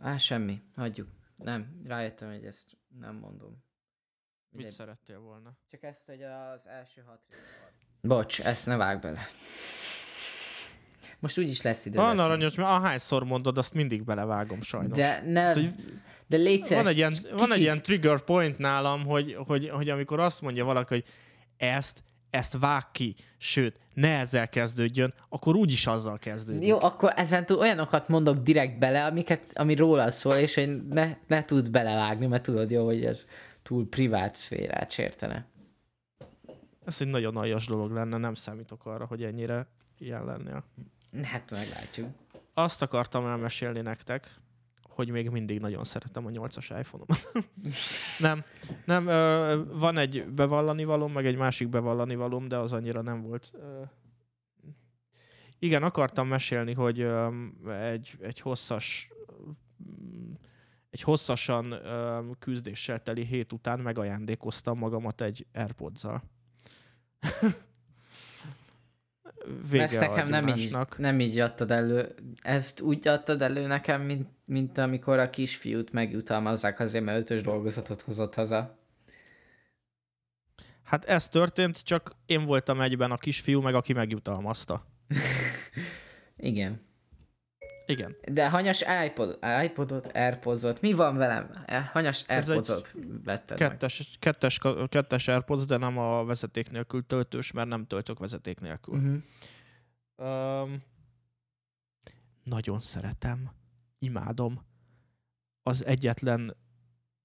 Á, 0.00 0.16
semmi, 0.16 0.62
hagyjuk. 0.76 1.08
Nem, 1.42 1.82
rájöttem, 1.84 2.30
hogy 2.30 2.44
ezt 2.44 2.78
nem 2.98 3.16
mondom. 3.16 3.64
Mit 4.50 4.66
De... 4.66 4.72
szerettél 4.72 5.20
volna? 5.20 5.58
Csak 5.70 5.82
ezt, 5.82 6.06
hogy 6.06 6.22
az 6.22 6.66
első 6.66 7.02
hat 7.06 7.20
Bocs, 8.00 8.40
ezt 8.40 8.66
ne 8.66 8.76
vág 8.76 9.00
bele. 9.00 9.26
Most 11.18 11.38
úgyis 11.38 11.62
lesz 11.62 11.86
idő. 11.86 11.98
Van 11.98 12.18
aranyos, 12.18 12.54
mert 12.54 12.68
ahányszor 12.68 13.24
mondod, 13.24 13.58
azt 13.58 13.74
mindig 13.74 14.04
belevágom 14.04 14.60
sajnos. 14.60 14.96
De 14.96 15.22
ne, 15.24 15.40
hát, 15.40 15.58
de 16.26 16.36
légy 16.36 16.68
van 16.68 16.86
egy, 16.86 16.96
ilyen, 16.96 17.16
van 17.36 17.52
egy 17.52 17.60
ilyen 17.60 17.82
trigger 17.82 18.20
point 18.20 18.58
nálam, 18.58 19.04
hogy, 19.04 19.34
hogy, 19.34 19.68
hogy 19.68 19.88
amikor 19.88 20.20
azt 20.20 20.40
mondja 20.40 20.64
valaki, 20.64 20.94
hogy 20.94 21.04
ezt, 21.56 22.02
ezt 22.32 22.58
vág 22.58 22.90
ki, 22.92 23.14
sőt, 23.38 23.80
ne 23.94 24.18
ezzel 24.18 24.48
kezdődjön, 24.48 25.14
akkor 25.28 25.56
úgyis 25.56 25.86
azzal 25.86 26.18
kezdődik. 26.18 26.68
Jó, 26.68 26.80
akkor 26.80 27.12
ezen 27.16 27.46
túl 27.46 27.58
olyanokat 27.58 28.08
mondok 28.08 28.38
direkt 28.38 28.78
bele, 28.78 29.04
amiket, 29.04 29.42
ami 29.54 29.74
róla 29.74 30.10
szól, 30.10 30.34
és 30.34 30.54
hogy 30.54 30.86
ne, 30.86 31.16
ne 31.26 31.44
tud 31.44 31.70
belevágni, 31.70 32.26
mert 32.26 32.42
tudod 32.42 32.70
jó, 32.70 32.84
hogy 32.84 33.04
ez 33.04 33.26
túl 33.62 33.88
privát 33.88 34.34
szférát 34.34 34.90
sértene. 34.90 35.46
Ez 36.84 36.96
egy 37.00 37.06
nagyon 37.06 37.36
aljas 37.36 37.66
dolog 37.66 37.92
lenne, 37.92 38.16
nem 38.16 38.34
számítok 38.34 38.86
arra, 38.86 39.04
hogy 39.06 39.22
ennyire 39.22 39.66
ilyen 39.98 40.24
lennél. 40.24 40.64
Hát 41.22 41.50
meglátjuk. 41.50 42.08
Azt 42.54 42.82
akartam 42.82 43.26
elmesélni 43.26 43.80
nektek, 43.80 44.34
hogy 45.02 45.12
még 45.12 45.30
mindig 45.30 45.60
nagyon 45.60 45.84
szeretem 45.84 46.26
a 46.26 46.30
8-as 46.30 46.76
iPhone-omat. 46.78 47.32
nem, 48.18 48.44
nem, 48.84 49.04
van 49.78 49.96
egy 49.96 50.26
bevallani 50.26 50.84
valóm, 50.84 51.12
meg 51.12 51.26
egy 51.26 51.36
másik 51.36 51.68
bevallani 51.68 52.14
valóm, 52.14 52.48
de 52.48 52.56
az 52.56 52.72
annyira 52.72 53.02
nem 53.02 53.22
volt. 53.22 53.52
igen, 55.58 55.82
akartam 55.82 56.28
mesélni, 56.28 56.72
hogy 56.72 57.08
egy, 57.68 58.16
egy 58.20 58.40
hosszas 58.40 59.10
egy 60.90 61.02
hosszasan 61.02 61.74
küzdéssel 62.38 62.98
teli 62.98 63.24
hét 63.24 63.52
után 63.52 63.80
megajándékoztam 63.80 64.78
magamat 64.78 65.20
egy 65.20 65.46
Airpods-zal. 65.52 66.22
vége 69.70 69.82
Ezt 69.82 70.00
nekem 70.00 70.28
nem 70.28 70.48
így, 70.48 70.76
nem 70.96 71.20
így 71.20 71.38
adtad 71.38 71.70
elő. 71.70 72.14
Ezt 72.40 72.80
úgy 72.80 73.08
adtad 73.08 73.42
elő 73.42 73.66
nekem, 73.66 74.02
mint, 74.02 74.28
mint 74.46 74.78
amikor 74.78 75.18
a 75.18 75.30
kisfiút 75.30 75.92
megjutalmazzák 75.92 76.80
azért, 76.80 77.04
mert 77.04 77.18
ötös 77.18 77.42
dolgozatot 77.42 78.02
hozott 78.02 78.34
haza. 78.34 78.78
Hát 80.82 81.04
ez 81.04 81.28
történt, 81.28 81.84
csak 81.84 82.16
én 82.26 82.44
voltam 82.44 82.80
egyben 82.80 83.10
a 83.10 83.16
kisfiú, 83.16 83.60
meg 83.60 83.74
aki 83.74 83.92
megjutalmazta. 83.92 84.86
Igen. 86.36 86.80
Igen. 87.92 88.16
De 88.32 88.50
hanyas 88.50 88.84
iPod, 89.06 89.38
iPodot, 89.64 90.06
Airpodsot, 90.06 90.80
mi 90.80 90.92
van 90.92 91.16
velem? 91.16 91.64
E, 91.66 91.80
hanyas 91.80 92.24
Airpodsot 92.28 92.94
vetted 93.24 93.56
kettes, 93.56 93.98
meg. 93.98 94.18
Kettes, 94.18 94.58
kettes 94.88 95.28
Airpods, 95.28 95.64
de 95.64 95.76
nem 95.76 95.98
a 95.98 96.24
vezeték 96.24 96.70
nélkül 96.70 97.06
töltős, 97.06 97.52
mert 97.52 97.68
nem 97.68 97.86
töltök 97.86 98.18
vezeték 98.18 98.60
nélkül. 98.60 98.94
Uh-huh. 98.94 100.62
Um, 100.62 100.82
nagyon 102.42 102.80
szeretem, 102.80 103.50
imádom. 103.98 104.64
Az 105.62 105.84
egyetlen 105.86 106.56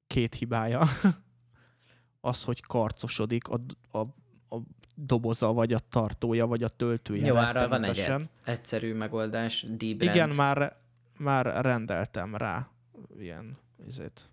két 0.08 0.36
hibája 0.36 0.84
az, 2.30 2.44
hogy 2.44 2.62
karcosodik 2.62 3.48
a, 3.48 3.60
a, 3.92 4.00
a 4.56 4.62
doboza, 5.00 5.54
vagy 5.54 5.74
a 5.74 5.80
tartója, 5.80 6.46
vagy 6.46 6.64
a 6.64 6.68
töltője. 6.68 7.26
Jó, 7.26 7.36
arra 7.36 7.68
van 7.68 7.84
egy 7.84 8.14
egyszerű 8.44 8.94
megoldás, 8.94 9.66
d 9.70 9.82
Igen, 9.82 10.30
már, 10.30 10.78
már 11.18 11.62
rendeltem 11.62 12.36
rá 12.36 12.70
ilyen 13.20 13.58
izét, 13.88 14.30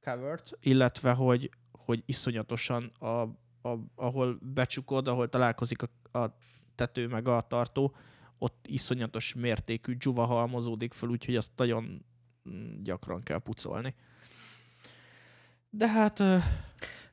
covert, 0.00 0.50
illetve, 0.60 1.12
hogy, 1.12 1.50
hogy 1.72 2.02
iszonyatosan, 2.06 2.84
a, 2.98 3.06
a, 3.06 3.78
ahol 3.94 4.38
becsukod, 4.40 5.08
ahol 5.08 5.28
találkozik 5.28 5.82
a, 5.82 6.18
a 6.18 6.36
tető 6.74 7.06
meg 7.06 7.28
a 7.28 7.40
tartó, 7.40 7.94
ott 8.38 8.66
iszonyatos 8.68 9.34
mértékű 9.34 9.94
dzsuva 9.94 10.24
halmozódik 10.24 10.92
fel, 10.92 11.08
úgyhogy 11.08 11.36
azt 11.36 11.50
nagyon 11.56 12.04
gyakran 12.82 13.22
kell 13.22 13.38
pucolni. 13.38 13.94
De 15.70 15.88
hát 15.88 16.22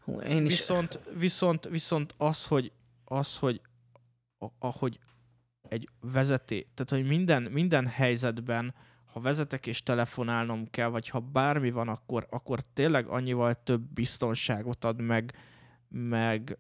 Hú, 0.04 0.20
én 0.20 0.46
is... 0.46 0.58
viszont, 0.58 1.00
viszont, 1.18 1.68
viszont 1.68 2.14
az, 2.18 2.46
hogy, 2.46 2.72
az, 3.06 3.38
hogy 3.38 3.62
ahogy 4.60 5.00
egy 5.62 5.90
vezeté, 6.02 6.68
tehát 6.74 7.04
hogy 7.04 7.18
minden, 7.18 7.44
minden 7.44 7.88
helyzetben, 7.88 8.74
ha 9.06 9.20
vezetek 9.20 9.68
és 9.68 9.84
telefonálnom 9.84 10.70
kell, 10.70 10.88
vagy 10.88 11.10
ha 11.10 11.20
bármi 11.20 11.72
van, 11.72 11.88
akkor, 11.88 12.28
akkor 12.30 12.60
tényleg 12.74 13.08
annyival 13.08 13.64
több 13.64 13.82
biztonságot 13.82 14.86
ad 14.86 15.02
meg, 15.02 15.38
meg 15.90 16.58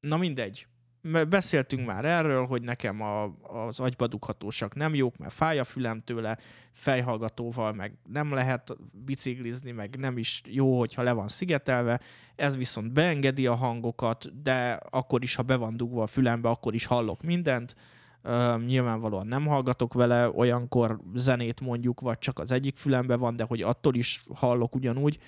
na 0.00 0.16
mindegy 0.16 0.66
beszéltünk 1.28 1.86
már 1.86 2.04
erről, 2.04 2.46
hogy 2.46 2.62
nekem 2.62 3.00
a, 3.02 3.24
az 3.42 3.80
agybadughatósak 3.80 4.74
nem 4.74 4.94
jók, 4.94 5.16
mert 5.16 5.32
fáj 5.32 5.58
a 5.58 5.64
fülem 5.64 6.00
tőle, 6.00 6.38
fejhallgatóval 6.72 7.72
meg 7.72 7.96
nem 8.08 8.32
lehet 8.32 8.76
biciklizni, 8.92 9.70
meg 9.70 9.96
nem 9.98 10.18
is 10.18 10.42
jó, 10.46 10.78
hogyha 10.78 11.02
le 11.02 11.12
van 11.12 11.28
szigetelve. 11.28 12.00
Ez 12.36 12.56
viszont 12.56 12.92
beengedi 12.92 13.46
a 13.46 13.54
hangokat, 13.54 14.42
de 14.42 14.80
akkor 14.90 15.22
is, 15.22 15.34
ha 15.34 15.42
be 15.42 15.56
van 15.56 15.76
dugva 15.76 16.02
a 16.02 16.06
fülembe, 16.06 16.48
akkor 16.48 16.74
is 16.74 16.86
hallok 16.86 17.22
mindent. 17.22 17.74
Uh, 18.22 18.64
nyilvánvalóan 18.64 19.26
nem 19.26 19.46
hallgatok 19.46 19.94
vele 19.94 20.30
olyankor 20.30 21.00
zenét 21.14 21.60
mondjuk, 21.60 22.00
vagy 22.00 22.18
csak 22.18 22.38
az 22.38 22.50
egyik 22.50 22.76
fülembe 22.76 23.16
van, 23.16 23.36
de 23.36 23.44
hogy 23.44 23.62
attól 23.62 23.94
is 23.94 24.24
hallok 24.34 24.74
ugyanúgy. 24.74 25.18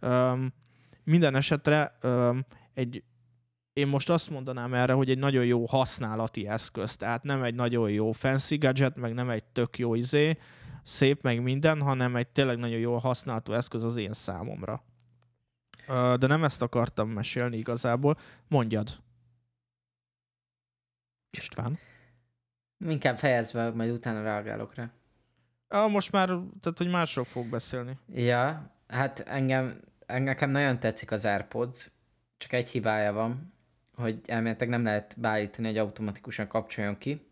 Um, 0.00 0.52
minden 1.04 1.34
esetre 1.34 1.98
um, 2.02 2.44
egy 2.74 3.02
én 3.74 3.86
most 3.86 4.10
azt 4.10 4.30
mondanám 4.30 4.74
erre, 4.74 4.92
hogy 4.92 5.10
egy 5.10 5.18
nagyon 5.18 5.44
jó 5.44 5.66
használati 5.66 6.48
eszköz, 6.48 6.96
tehát 6.96 7.22
nem 7.22 7.42
egy 7.42 7.54
nagyon 7.54 7.90
jó 7.90 8.12
fancy 8.12 8.56
gadget, 8.56 8.96
meg 8.96 9.14
nem 9.14 9.30
egy 9.30 9.44
tök 9.44 9.78
jó 9.78 9.94
izé, 9.94 10.38
szép, 10.82 11.22
meg 11.22 11.42
minden, 11.42 11.80
hanem 11.80 12.16
egy 12.16 12.28
tényleg 12.28 12.58
nagyon 12.58 12.78
jól 12.78 12.98
használható 12.98 13.52
eszköz 13.52 13.84
az 13.84 13.96
én 13.96 14.12
számomra. 14.12 14.82
De 16.18 16.26
nem 16.26 16.44
ezt 16.44 16.62
akartam 16.62 17.08
mesélni 17.08 17.56
igazából. 17.56 18.16
Mondjad. 18.48 19.02
István. 21.30 21.78
Inkább 22.78 23.18
fejezve, 23.18 23.70
majd 23.70 23.90
utána 23.90 24.22
reagálok 24.22 24.74
rá. 24.74 24.90
Ah, 25.68 25.90
most 25.90 26.12
már, 26.12 26.26
tehát 26.60 26.78
hogy 26.78 26.90
másról 26.90 27.24
fog 27.24 27.46
beszélni. 27.46 27.98
Ja, 28.12 28.70
hát 28.86 29.18
engem, 29.18 29.80
nekem 30.06 30.50
nagyon 30.50 30.80
tetszik 30.80 31.10
az 31.10 31.24
AirPods, 31.24 31.90
csak 32.36 32.52
egy 32.52 32.68
hibája 32.68 33.12
van, 33.12 33.53
hogy 33.94 34.20
elméletileg 34.26 34.68
nem 34.68 34.84
lehet 34.84 35.14
beállítani, 35.18 35.66
hogy 35.66 35.78
automatikusan 35.78 36.46
kapcsoljon 36.46 36.98
ki. 36.98 37.26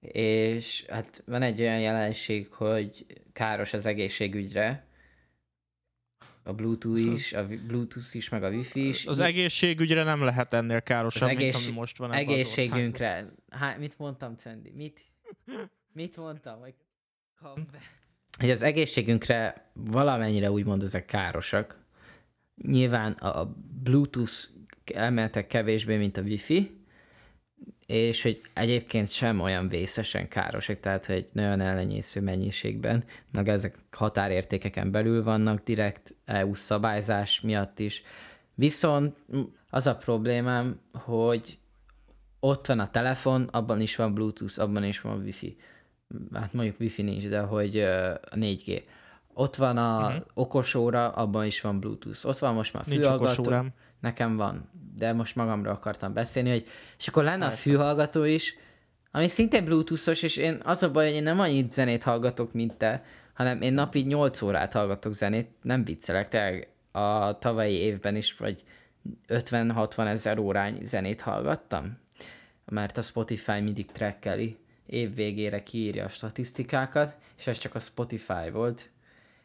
És 0.00 0.84
hát 0.88 1.22
van 1.26 1.42
egy 1.42 1.60
olyan 1.60 1.80
jelenség, 1.80 2.52
hogy 2.52 3.06
káros 3.32 3.72
az 3.72 3.86
egészségügyre, 3.86 4.86
a 6.42 6.52
Bluetooth 6.52 7.00
is, 7.12 7.32
a 7.32 7.46
Bluetooth 7.46 8.16
is, 8.16 8.28
meg 8.28 8.42
a 8.42 8.48
Wi-Fi 8.48 8.88
is. 8.88 9.06
Az 9.06 9.18
egészségügyre 9.18 10.02
nem 10.02 10.22
lehet 10.22 10.52
ennél 10.52 10.80
károsabb, 10.80 11.22
Az 11.22 11.28
mint 11.28 11.40
egész- 11.40 11.66
ami 11.66 11.76
most 11.76 11.96
van 11.96 12.12
egészségünkre. 12.12 13.32
Hát, 13.50 13.78
mit 13.78 13.98
mondtam, 13.98 14.36
Cendi? 14.36 14.70
Mit? 14.70 15.00
Mit 15.92 16.16
mondtam? 16.16 16.60
Hogy. 16.60 16.74
Hogy 18.38 18.50
az 18.50 18.62
egészségünkre 18.62 19.70
valamennyire 19.72 20.50
úgymond 20.50 20.82
ezek 20.82 21.04
károsak. 21.04 21.86
Nyilván 22.54 23.12
a 23.12 23.54
Bluetooth 23.82 24.48
elméletek 24.90 25.46
kevésbé, 25.46 25.96
mint 25.96 26.16
a 26.16 26.22
Wi-Fi, 26.22 26.78
és 27.86 28.22
hogy 28.22 28.40
egyébként 28.54 29.10
sem 29.10 29.40
olyan 29.40 29.68
vészesen 29.68 30.28
károsak, 30.28 30.80
tehát 30.80 31.06
hogy 31.06 31.26
nagyon 31.32 31.60
ellenyésző 31.60 32.20
mennyiségben, 32.20 33.04
meg 33.32 33.48
ezek 33.48 33.74
határértékeken 33.90 34.90
belül 34.90 35.22
vannak, 35.22 35.64
direkt 35.64 36.14
EU 36.24 36.54
szabályzás 36.54 37.40
miatt 37.40 37.78
is. 37.78 38.02
Viszont 38.54 39.16
az 39.70 39.86
a 39.86 39.96
problémám, 39.96 40.80
hogy 40.92 41.58
ott 42.40 42.66
van 42.66 42.78
a 42.78 42.90
telefon, 42.90 43.42
abban 43.42 43.80
is 43.80 43.96
van 43.96 44.14
Bluetooth, 44.14 44.60
abban 44.60 44.84
is 44.84 45.00
van 45.00 45.20
Wi-Fi. 45.22 45.56
Hát 46.32 46.52
mondjuk 46.52 46.80
Wi-Fi 46.80 47.02
nincs, 47.02 47.28
de 47.28 47.40
hogy 47.40 47.78
a 47.80 48.36
4G. 48.36 48.82
Ott 49.34 49.56
van 49.56 49.76
a 49.76 50.06
uh-huh. 50.06 50.22
okosóra, 50.34 51.08
abban 51.08 51.46
is 51.46 51.60
van 51.60 51.80
Bluetooth. 51.80 52.26
Ott 52.26 52.38
van 52.38 52.54
most 52.54 52.72
már 52.72 52.86
Nincs 52.86 53.00
fülhallgató. 53.00 53.32
okosórám. 53.32 53.72
Nekem 54.00 54.36
van, 54.36 54.70
de 54.96 55.12
most 55.12 55.36
magamra 55.36 55.70
akartam 55.70 56.12
beszélni, 56.12 56.50
hogy 56.50 56.66
és 56.98 57.08
akkor 57.08 57.24
lenne 57.24 57.46
a 57.46 57.50
fülhallgató 57.50 58.24
is, 58.24 58.56
ami 59.10 59.28
szintén 59.28 59.64
bluetoothos, 59.64 60.22
és 60.22 60.36
én 60.36 60.60
az 60.64 60.82
a 60.82 60.90
baj, 60.90 61.06
hogy 61.06 61.14
én 61.14 61.22
nem 61.22 61.40
annyit 61.40 61.72
zenét 61.72 62.02
hallgatok, 62.02 62.52
mint 62.52 62.74
te, 62.74 63.04
hanem 63.34 63.62
én 63.62 63.72
napi 63.72 64.00
8 64.00 64.42
órát 64.42 64.72
hallgatok 64.72 65.12
zenét, 65.12 65.48
nem 65.62 65.84
viccelek, 65.84 66.28
tényleg 66.28 66.68
a 66.92 67.38
tavalyi 67.38 67.74
évben 67.74 68.16
is, 68.16 68.34
vagy 68.34 68.64
50-60 69.28 70.06
ezer 70.06 70.38
órányi 70.38 70.84
zenét 70.84 71.20
hallgattam, 71.20 71.98
mert 72.64 72.96
a 72.96 73.02
Spotify 73.02 73.60
mindig 73.60 73.92
trackeli, 73.92 74.58
év 74.86 75.14
végére 75.14 75.62
kiírja 75.62 76.04
a 76.04 76.08
statisztikákat, 76.08 77.16
és 77.38 77.46
ez 77.46 77.58
csak 77.58 77.74
a 77.74 77.78
Spotify 77.78 78.50
volt, 78.52 78.90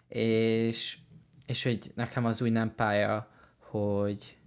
és, 0.07 0.97
és 1.45 1.63
hogy 1.63 1.91
nekem 1.95 2.25
az 2.25 2.41
úgy 2.41 2.51
nem 2.51 2.75
pálya, 2.75 3.31
hogy, 3.57 4.37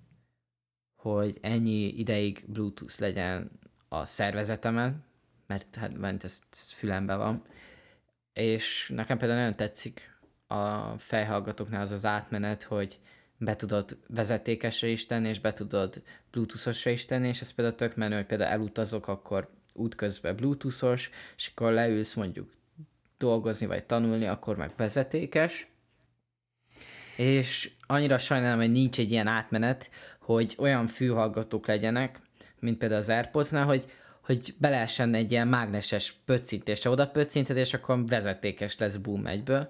hogy 1.13 1.39
ennyi 1.41 1.99
ideig 1.99 2.45
Bluetooth 2.47 3.01
legyen 3.01 3.51
a 3.89 4.05
szervezetemen, 4.05 5.05
mert 5.47 5.75
hát 5.75 5.99
ment 5.99 6.25
ez, 6.25 6.43
ez 6.53 6.71
fülembe 6.71 7.15
van, 7.15 7.43
és 8.33 8.93
nekem 8.95 9.19
például 9.19 9.41
nagyon 9.41 9.57
tetszik 9.57 10.19
a 10.47 10.99
fejhallgatóknál 10.99 11.81
az 11.81 11.91
az 11.91 12.05
átmenet, 12.05 12.63
hogy 12.63 12.99
be 13.39 13.57
tudod 13.57 13.99
vezetékesre 14.09 14.89
is 14.89 15.07
tenni, 15.07 15.29
és 15.29 15.41
be 15.41 15.53
tudod 15.53 16.03
bluetoothosra 16.31 16.91
is 16.91 17.05
tenni, 17.05 17.29
és 17.29 17.41
ez 17.41 17.51
például 17.51 17.77
tök 17.77 17.97
menő, 17.97 18.17
hogy 18.17 18.27
például 18.27 18.51
elutazok, 18.51 19.09
akkor 19.09 19.51
útközben 19.73 20.37
bluetoothos, 20.37 21.11
és 21.37 21.51
akkor 21.55 21.73
leülsz 21.73 22.15
mondjuk 22.15 22.51
dolgozni 23.19 23.67
vagy 23.67 23.85
tanulni, 23.85 24.27
akkor 24.27 24.57
meg 24.57 24.73
vezetékes, 24.77 25.67
és 27.17 27.71
annyira 27.87 28.19
sajnálom, 28.19 28.59
hogy 28.59 28.71
nincs 28.71 28.99
egy 28.99 29.11
ilyen 29.11 29.27
átmenet, 29.27 29.91
hogy 30.27 30.55
olyan 30.59 30.87
fülhallgatók 30.87 31.67
legyenek, 31.67 32.21
mint 32.59 32.79
például 32.79 33.01
az 33.01 33.09
Airpodsnál, 33.09 33.65
hogy, 33.65 33.85
hogy 34.25 34.55
be 34.59 34.89
egy 35.13 35.31
ilyen 35.31 35.49
mágneses 35.49 36.15
pöccintésre 36.25 36.91
oda 36.91 37.09
pöccinted, 37.09 37.57
és 37.57 37.75
akkor 37.75 38.07
vezetékes 38.07 38.79
lesz 38.79 38.97
boom 38.97 39.27
egyből. 39.27 39.69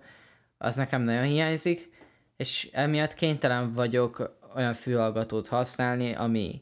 Az 0.59 0.77
nekem 0.77 1.03
nagyon 1.03 1.23
hiányzik, 1.23 1.91
és 2.37 2.69
emiatt 2.73 3.15
kénytelen 3.15 3.73
vagyok 3.73 4.39
olyan 4.55 4.75
fülhallgatót 4.75 5.49
használni, 5.49 6.15
ami 6.15 6.61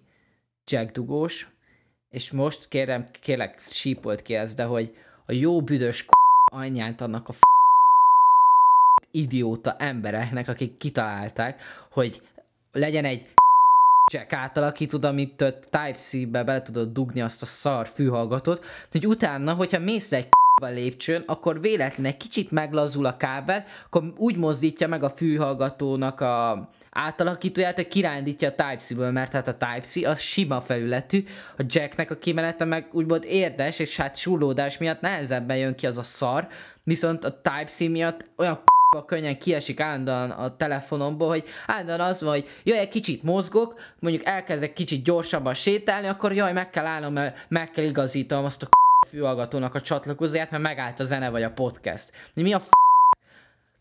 jackdugós, 0.67 1.49
és 2.11 2.31
most 2.31 2.69
kérem, 2.69 3.09
kérlek, 3.21 3.59
sípolt 3.59 4.23
ki 4.23 4.35
ezt, 4.35 4.57
de 4.57 4.65
hogy 4.65 4.97
a 5.27 5.33
jó 5.33 5.63
büdös 5.63 6.05
k- 6.05 6.13
anyját 6.53 7.01
annak 7.01 7.29
a 7.29 7.33
f- 7.33 7.43
idióta 9.11 9.75
embereknek, 9.75 10.49
akik 10.49 10.77
kitalálták, 10.77 11.63
hogy 11.91 12.23
legyen 12.73 13.05
egy 13.05 13.33
jack 14.13 14.33
átalakítod, 14.33 15.05
amit 15.05 15.37
Type-C-be 15.71 16.45
bele 16.45 16.63
tudod 16.63 16.93
dugni 16.93 17.21
azt 17.21 17.43
a 17.43 17.47
szar 17.47 17.87
fülhallgatót, 17.87 18.65
hogy 18.91 19.07
utána, 19.07 19.55
hogyha 19.55 19.79
mész 19.79 20.11
le 20.11 20.17
egy 20.17 20.29
a 20.63 20.67
lépcsőn, 20.67 21.23
akkor 21.27 21.61
véletlenül 21.61 22.13
egy 22.13 22.17
kicsit 22.17 22.51
meglazul 22.51 23.07
a 23.07 23.17
kábel, 23.17 23.65
akkor 23.87 24.13
úgy 24.17 24.37
mozdítja 24.37 24.89
meg 24.89 25.03
a 25.03 25.11
fülhallgatónak 25.11 26.21
a 26.21 26.69
átalakítóját, 26.91 27.77
hogy 27.77 27.89
kirándítja 27.89 28.49
a 28.49 28.55
Type-C-ből, 28.55 29.11
mert 29.11 29.33
hát 29.33 29.49
a 29.49 29.57
Type-C 29.57 29.97
az 29.97 30.21
sima 30.21 30.61
felületű, 30.61 31.25
a 31.59 31.63
jacknek 31.67 32.11
a 32.11 32.19
kimenete 32.19 32.65
meg 32.65 32.89
úgymond 32.93 33.25
érdes, 33.25 33.79
és 33.79 33.97
hát 33.97 34.17
súlódás 34.17 34.79
miatt 34.79 35.01
nehezebben 35.01 35.57
jön 35.57 35.75
ki 35.75 35.87
az 35.87 35.99
a 35.99 36.03
szar, 36.03 36.49
viszont 36.83 37.25
a 37.25 37.41
Type-C 37.43 37.81
miatt 37.81 38.25
olyan 38.37 38.63
könnyen 39.03 39.39
kiesik 39.39 39.81
állandóan 39.81 40.31
a 40.31 40.57
telefonomból, 40.57 41.29
hogy 41.29 41.45
állandóan 41.67 42.01
az 42.01 42.23
van, 42.23 42.33
hogy 42.33 42.49
jaj, 42.63 42.79
egy 42.79 42.89
kicsit 42.89 43.23
mozgok, 43.23 43.81
mondjuk 43.99 44.27
elkezdek 44.27 44.73
kicsit 44.73 45.05
gyorsabban 45.05 45.55
sétálni, 45.55 46.07
akkor 46.07 46.33
jaj, 46.33 46.53
meg 46.53 46.71
kell 46.71 46.87
állnom, 46.87 47.13
mert 47.13 47.37
meg 47.49 47.71
kell 47.71 47.85
igazítanom 47.85 48.45
azt 48.45 48.63
a 48.63 48.69
fülhallgatónak 49.09 49.75
a 49.75 49.81
csatlakozóját, 49.81 50.51
mert 50.51 50.63
megállt 50.63 51.01
a 51.01 51.05
zene 51.05 51.31
vagy 51.31 51.43
a 51.43 51.51
podcast. 51.51 52.13
Mi 52.35 52.53
a 52.53 52.59
f- 52.59 52.84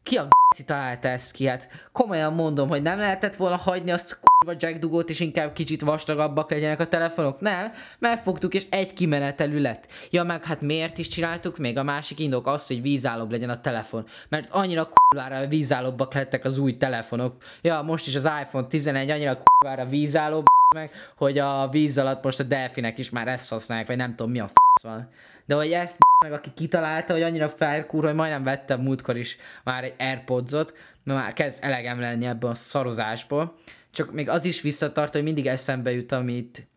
ki 0.03 0.17
a 0.17 0.23
g***i 0.23 0.63
találta 0.63 1.07
ezt 1.07 1.31
ki? 1.31 1.45
Hát 1.47 1.67
komolyan 1.91 2.33
mondom, 2.33 2.69
hogy 2.69 2.81
nem 2.81 2.97
lehetett 2.97 3.35
volna 3.35 3.55
hagyni 3.55 3.91
azt 3.91 4.11
a 4.11 4.15
kurva 4.21 4.57
jack 4.59 4.79
dugót, 4.79 5.09
és 5.09 5.19
inkább 5.19 5.53
kicsit 5.53 5.81
vastagabbak 5.81 6.51
legyenek 6.51 6.79
a 6.79 6.87
telefonok. 6.87 7.39
Nem, 7.39 7.71
megfogtuk, 7.99 8.53
és 8.53 8.65
egy 8.69 8.93
kimenetelű 8.93 9.61
lett. 9.61 9.87
Ja, 10.09 10.23
meg 10.23 10.43
hát 10.43 10.61
miért 10.61 10.97
is 10.97 11.07
csináltuk 11.07 11.57
még? 11.57 11.77
A 11.77 11.83
másik 11.83 12.19
indok 12.19 12.47
az, 12.47 12.67
hogy 12.67 12.81
vízállóbb 12.81 13.31
legyen 13.31 13.49
a 13.49 13.61
telefon. 13.61 14.05
Mert 14.29 14.49
annyira 14.51 14.89
kurvára 14.89 15.47
vízállóbbak 15.47 16.13
lettek 16.13 16.45
az 16.45 16.57
új 16.57 16.77
telefonok. 16.77 17.35
Ja, 17.61 17.81
most 17.81 18.07
is 18.07 18.15
az 18.15 18.29
iPhone 18.41 18.67
11 18.67 19.09
annyira 19.09 19.37
kurvára 19.43 19.85
vízállóbb, 19.85 20.45
meg, 20.75 20.91
hogy 21.17 21.37
a 21.37 21.69
víz 21.69 21.97
alatt 21.97 22.23
most 22.23 22.39
a 22.39 22.43
delfinek 22.43 22.97
is 22.97 23.09
már 23.09 23.27
ezt 23.27 23.49
használják, 23.49 23.87
vagy 23.87 23.97
nem 23.97 24.15
tudom 24.15 24.31
mi 24.31 24.39
a 24.39 24.47
f*** 24.47 24.72
van. 24.81 25.09
De 25.45 25.55
hogy 25.55 25.71
ezt 25.71 25.97
meg 26.25 26.33
aki 26.33 26.53
kitalálta, 26.53 27.13
hogy 27.13 27.21
annyira 27.21 27.49
felkúr, 27.49 28.03
hogy 28.03 28.13
majdnem 28.13 28.43
vettem 28.43 28.81
múltkor 28.81 29.17
is 29.17 29.37
már 29.63 29.83
egy 29.83 29.95
Airpodsot, 29.97 30.77
mert 31.03 31.19
már 31.19 31.33
kezd 31.33 31.63
elegem 31.63 31.99
lenni 31.99 32.25
ebből 32.25 32.49
a 32.49 32.55
szarozásból. 32.55 33.55
Csak 33.91 34.11
még 34.11 34.29
az 34.29 34.45
is 34.45 34.61
visszatart, 34.61 35.13
hogy 35.13 35.23
mindig 35.23 35.47
eszembe 35.47 35.91
jut, 35.91 36.11
amit, 36.11 36.67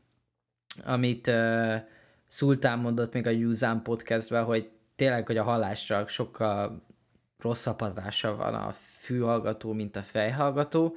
amit 0.84 1.26
uh, 1.26 1.74
Szultán 2.28 2.78
mondott 2.78 3.12
még 3.12 3.26
a 3.26 3.30
Yuzan 3.30 3.82
podcastben, 3.82 4.44
hogy 4.44 4.70
tényleg, 4.96 5.26
hogy 5.26 5.36
a 5.36 5.42
hallásra 5.42 6.06
sokkal 6.06 6.82
rosszabb 7.38 7.80
hatása 7.80 8.36
van 8.36 8.54
a 8.54 8.74
fülhallgató, 8.98 9.72
mint 9.72 9.96
a 9.96 10.02
fejhallgató, 10.02 10.96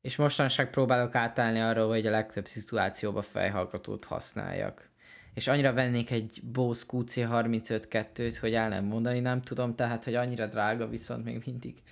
és 0.00 0.16
mostanság 0.16 0.70
próbálok 0.70 1.14
átállni 1.14 1.60
arra, 1.60 1.86
hogy 1.86 2.06
a 2.06 2.10
legtöbb 2.10 2.46
szituációban 2.46 3.22
fejhallgatót 3.22 4.04
használjak. 4.04 4.91
És 5.34 5.46
annyira 5.46 5.72
vennék 5.72 6.10
egy 6.10 6.40
Bose 6.42 6.84
QC35-2-t, 6.88 8.36
hogy 8.40 8.54
el 8.54 8.68
nem 8.68 8.84
mondani 8.84 9.20
nem 9.20 9.42
tudom, 9.42 9.74
tehát, 9.74 10.04
hogy 10.04 10.14
annyira 10.14 10.46
drága, 10.46 10.88
viszont 10.88 11.24
még 11.24 11.42
mindig. 11.46 11.82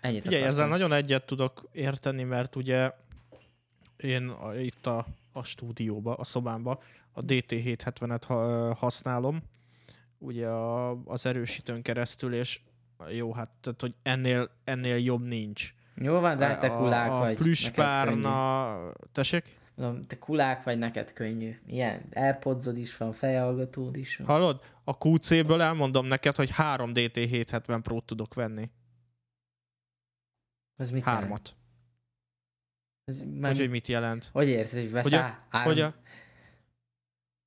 Ennyit 0.00 0.26
Ugye, 0.26 0.46
ezzel 0.46 0.68
nagyon 0.68 0.92
egyet 0.92 1.26
tudok 1.26 1.68
érteni, 1.72 2.22
mert 2.22 2.56
ugye 2.56 2.90
én 3.96 4.28
a, 4.28 4.54
itt 4.54 4.86
a, 4.86 5.06
a 5.32 5.42
stúdióba, 5.42 6.14
a 6.14 6.24
szobámba 6.24 6.82
a 7.12 7.20
DT770-et 7.20 8.22
ha, 8.26 8.74
használom, 8.74 9.42
ugye 10.18 10.46
a, 10.46 10.90
az 11.04 11.26
erősítőn 11.26 11.82
keresztül, 11.82 12.34
és 12.34 12.60
jó, 13.10 13.32
hát 13.32 13.50
tehát, 13.60 13.80
hogy 13.80 13.94
ennél, 14.02 14.50
ennél 14.64 14.96
jobb 14.96 15.26
nincs. 15.26 15.74
Jó 15.94 16.20
van, 16.20 16.36
de 16.36 16.46
hát 16.46 16.60
te 16.60 16.68
kulák 16.68 17.10
a, 17.10 17.16
a 17.16 17.18
vagy. 17.18 17.36
plüss 17.36 17.64
neked 17.64 17.74
könnyű. 17.74 17.88
párna... 17.88 18.92
Tessék? 19.12 19.57
Mondom, 19.78 20.06
te 20.06 20.18
kulák 20.18 20.62
vagy, 20.62 20.78
neked 20.78 21.12
könnyű. 21.12 21.56
Ilyen 21.66 22.08
Airpodsod 22.12 22.78
is 22.78 22.96
van, 22.96 23.12
fejhallgatód 23.12 23.96
is 23.96 24.16
van. 24.16 24.26
Hallod? 24.26 24.62
A 24.84 25.08
QC-ből 25.08 25.60
elmondom 25.60 26.06
neked, 26.06 26.36
hogy 26.36 26.50
3 26.50 26.92
DT 26.92 27.16
770 27.16 27.82
Pro-t 27.82 28.04
tudok 28.04 28.34
venni. 28.34 28.70
Ez 30.76 30.90
mit 30.90 31.04
jelent? 31.04 31.20
Hármat. 31.20 31.56
Ez 33.04 33.18
Hogy, 33.18 33.34
már, 33.34 33.56
hogy 33.56 33.70
mit 33.70 33.88
jelent? 33.88 34.30
hogy 34.32 34.48
érted, 34.48 34.72
hogy 34.72 34.82
Hogy 34.82 34.90
veszel 34.92 35.46
a, 35.50 35.58
hogy, 35.58 35.80
a, 35.80 35.94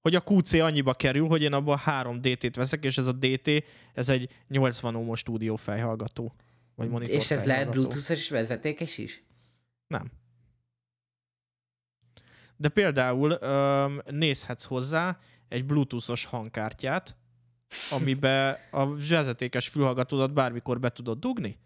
hogy 0.02 0.16
a 0.16 0.24
QC 0.26 0.54
annyiba 0.54 0.94
kerül, 0.94 1.28
hogy 1.28 1.42
én 1.42 1.54
abban 1.54 1.78
3 1.78 2.22
DT-t 2.22 2.56
veszek, 2.56 2.84
és 2.84 2.98
ez 2.98 3.08
a 3.08 3.12
DT, 3.12 3.50
ez 3.94 4.10
egy 4.10 4.44
80 4.48 4.96
ohmos 4.96 5.20
stúdió 5.20 5.56
fejhallgató. 5.56 6.36
Vagy 6.76 6.90
monitor 6.90 7.16
És 7.16 7.32
ez 7.32 7.46
lehet 7.46 7.70
bluetooth 7.70 8.12
és 8.12 8.30
vezetékes 8.30 8.98
is? 8.98 9.24
Nem. 9.88 10.12
De 12.62 12.70
például 12.70 13.32
öm, 13.32 14.02
nézhetsz 14.10 14.64
hozzá 14.64 15.18
egy 15.50 15.66
bluetoothos 15.66 16.26
hangkártyát, 16.26 17.16
amibe 17.92 18.68
a 18.72 18.96
vezetékes 18.96 19.68
fülhallgatódat 19.68 20.34
bármikor 20.34 20.80
be 20.80 20.90
tudod 20.90 21.20
dugni, 21.20 21.60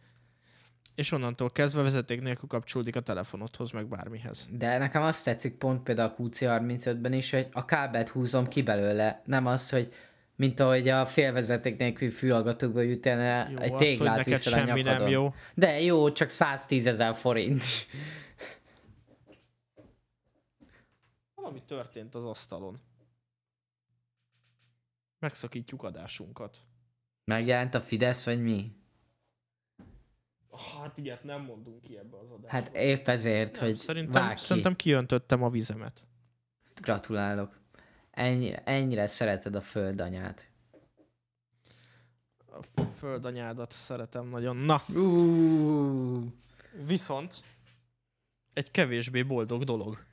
és 0.95 1.11
onnantól 1.11 1.49
kezdve 1.49 1.81
vezeték 1.81 2.21
nélkül 2.21 2.47
kapcsolódik 2.47 2.95
a 2.95 2.99
telefonodhoz, 2.99 3.71
meg 3.71 3.87
bármihez. 3.87 4.47
De 4.51 4.77
nekem 4.77 5.01
azt 5.01 5.25
tetszik 5.25 5.57
pont 5.57 5.83
például 5.83 6.13
a 6.17 6.21
QC35-ben 6.21 7.13
is, 7.13 7.29
hogy 7.31 7.47
a 7.51 7.65
kábelt 7.65 8.09
húzom 8.09 8.47
ki 8.47 8.61
belőle, 8.61 9.21
nem 9.25 9.45
az, 9.45 9.69
hogy 9.69 9.93
mint 10.35 10.59
ahogy 10.59 10.87
a 10.87 11.05
félvezeték 11.05 11.77
nélkül 11.77 12.09
fülhallgatókból 12.09 12.83
jut 12.83 13.05
el 13.05 13.47
egy 13.57 13.75
téglát 13.75 14.23
viszel 14.23 14.53
a 14.53 14.63
nyakadon. 14.63 14.93
nem 14.93 15.07
jó. 15.07 15.33
De 15.53 15.81
jó, 15.81 16.11
csak 16.11 16.29
110 16.29 16.87
ezer 16.87 17.15
forint. 17.15 17.63
Valami 21.45 21.54
történt 21.65 22.15
az 22.15 22.25
asztalon. 22.25 22.79
Megszakítjuk 25.19 25.83
adásunkat. 25.83 26.63
Megjelent 27.23 27.73
a 27.73 27.81
Fidesz, 27.81 28.25
vagy 28.25 28.41
mi? 28.41 28.75
Hát 30.75 30.97
ilyet 30.97 31.23
nem 31.23 31.41
mondunk 31.41 31.81
ki 31.81 31.97
ebbe 31.97 32.17
az 32.17 32.29
adásba. 32.29 32.47
Hát 32.47 32.75
épp 32.75 33.07
ezért, 33.07 33.55
nem, 33.55 33.63
hogy 33.63 33.77
szerintem, 33.77 34.29
ki. 34.29 34.37
szerintem 34.37 34.75
kiöntöttem 34.75 35.43
a 35.43 35.49
vizemet. 35.49 36.03
Gratulálok. 36.81 37.59
Ennyire, 38.11 38.63
ennyire 38.63 39.07
szereted 39.07 39.55
a 39.55 39.61
földanyát. 39.61 40.51
A 42.75 42.83
földanyádat 42.83 43.71
szeretem 43.71 44.27
nagyon. 44.27 44.55
Na, 44.55 44.83
Uh, 44.87 46.23
Viszont 46.85 47.43
egy 48.53 48.71
kevésbé 48.71 49.23
boldog 49.23 49.63
dolog. 49.63 50.05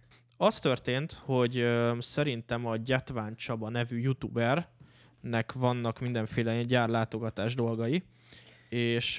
Az 0.42 0.58
történt, 0.58 1.12
hogy 1.12 1.68
szerintem 1.98 2.66
a 2.66 2.76
Gyatván 2.76 3.36
Csaba 3.36 3.68
nevű 3.68 3.98
youtubernek 3.98 5.52
vannak 5.52 6.00
mindenféle 6.00 6.62
gyárlátogatás 6.62 7.54
dolgai, 7.54 8.02
és 8.68 9.18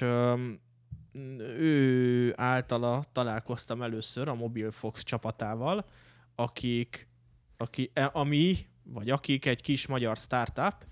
ő 1.58 2.32
általa 2.36 3.04
találkoztam 3.12 3.82
először 3.82 4.28
a 4.28 4.34
Mobile 4.34 4.70
Fox 4.70 5.02
csapatával, 5.02 5.86
akik, 6.34 7.08
aki, 7.56 7.90
e- 7.94 8.10
ami, 8.12 8.56
vagy 8.82 9.10
akik 9.10 9.46
egy 9.46 9.60
kis 9.62 9.86
magyar 9.86 10.16
startup, 10.16 10.86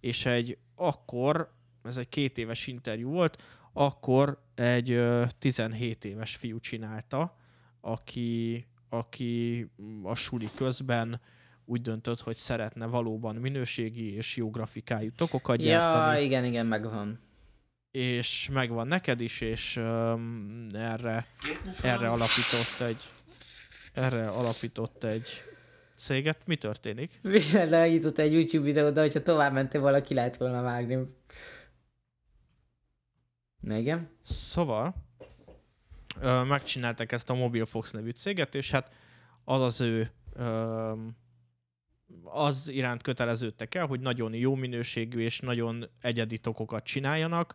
és 0.00 0.26
egy 0.26 0.58
akkor, 0.74 1.52
ez 1.82 1.96
egy 1.96 2.08
két 2.08 2.38
éves 2.38 2.66
interjú 2.66 3.10
volt, 3.10 3.42
akkor 3.72 4.42
egy 4.54 4.90
ö, 4.90 5.24
17 5.38 6.04
éves 6.04 6.36
fiú 6.36 6.58
csinálta, 6.58 7.36
aki, 7.80 8.66
aki 8.88 9.66
a 10.02 10.14
suli 10.14 10.48
közben 10.54 11.20
úgy 11.64 11.80
döntött, 11.80 12.20
hogy 12.20 12.36
szeretne 12.36 12.86
valóban 12.86 13.34
minőségi 13.34 14.14
és 14.14 14.36
jó 14.36 14.50
grafikájú 14.50 15.10
tokokat 15.16 15.62
ja, 15.62 15.68
gyártani, 15.68 16.24
igen, 16.24 16.44
igen, 16.44 16.66
megvan. 16.66 17.20
és 17.90 18.48
megvan 18.52 18.86
neked 18.86 19.20
is, 19.20 19.40
és 19.40 19.76
um, 19.76 20.66
erre, 20.72 21.26
erre 21.82 22.08
alapított 22.10 22.80
egy 22.80 22.96
erre 23.92 24.28
alapított 24.28 25.04
egy 25.04 25.28
céget. 25.96 26.38
Mi 26.46 26.56
történik? 26.56 27.20
Megjutott 27.70 28.18
egy 28.18 28.32
YouTube 28.32 28.64
videót, 28.64 28.92
de 28.92 29.00
hogyha 29.00 29.22
tovább 29.22 29.52
mentél, 29.52 29.80
valaki 29.80 30.14
lehet 30.14 30.36
volna 30.36 30.62
vágni. 30.62 30.98
Na 33.60 33.76
igen? 33.76 34.10
Szóval 34.22 34.94
megcsinálták 36.46 37.12
ezt 37.12 37.30
a 37.30 37.34
Mobile 37.34 37.64
Fox 37.64 37.90
nevű 37.90 38.10
céget, 38.10 38.54
és 38.54 38.70
hát 38.70 38.94
az 39.44 39.62
az 39.62 39.80
ő 39.80 40.12
az 42.24 42.68
iránt 42.68 43.02
köteleződtek 43.02 43.74
el, 43.74 43.86
hogy 43.86 44.00
nagyon 44.00 44.34
jó 44.34 44.54
minőségű 44.54 45.20
és 45.20 45.40
nagyon 45.40 45.88
egyedi 46.00 46.38
tokokat 46.38 46.84
csináljanak, 46.84 47.54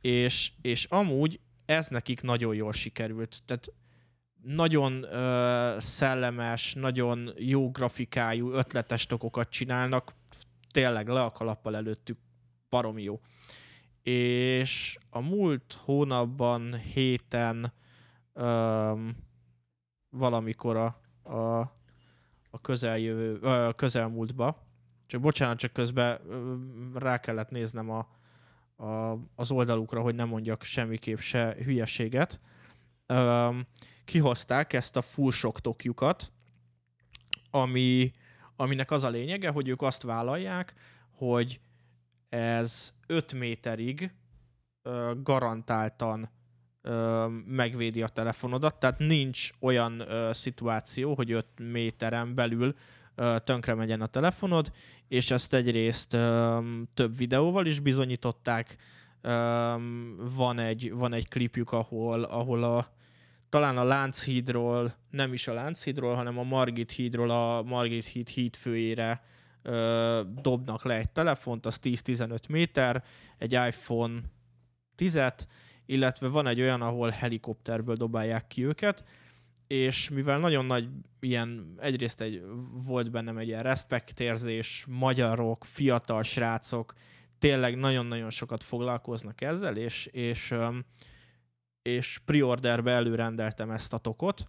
és, 0.00 0.52
és 0.62 0.84
amúgy 0.84 1.40
ez 1.64 1.88
nekik 1.88 2.22
nagyon 2.22 2.54
jól 2.54 2.72
sikerült. 2.72 3.42
Tehát 3.46 3.72
nagyon 4.42 5.02
ö, 5.02 5.76
szellemes, 5.78 6.74
nagyon 6.74 7.32
jó 7.36 7.70
grafikájú, 7.70 8.52
ötletes 8.52 9.06
tokokat 9.06 9.50
csinálnak, 9.50 10.12
tényleg 10.72 11.08
le 11.08 11.22
a 11.22 11.30
kalappal 11.30 11.76
előttük, 11.76 12.18
baromi 12.68 13.02
jó 13.02 13.20
és 14.02 14.98
a 15.10 15.20
múlt 15.20 15.78
hónapban, 15.84 16.78
héten 16.78 17.72
um, 18.34 19.16
valamikor 20.10 20.76
a, 20.76 21.00
a, 21.22 21.58
a 22.50 22.60
közeljövő, 22.60 23.38
ö, 23.42 23.70
közelmúltba, 23.76 24.66
csak 25.06 25.20
bocsánat, 25.20 25.58
csak 25.58 25.72
közben 25.72 26.20
rá 26.94 27.20
kellett 27.20 27.50
néznem 27.50 27.90
a, 27.90 28.08
a, 28.84 29.18
az 29.34 29.50
oldalukra, 29.50 30.00
hogy 30.00 30.14
nem 30.14 30.28
mondjak 30.28 30.62
semmiképp 30.62 31.18
se 31.18 31.56
hülyeséget. 31.64 32.40
Um, 33.08 33.66
kihozták 34.04 34.72
ezt 34.72 34.96
a 34.96 35.02
full 35.02 35.30
shock 35.30 35.60
tokjukat, 35.60 36.32
ami, 37.50 38.10
aminek 38.56 38.90
az 38.90 39.04
a 39.04 39.08
lényege, 39.08 39.48
hogy 39.50 39.68
ők 39.68 39.82
azt 39.82 40.02
vállalják, 40.02 40.74
hogy 41.10 41.60
ez 42.30 42.92
5 43.06 43.32
méterig 43.32 44.12
ö, 44.82 45.12
garantáltan 45.22 46.30
ö, 46.82 47.26
megvédi 47.46 48.02
a 48.02 48.08
telefonodat, 48.08 48.78
tehát 48.78 48.98
nincs 48.98 49.50
olyan 49.60 50.00
ö, 50.00 50.30
szituáció, 50.32 51.14
hogy 51.14 51.32
5 51.32 51.46
méteren 51.58 52.34
belül 52.34 52.74
ö, 53.14 53.36
tönkre 53.44 53.74
megyen 53.74 54.00
a 54.00 54.06
telefonod, 54.06 54.72
és 55.08 55.30
ezt 55.30 55.54
egyrészt 55.54 56.14
ö, 56.14 56.58
több 56.94 57.16
videóval 57.16 57.66
is 57.66 57.80
bizonyították. 57.80 58.76
Ö, 59.20 59.74
van, 60.34 60.58
egy, 60.58 60.92
van 60.92 61.12
egy 61.12 61.28
klipjük, 61.28 61.72
ahol, 61.72 62.22
ahol 62.22 62.64
a, 62.64 62.92
talán 63.48 63.78
a 63.78 63.84
Lánchídról, 63.84 64.94
nem 65.10 65.32
is 65.32 65.48
a 65.48 65.52
Lánchídról, 65.52 66.14
hanem 66.14 66.38
a 66.38 66.42
Margit 66.42 66.90
hídról 66.90 67.30
a 67.30 67.62
Margit 67.62 68.06
híd 68.06 68.28
hídfőjére 68.28 69.22
ö, 69.62 70.20
dobnak 70.42 70.84
le 70.84 70.94
egy 70.94 71.12
telefont, 71.12 71.66
az 71.66 71.78
10-15 71.82 72.48
méter, 72.48 73.04
egy 73.38 73.52
iPhone 73.52 74.20
10-et, 74.98 75.38
illetve 75.86 76.28
van 76.28 76.46
egy 76.46 76.60
olyan, 76.60 76.82
ahol 76.82 77.08
helikopterből 77.08 77.94
dobálják 77.94 78.46
ki 78.46 78.64
őket, 78.64 79.04
és 79.66 80.08
mivel 80.08 80.38
nagyon 80.38 80.64
nagy 80.64 80.88
ilyen, 81.20 81.74
egyrészt 81.80 82.20
egy, 82.20 82.42
volt 82.84 83.10
bennem 83.10 83.38
egy 83.38 83.48
ilyen 83.48 83.62
respektérzés, 83.62 84.84
magyarok, 84.88 85.64
fiatal 85.64 86.22
srácok, 86.22 86.92
tényleg 87.38 87.76
nagyon-nagyon 87.76 88.30
sokat 88.30 88.62
foglalkoznak 88.62 89.40
ezzel, 89.40 89.76
és, 89.76 90.06
és, 90.06 90.54
és 91.82 92.20
preorderbe 92.24 92.90
előrendeltem 92.90 93.70
ezt 93.70 93.92
a 93.92 93.98
tokot, 93.98 94.48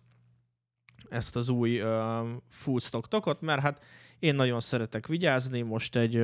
ezt 1.09 1.36
az 1.36 1.49
új 1.49 1.82
um, 1.82 2.41
full 2.49 2.80
stock 2.80 3.07
tokot, 3.07 3.41
mert 3.41 3.62
hát 3.62 3.84
én 4.22 4.36
nagyon 4.36 4.59
szeretek 4.59 5.07
vigyázni, 5.07 5.61
most 5.61 5.95
egy 5.95 6.24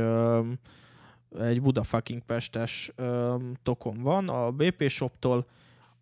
egy 1.40 1.62
Buda 1.62 1.84
fucking 1.84 2.22
Pestes 2.22 2.92
tokom 3.64 4.02
van 4.02 4.30
a 4.30 4.52
BP 4.52 4.90
Shoptól, 4.90 5.48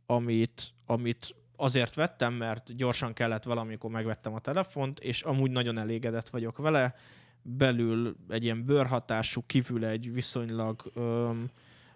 amit, 0.05 0.73
amit 0.85 1.35
azért 1.55 1.95
vettem, 1.95 2.33
mert 2.33 2.75
gyorsan 2.75 3.13
kellett 3.13 3.43
valamikor 3.43 3.91
megvettem 3.91 4.33
a 4.33 4.39
telefont, 4.39 4.99
és 4.99 5.21
amúgy 5.21 5.51
nagyon 5.51 5.77
elégedett 5.77 6.29
vagyok 6.29 6.57
vele. 6.57 6.95
Belül 7.41 8.15
egy 8.29 8.43
ilyen 8.43 8.65
bőrhatású, 8.65 9.43
kívül 9.45 9.85
egy 9.85 10.13
viszonylag 10.13 10.91
um, 10.95 11.45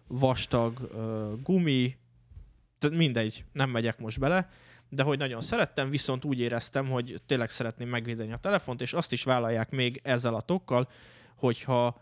vastag 0.07 0.79
uh, 0.79 1.41
gumi, 1.41 1.97
tehát 2.77 2.97
mindegy, 2.97 3.43
nem 3.51 3.69
megyek 3.69 3.99
most 3.99 4.19
bele, 4.19 4.49
de 4.89 5.03
hogy 5.03 5.17
nagyon 5.17 5.41
szerettem, 5.41 5.89
viszont 5.89 6.25
úgy 6.25 6.39
éreztem, 6.39 6.89
hogy 6.89 7.21
tényleg 7.25 7.49
szeretném 7.49 7.89
megvédeni 7.89 8.31
a 8.31 8.37
telefont, 8.37 8.81
és 8.81 8.93
azt 8.93 9.11
is 9.11 9.23
vállalják 9.23 9.69
még 9.69 9.99
ezzel 10.03 10.35
a 10.35 10.41
tokkal, 10.41 10.87
hogyha 11.35 12.01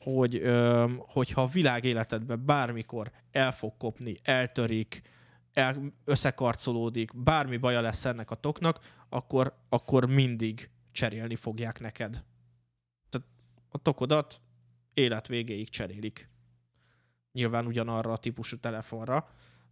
hogy, 0.00 0.36
ö, 0.36 0.86
hogyha 0.98 1.42
a 1.42 1.46
világ 1.46 1.84
életedben 1.84 2.44
bármikor 2.44 3.10
el 3.30 3.52
fog 3.52 3.76
kopni, 3.76 4.16
eltörik, 4.22 5.02
el, 5.52 5.92
összekarcolódik, 6.04 7.22
bármi 7.22 7.56
baja 7.56 7.80
lesz 7.80 8.04
ennek 8.04 8.30
a 8.30 8.34
toknak, 8.34 8.78
akkor, 9.08 9.54
akkor 9.68 10.06
mindig 10.06 10.70
cserélni 10.92 11.36
fogják 11.36 11.80
neked. 11.80 12.24
Tehát 13.10 13.26
a 13.68 13.78
tokodat 13.78 14.40
élet 14.94 15.26
végéig 15.26 15.68
cserélik. 15.68 16.28
Nyilván 17.32 17.66
ugyanarra 17.66 18.12
a 18.12 18.16
típusú 18.16 18.56
telefonra, 18.56 19.28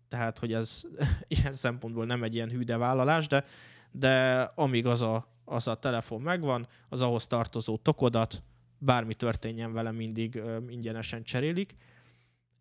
tehát 0.09 0.39
hogy 0.39 0.53
ez 0.53 0.83
ilyen 1.29 1.53
szempontból 1.53 2.07
nem 2.07 2.23
egy 2.23 2.35
ilyen 2.35 2.51
hűde 2.51 2.77
vállalás, 2.77 3.27
de, 3.27 3.45
de 3.91 4.41
amíg 4.41 4.87
az 4.87 5.03
a, 5.03 5.29
az 5.45 5.67
a 5.67 5.79
telefon 5.79 6.21
megvan, 6.21 6.67
az 6.89 7.01
ahhoz 7.01 7.27
tartozó 7.27 7.77
tokodat, 7.77 8.43
bármi 8.79 9.15
történjen 9.15 9.73
vele, 9.73 9.91
mindig 9.91 10.35
ö, 10.35 10.59
ingyenesen 10.69 11.23
cserélik, 11.23 11.75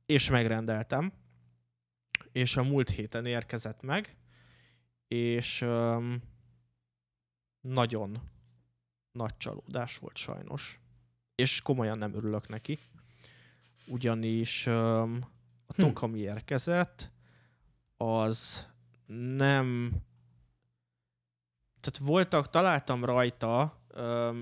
és 0.05 0.29
megrendeltem, 0.29 1.13
és 2.31 2.57
a 2.57 2.63
múlt 2.63 2.89
héten 2.89 3.25
érkezett 3.25 3.81
meg, 3.81 4.17
és 5.07 5.61
ö, 5.61 5.97
nagyon 7.61 8.21
nagy 9.11 9.37
csalódás 9.37 9.97
volt 9.97 10.17
sajnos. 10.17 10.79
És 11.35 11.61
komolyan 11.61 11.97
nem 11.97 12.13
örülök 12.15 12.47
neki, 12.47 12.79
ugyanis 13.87 14.65
ö, 14.65 15.01
a 15.67 15.73
Hm. 15.75 15.81
tok, 15.81 16.01
ami 16.01 16.19
érkezett, 16.19 17.11
az 17.97 18.67
nem... 19.35 19.91
Tehát 21.79 22.09
voltak, 22.09 22.49
találtam 22.49 23.05
rajta, 23.05 23.81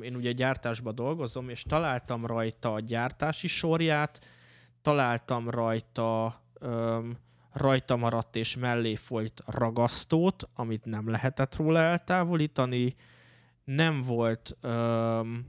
én 0.01 0.15
ugye 0.15 0.31
gyártásban 0.31 0.95
dolgozom, 0.95 1.49
és 1.49 1.63
találtam 1.63 2.25
rajta 2.25 2.73
a 2.73 2.79
gyártási 2.79 3.47
sorját, 3.47 4.25
találtam 4.81 5.49
rajta 5.49 6.43
rajta 7.55 7.95
maradt 7.95 8.35
és 8.35 8.57
mellé 8.57 8.95
folyt 8.95 9.41
ragasztót, 9.45 10.49
amit 10.53 10.85
nem 10.85 11.09
lehetett 11.09 11.55
róla 11.55 11.79
eltávolítani, 11.79 12.95
nem 13.63 14.01
volt, 14.01 14.57
öm, 14.61 15.47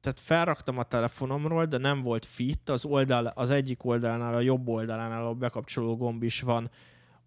tehát 0.00 0.20
felraktam 0.20 0.78
a 0.78 0.82
telefonomról, 0.82 1.64
de 1.64 1.78
nem 1.78 2.02
volt 2.02 2.24
fit, 2.24 2.68
az, 2.68 2.84
oldal, 2.84 3.26
az 3.26 3.50
egyik 3.50 3.84
oldalánál, 3.84 4.34
a 4.34 4.40
jobb 4.40 4.68
oldalánál 4.68 5.26
a 5.26 5.34
bekapcsoló 5.34 5.96
gomb 5.96 6.22
is 6.22 6.40
van, 6.40 6.70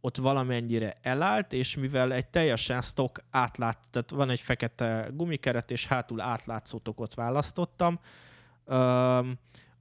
ott 0.01 0.17
valamennyire 0.17 0.97
elállt, 1.01 1.53
és 1.53 1.77
mivel 1.77 2.13
egy 2.13 2.27
teljesen 2.27 2.81
stock 2.81 3.23
átlát, 3.29 3.77
tehát 3.89 4.09
van 4.09 4.29
egy 4.29 4.39
fekete 4.39 5.09
gumikeret, 5.13 5.71
és 5.71 5.87
hátul 5.87 6.21
átlátszó 6.21 6.81
választottam, 7.15 7.99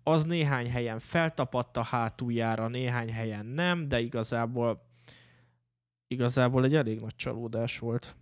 az 0.02 0.24
néhány 0.24 0.70
helyen 0.70 0.98
feltapadt 0.98 1.76
a 1.76 1.82
hátuljára, 1.82 2.68
néhány 2.68 3.12
helyen 3.12 3.46
nem, 3.46 3.88
de 3.88 4.00
igazából 4.00 4.88
igazából 6.06 6.64
egy 6.64 6.74
elég 6.74 7.00
nagy 7.00 7.16
csalódás 7.16 7.78
volt. 7.78 8.16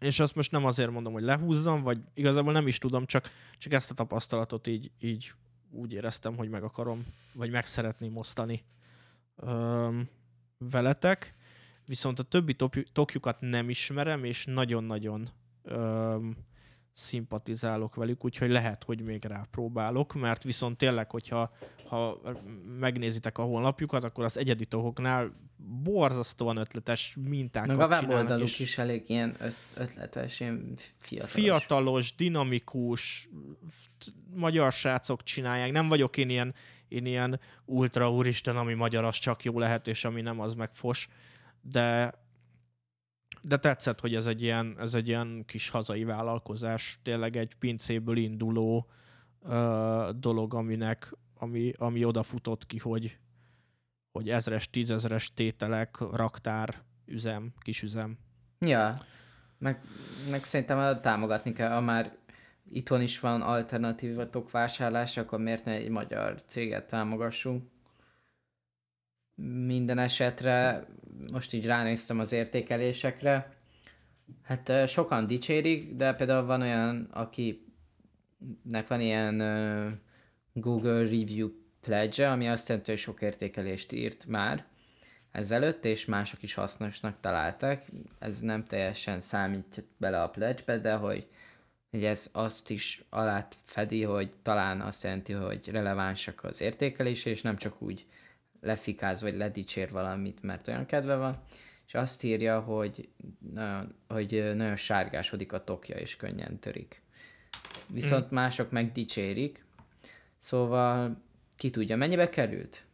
És 0.00 0.20
azt 0.20 0.34
most 0.34 0.50
nem 0.50 0.64
azért 0.64 0.90
mondom, 0.90 1.12
hogy 1.12 1.22
lehúzzam, 1.22 1.82
vagy 1.82 2.00
igazából 2.14 2.52
nem 2.52 2.66
is 2.66 2.78
tudom, 2.78 3.06
csak, 3.06 3.30
csak 3.58 3.72
ezt 3.72 3.90
a 3.90 3.94
tapasztalatot 3.94 4.66
így, 4.66 4.90
így 5.00 5.32
úgy 5.70 5.92
éreztem, 5.92 6.36
hogy 6.36 6.48
meg 6.48 6.62
akarom, 6.62 7.06
vagy 7.32 7.50
meg 7.50 7.66
szeretném 7.66 8.16
osztani 8.16 8.64
öm, 9.36 10.08
veletek. 10.58 11.34
Viszont 11.86 12.18
a 12.18 12.22
többi 12.22 12.56
tokjukat 12.92 13.40
nem 13.40 13.68
ismerem, 13.68 14.24
és 14.24 14.44
nagyon-nagyon 14.44 15.28
öm, 15.62 16.36
szimpatizálok 16.92 17.94
velük, 17.94 18.24
úgyhogy 18.24 18.50
lehet, 18.50 18.84
hogy 18.84 19.00
még 19.00 19.24
rápróbálok, 19.24 20.14
mert 20.14 20.42
viszont 20.42 20.78
tényleg, 20.78 21.10
hogyha 21.10 21.52
ha 21.86 22.20
megnézitek 22.78 23.38
a 23.38 23.42
honlapjukat, 23.42 24.04
akkor 24.04 24.24
az 24.24 24.36
egyedi 24.36 24.64
tokoknál 24.66 25.32
borzasztóan 25.82 26.56
ötletes 26.56 27.16
mintákat 27.28 27.76
Meg 27.76 27.80
a 27.80 27.86
weboldaluk 27.88 28.58
is 28.58 28.78
elég 28.78 29.04
ilyen 29.06 29.36
öt- 29.40 29.54
ötletes, 29.76 30.40
ilyen 30.40 30.74
fiatalos. 30.98 31.32
fiatalos, 31.32 32.14
dinamikus, 32.14 33.28
magyar 34.38 34.72
srácok 34.72 35.22
csinálják. 35.22 35.72
Nem 35.72 35.88
vagyok 35.88 36.16
én 36.16 36.28
ilyen, 36.28 36.54
én 36.88 37.06
ilyen 37.06 37.40
ultra 37.64 38.12
úristen, 38.12 38.56
ami 38.56 38.74
magyar, 38.74 39.04
az 39.04 39.16
csak 39.16 39.44
jó 39.44 39.58
lehet, 39.58 39.88
és 39.88 40.04
ami 40.04 40.20
nem, 40.20 40.40
az 40.40 40.54
meg 40.54 40.74
fos. 40.74 41.08
De, 41.60 42.14
de 43.42 43.56
tetszett, 43.56 44.00
hogy 44.00 44.14
ez 44.14 44.26
egy, 44.26 44.42
ilyen, 44.42 44.76
ez 44.78 44.94
egy 44.94 45.08
ilyen 45.08 45.44
kis 45.46 45.68
hazai 45.68 46.04
vállalkozás, 46.04 46.98
tényleg 47.02 47.36
egy 47.36 47.54
pincéből 47.54 48.16
induló 48.16 48.90
ö, 49.42 50.10
dolog, 50.16 50.54
aminek, 50.54 51.12
ami, 51.34 51.72
ami 51.76 52.04
odafutott 52.04 52.66
ki, 52.66 52.78
hogy, 52.78 53.18
hogy 54.12 54.30
ezres, 54.30 54.70
tízezres 54.70 55.32
tételek, 55.34 55.98
raktár, 56.12 56.82
üzem, 57.06 57.52
kisüzem. 57.60 58.18
Ja, 58.58 59.00
meg, 59.58 59.80
meg 60.30 60.44
szerintem 60.44 61.00
támogatni 61.00 61.52
kell, 61.52 61.70
ha 61.70 61.80
már 61.80 62.16
itthon 62.70 63.00
is 63.00 63.20
van 63.20 63.42
alternatívatok 63.42 64.50
vásárlás, 64.50 65.16
akkor 65.16 65.38
miért 65.38 65.64
ne 65.64 65.72
egy 65.72 65.88
magyar 65.88 66.42
céget 66.42 66.86
támogassunk? 66.86 67.68
Minden 69.66 69.98
esetre 69.98 70.86
most 71.32 71.52
így 71.52 71.66
ránéztem 71.66 72.18
az 72.18 72.32
értékelésekre, 72.32 73.56
hát 74.42 74.88
sokan 74.88 75.26
dicsérik, 75.26 75.94
de 75.94 76.14
például 76.14 76.46
van 76.46 76.60
olyan, 76.60 77.08
akinek 77.10 78.88
van 78.88 79.00
ilyen 79.00 79.36
Google 80.52 81.02
Review 81.02 81.50
pledge 81.80 82.30
ami 82.30 82.48
azt 82.48 82.68
jelenti, 82.68 82.90
hogy 82.90 83.00
sok 83.00 83.22
értékelést 83.22 83.92
írt 83.92 84.26
már 84.26 84.66
ezelőtt, 85.32 85.84
és 85.84 86.04
mások 86.04 86.42
is 86.42 86.54
hasznosnak 86.54 87.20
találták. 87.20 87.84
Ez 88.18 88.40
nem 88.40 88.64
teljesen 88.64 89.20
számít 89.20 89.84
bele 89.96 90.22
a 90.22 90.28
pledge 90.28 90.78
de 90.78 90.94
hogy, 90.94 91.28
hogy 91.90 92.04
ez 92.04 92.30
azt 92.32 92.70
is 92.70 93.04
alá 93.08 93.48
fedi, 93.64 94.02
hogy 94.02 94.30
talán 94.42 94.80
azt 94.80 95.02
jelenti, 95.02 95.32
hogy 95.32 95.68
relevánsak 95.68 96.44
az 96.44 96.60
értékelés, 96.60 97.24
és 97.24 97.42
nem 97.42 97.56
csak 97.56 97.82
úgy 97.82 98.06
lefikáz 98.60 99.22
vagy 99.22 99.36
ledicsér 99.36 99.90
valamit, 99.90 100.42
mert 100.42 100.68
olyan 100.68 100.86
kedve 100.86 101.16
van, 101.16 101.36
és 101.86 101.94
azt 101.94 102.22
írja, 102.22 102.60
hogy 102.60 103.08
nagyon, 103.52 103.94
hogy 104.08 104.52
nagyon 104.54 104.76
sárgásodik 104.76 105.52
a 105.52 105.64
tokja, 105.64 105.96
és 105.96 106.16
könnyen 106.16 106.58
törik. 106.58 107.02
Viszont 107.86 108.30
mások 108.30 108.70
meg 108.70 108.92
dicsérik, 108.92 109.64
szóval 110.38 111.22
ki 111.56 111.70
tudja, 111.70 111.96
mennyibe 111.96 112.28
került? 112.28 112.86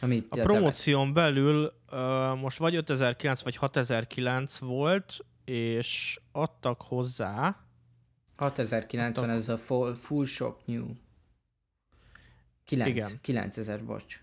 Amit 0.00 0.26
A 0.30 0.40
promóción 0.40 1.12
belül 1.12 1.72
uh, 1.92 2.36
most 2.36 2.58
vagy 2.58 2.74
5009 2.74 3.42
vagy 3.42 3.56
6009 3.56 4.58
volt, 4.58 5.24
és 5.44 6.20
adtak 6.36 6.82
hozzá 6.82 7.60
6090 8.36 9.30
ez 9.30 9.48
a 9.48 9.56
full, 9.58 9.94
full 9.94 10.24
shop 10.24 10.60
new. 10.64 10.86
9, 12.64 12.88
Igen. 12.90 13.10
9000, 13.20 13.84
bocs. 13.84 14.20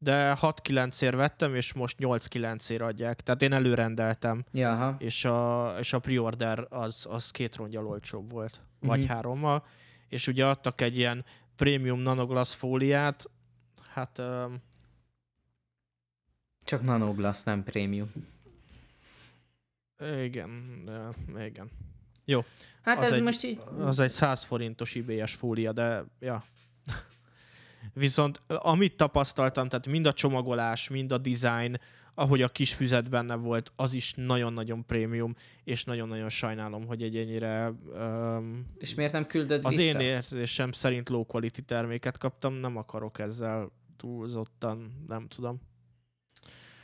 de 0.00 0.36
6-9-ért 0.40 1.14
vettem, 1.14 1.54
és 1.54 1.72
most 1.72 1.96
8-9-ért 2.00 2.80
adják. 2.82 3.20
Tehát 3.20 3.42
én 3.42 3.52
előrendeltem, 3.52 4.44
Jaha. 4.52 4.94
és 4.98 5.24
a, 5.24 5.74
és 5.78 5.92
a 5.92 5.98
pre-order 5.98 6.66
az, 6.70 7.06
az 7.08 7.30
két 7.30 7.56
rongyal 7.56 7.86
olcsóbb 7.86 8.30
volt, 8.30 8.60
vagy 8.80 8.98
Mhm. 9.00 9.08
hárommal. 9.08 9.64
És 10.08 10.26
ugye 10.26 10.46
adtak 10.46 10.80
egy 10.80 10.96
ilyen 10.96 11.24
prémium 11.56 12.00
nanoglass 12.00 12.54
fóliát, 12.54 13.30
hát 13.92 14.18
um, 14.18 14.62
Csak 16.64 16.82
nanoglass, 16.82 17.42
nem 17.42 17.62
prémium. 17.64 18.12
Igen, 20.24 20.82
de, 20.84 21.08
igen. 21.46 21.70
Hát 22.82 22.98
Az 22.98 23.04
ez 23.04 23.12
egy- 23.12 23.22
most 23.22 23.44
így... 23.44 23.60
Az 23.78 23.98
egy 23.98 24.10
100 24.10 24.44
forintos 24.44 24.94
IBS 24.94 25.34
fólia, 25.34 25.72
de 25.72 26.04
ja. 26.20 26.44
Viszont 27.92 28.42
amit 28.46 28.96
tapasztaltam, 28.96 29.68
tehát 29.68 29.86
mind 29.86 30.06
a 30.06 30.12
csomagolás, 30.12 30.88
mind 30.88 31.12
a 31.12 31.18
design, 31.18 31.74
ahogy 32.14 32.42
a 32.42 32.48
kis 32.48 32.74
füzet 32.74 33.10
benne 33.10 33.34
volt, 33.34 33.72
az 33.76 33.92
is 33.92 34.12
nagyon-nagyon 34.16 34.86
prémium, 34.86 35.34
és 35.64 35.84
nagyon-nagyon 35.84 36.28
sajnálom, 36.28 36.86
hogy 36.86 37.02
egy 37.02 37.16
ennyire 37.16 37.68
um, 37.68 38.64
És 38.78 38.94
miért 38.94 39.12
nem 39.12 39.26
küldöd 39.26 39.64
az 39.64 39.76
vissza? 39.76 39.84
én 40.00 40.00
érzésem 40.00 40.72
szerint 40.72 41.08
low 41.08 41.24
quality 41.24 41.60
terméket 41.60 42.18
kaptam, 42.18 42.54
nem 42.54 42.76
akarok 42.76 43.18
ezzel 43.18 43.70
túlzottan, 43.96 45.04
nem 45.08 45.28
tudom. 45.28 45.60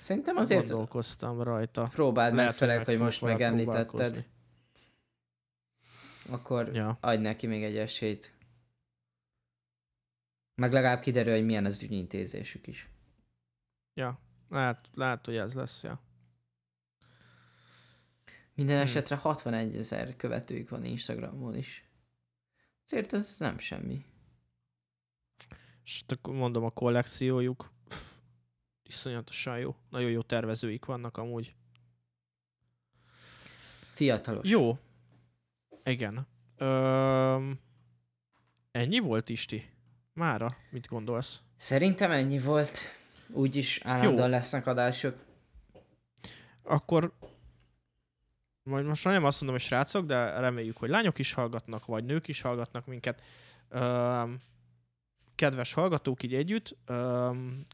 Szerintem 0.05 0.37
azért 0.37 0.69
Gondolkoztam 0.69 1.43
rajta. 1.43 1.83
próbáld 1.83 2.35
meg, 2.35 2.53
főleg, 2.53 2.85
hogy 2.85 2.99
most 2.99 3.23
megemlítetted. 3.23 4.27
Akkor 6.29 6.75
Ja. 6.75 6.99
adj 7.01 7.23
neki 7.23 7.47
még 7.47 7.63
egy 7.63 7.77
esélyt. 7.77 8.33
Meg 10.55 10.73
legalább 10.73 11.01
kiderül, 11.01 11.33
hogy 11.33 11.45
milyen 11.45 11.65
az 11.65 11.83
ügyintézésük 11.83 12.67
is. 12.67 12.89
Ja, 13.95 14.21
lehet, 14.49 14.89
lehet, 14.95 15.25
hogy 15.27 15.37
ez 15.37 15.55
lesz, 15.55 15.83
ja. 15.83 16.01
Minden 18.55 18.77
Hmm. 18.77 18.85
esetre 18.85 19.17
61 19.17 19.77
ezer 19.77 20.17
követőjük 20.17 20.69
van 20.69 20.85
Instagramon 20.85 21.57
is. 21.57 21.89
Azért 22.85 23.13
ez 23.13 23.37
nem 23.39 23.59
semmi. 23.59 24.05
És 25.85 26.03
akkor 26.09 26.35
mondom 26.35 26.65
a 26.65 26.71
kollekciójuk, 26.71 27.73
iszonyatosan 28.87 29.59
jó. 29.59 29.77
Nagyon 29.91 30.11
jó 30.11 30.23
tervezőik 30.23 30.85
vannak 30.85 31.17
amúgy. 31.17 31.55
Fiatalos. 33.95 34.49
Jó. 34.49 34.79
Igen. 35.85 36.27
Öm, 36.57 37.59
ennyi 38.71 38.99
volt, 38.99 39.29
Isti? 39.29 39.71
Mára? 40.13 40.57
Mit 40.71 40.87
gondolsz? 40.87 41.41
Szerintem 41.57 42.11
ennyi 42.11 42.39
volt. 42.39 42.79
Úgyis 43.29 43.81
állandóan 43.83 44.31
lesznek 44.31 44.67
adások. 44.67 45.17
Akkor 46.63 47.13
majd 48.63 48.85
most 48.85 49.05
nem 49.05 49.25
azt 49.25 49.41
mondom, 49.41 49.59
hogy 49.59 49.69
srácok, 49.69 50.07
de 50.07 50.41
reméljük, 50.41 50.77
hogy 50.77 50.89
lányok 50.89 51.19
is 51.19 51.33
hallgatnak, 51.33 51.87
vagy 51.87 52.05
nők 52.05 52.29
is 52.29 52.41
hallgatnak 52.41 52.87
minket. 52.87 53.23
Öm, 53.69 54.39
kedves 55.35 55.73
hallgatók 55.73 56.23
így 56.23 56.35
együtt, 56.35 56.77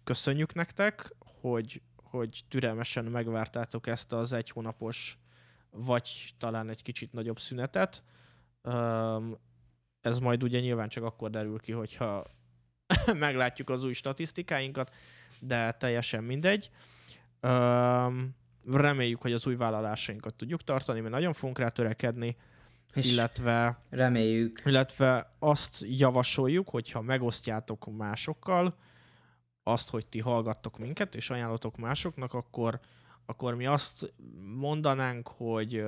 köszönjük 0.04 0.54
nektek, 0.54 1.14
hogy, 1.40 1.82
hogy 1.96 2.40
türelmesen 2.48 3.04
megvártátok 3.04 3.86
ezt 3.86 4.12
az 4.12 4.32
egy 4.32 4.50
hónapos, 4.50 5.18
vagy 5.70 6.34
talán 6.38 6.68
egy 6.68 6.82
kicsit 6.82 7.12
nagyobb 7.12 7.38
szünetet. 7.38 8.02
Ez 10.00 10.18
majd 10.18 10.42
ugye 10.42 10.60
nyilván 10.60 10.88
csak 10.88 11.04
akkor 11.04 11.30
derül 11.30 11.58
ki, 11.58 11.72
hogyha 11.72 12.24
meglátjuk 13.14 13.70
az 13.70 13.84
új 13.84 13.92
statisztikáinkat, 13.92 14.94
de 15.40 15.72
teljesen 15.72 16.24
mindegy. 16.24 16.70
Reméljük, 18.64 19.22
hogy 19.22 19.32
az 19.32 19.46
új 19.46 19.56
vállalásainkat 19.56 20.34
tudjuk 20.34 20.62
tartani, 20.62 21.00
mert 21.00 21.12
nagyon 21.12 21.32
fogunk 21.32 21.58
rá 21.58 21.68
törekedni, 21.68 22.36
És 22.94 23.12
illetve, 23.12 23.78
reméljük. 23.90 24.62
illetve 24.64 25.34
azt 25.38 25.84
javasoljuk, 25.88 26.68
hogyha 26.68 27.00
megosztjátok 27.00 27.96
másokkal, 27.96 28.76
azt, 29.62 29.90
hogy 29.90 30.08
ti 30.08 30.18
hallgattok 30.18 30.78
minket, 30.78 31.14
és 31.14 31.30
ajánlotok 31.30 31.76
másoknak, 31.76 32.34
akkor, 32.34 32.80
akkor 33.26 33.54
mi 33.54 33.66
azt 33.66 34.12
mondanánk, 34.56 35.28
hogy 35.28 35.84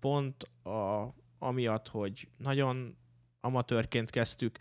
pont 0.00 0.42
a, 0.62 1.14
amiatt, 1.38 1.88
hogy 1.88 2.28
nagyon 2.36 2.96
amatőrként 3.40 4.10
kezdtük, 4.10 4.58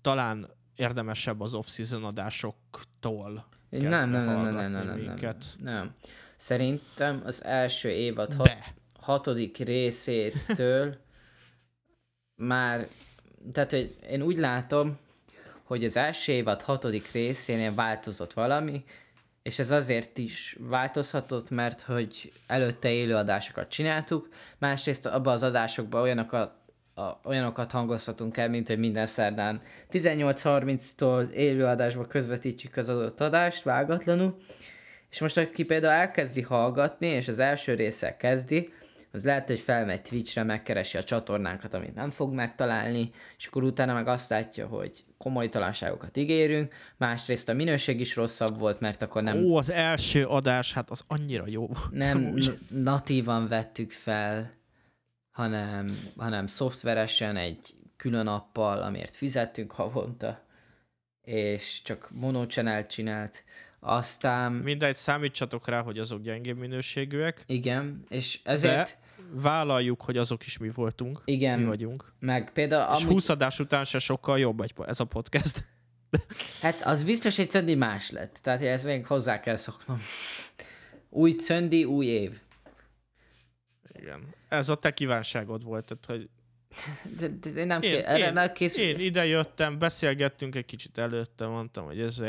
talán 0.00 0.50
érdemesebb 0.76 1.40
az 1.40 1.54
off-season 1.54 2.04
adásoktól 2.04 3.46
Nem, 3.68 3.90
nem, 3.90 4.10
nem, 4.10 4.10
nem, 4.24 4.42
nem, 4.42 4.54
nem, 4.54 4.86
nem, 4.86 5.16
nem, 5.20 5.36
nem. 5.58 5.92
Szerintem 6.36 7.22
az 7.24 7.44
első 7.44 7.88
évad 7.88 8.34
hat, 8.34 8.46
De. 8.46 8.74
Hatodik 9.04 9.58
részétől 9.58 10.96
már, 12.34 12.88
tehát 13.52 13.70
hogy 13.70 13.96
én 14.10 14.22
úgy 14.22 14.36
látom, 14.36 14.98
hogy 15.62 15.84
az 15.84 15.96
első 15.96 16.32
évad 16.32 16.62
hatodik 16.62 17.12
részénél 17.12 17.74
változott 17.74 18.32
valami, 18.32 18.84
és 19.42 19.58
ez 19.58 19.70
azért 19.70 20.18
is 20.18 20.56
változhatott, 20.60 21.50
mert 21.50 21.80
hogy 21.80 22.32
előtte 22.46 22.90
élőadásokat 22.90 23.68
csináltuk, 23.68 24.28
másrészt 24.58 25.06
abban 25.06 25.32
az 25.32 25.42
adásokban 25.42 26.02
olyanokat, 26.02 26.52
a, 26.94 27.10
olyanokat 27.24 27.70
hangozhatunk 27.70 28.36
el, 28.36 28.48
mint 28.48 28.68
hogy 28.68 28.78
minden 28.78 29.06
szerdán 29.06 29.62
18.30-tól 29.90 31.30
élőadásba 31.30 32.06
közvetítjük 32.06 32.76
az 32.76 32.88
adott 32.88 33.20
adást 33.20 33.62
vágatlanul, 33.62 34.36
és 35.10 35.20
most 35.20 35.36
aki 35.36 35.64
például 35.64 35.92
elkezdi 35.92 36.40
hallgatni, 36.40 37.06
és 37.06 37.28
az 37.28 37.38
első 37.38 37.74
résszel 37.74 38.16
kezdi, 38.16 38.72
az 39.14 39.24
lehet, 39.24 39.48
hogy 39.48 39.60
felmegy 39.60 40.02
Twitchre, 40.02 40.42
megkeresi 40.42 40.96
a 40.98 41.04
csatornánkat, 41.04 41.74
amit 41.74 41.94
nem 41.94 42.10
fog 42.10 42.32
megtalálni, 42.32 43.10
és 43.38 43.46
akkor 43.46 43.62
utána 43.62 43.94
meg 43.94 44.06
azt 44.06 44.30
látja, 44.30 44.66
hogy 44.66 45.04
komolytalanságokat 45.18 46.16
ígérünk, 46.16 46.74
másrészt 46.96 47.48
a 47.48 47.52
minőség 47.52 48.00
is 48.00 48.16
rosszabb 48.16 48.58
volt, 48.58 48.80
mert 48.80 49.02
akkor 49.02 49.22
nem, 49.22 49.44
Ó, 49.44 49.56
az 49.56 49.70
első 49.70 50.26
adás, 50.26 50.72
hát 50.72 50.90
az 50.90 51.04
annyira 51.06 51.44
jó 51.46 51.66
volt. 51.66 51.90
nem 51.90 52.34
natívan 52.68 53.48
vettük 53.48 53.90
fel, 53.90 54.52
hanem, 55.30 55.98
hanem 56.16 56.46
szoftveresen 56.46 57.36
egy 57.36 57.74
külön 57.96 58.26
appal, 58.26 58.82
amiért 58.82 59.16
fizettünk 59.16 59.72
havonta, 59.72 60.44
és 61.22 61.82
csak 61.82 62.08
monochannel 62.10 62.86
csinált. 62.86 63.44
Aztán, 63.80 64.52
Mindegy, 64.52 64.96
számítsatok 64.96 65.68
rá, 65.68 65.82
hogy 65.82 65.98
azok 65.98 66.22
gyengébb 66.22 66.58
minőségűek, 66.58 67.44
igen, 67.46 68.04
és 68.08 68.40
ezért, 68.44 68.98
de 68.98 69.03
vállaljuk, 69.32 70.02
hogy 70.02 70.16
azok 70.16 70.46
is 70.46 70.58
mi 70.58 70.70
voltunk, 70.70 71.22
igen, 71.24 71.58
mi 71.58 71.64
vagyunk. 71.64 72.12
meg 72.18 72.52
például 72.52 72.94
És 72.94 73.00
amúgy, 73.02 73.12
20 73.12 73.28
adás 73.28 73.58
után 73.58 73.84
se 73.84 73.98
sokkal 73.98 74.38
jobb 74.38 74.60
egy, 74.60 74.74
ez 74.86 75.00
a 75.00 75.04
podcast. 75.04 75.64
hát 76.62 76.82
az 76.82 77.04
biztos, 77.04 77.36
hogy 77.36 77.50
Cöndi 77.50 77.74
más 77.74 78.10
lett, 78.10 78.38
tehát 78.42 78.60
ezt 78.60 78.84
még 78.84 79.06
hozzá 79.06 79.40
kell 79.40 79.56
szoknom. 79.56 80.00
Új 81.10 81.32
Cöndi, 81.32 81.84
új 81.84 82.06
év. 82.06 82.40
Igen. 83.92 84.34
Ez 84.48 84.68
a 84.68 84.74
te 84.74 84.94
kívánságod 84.94 85.64
volt, 85.64 85.84
tehát, 85.84 86.06
hogy 86.06 86.28
De, 87.18 87.28
de, 87.28 87.50
de 87.50 87.64
nem 87.64 87.82
én, 87.82 87.90
ké- 87.90 88.04
erre 88.04 88.26
én, 88.26 88.32
nem 88.32 88.52
készül. 88.52 88.84
én 88.84 88.98
ide 89.00 89.26
jöttem, 89.26 89.78
beszélgettünk 89.78 90.54
egy 90.54 90.64
kicsit 90.64 90.98
előtte, 90.98 91.46
mondtam, 91.46 91.84
hogy 91.84 92.00
ez 92.00 92.22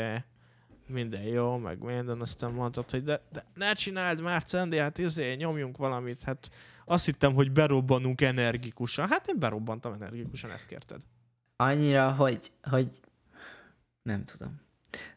minden 0.86 1.22
jó, 1.22 1.56
meg 1.56 1.78
minden, 1.78 2.20
aztán 2.20 2.52
mondtad, 2.52 2.90
hogy 2.90 3.02
de, 3.02 3.20
de 3.32 3.44
ne 3.54 3.72
csináld 3.72 4.20
már, 4.20 4.44
Cendi, 4.44 4.76
hát 4.76 4.98
izé, 4.98 5.34
nyomjunk 5.34 5.76
valamit, 5.76 6.22
hát 6.22 6.50
azt 6.88 7.04
hittem, 7.04 7.34
hogy 7.34 7.52
berobbanunk 7.52 8.20
energikusan. 8.20 9.08
Hát 9.08 9.28
én 9.28 9.38
berobbantam 9.38 9.92
energikusan, 9.92 10.50
ezt 10.50 10.66
kérted. 10.66 11.00
Annyira, 11.56 12.12
hogy, 12.12 12.52
hogy 12.62 12.90
nem 14.02 14.24
tudom. 14.24 14.60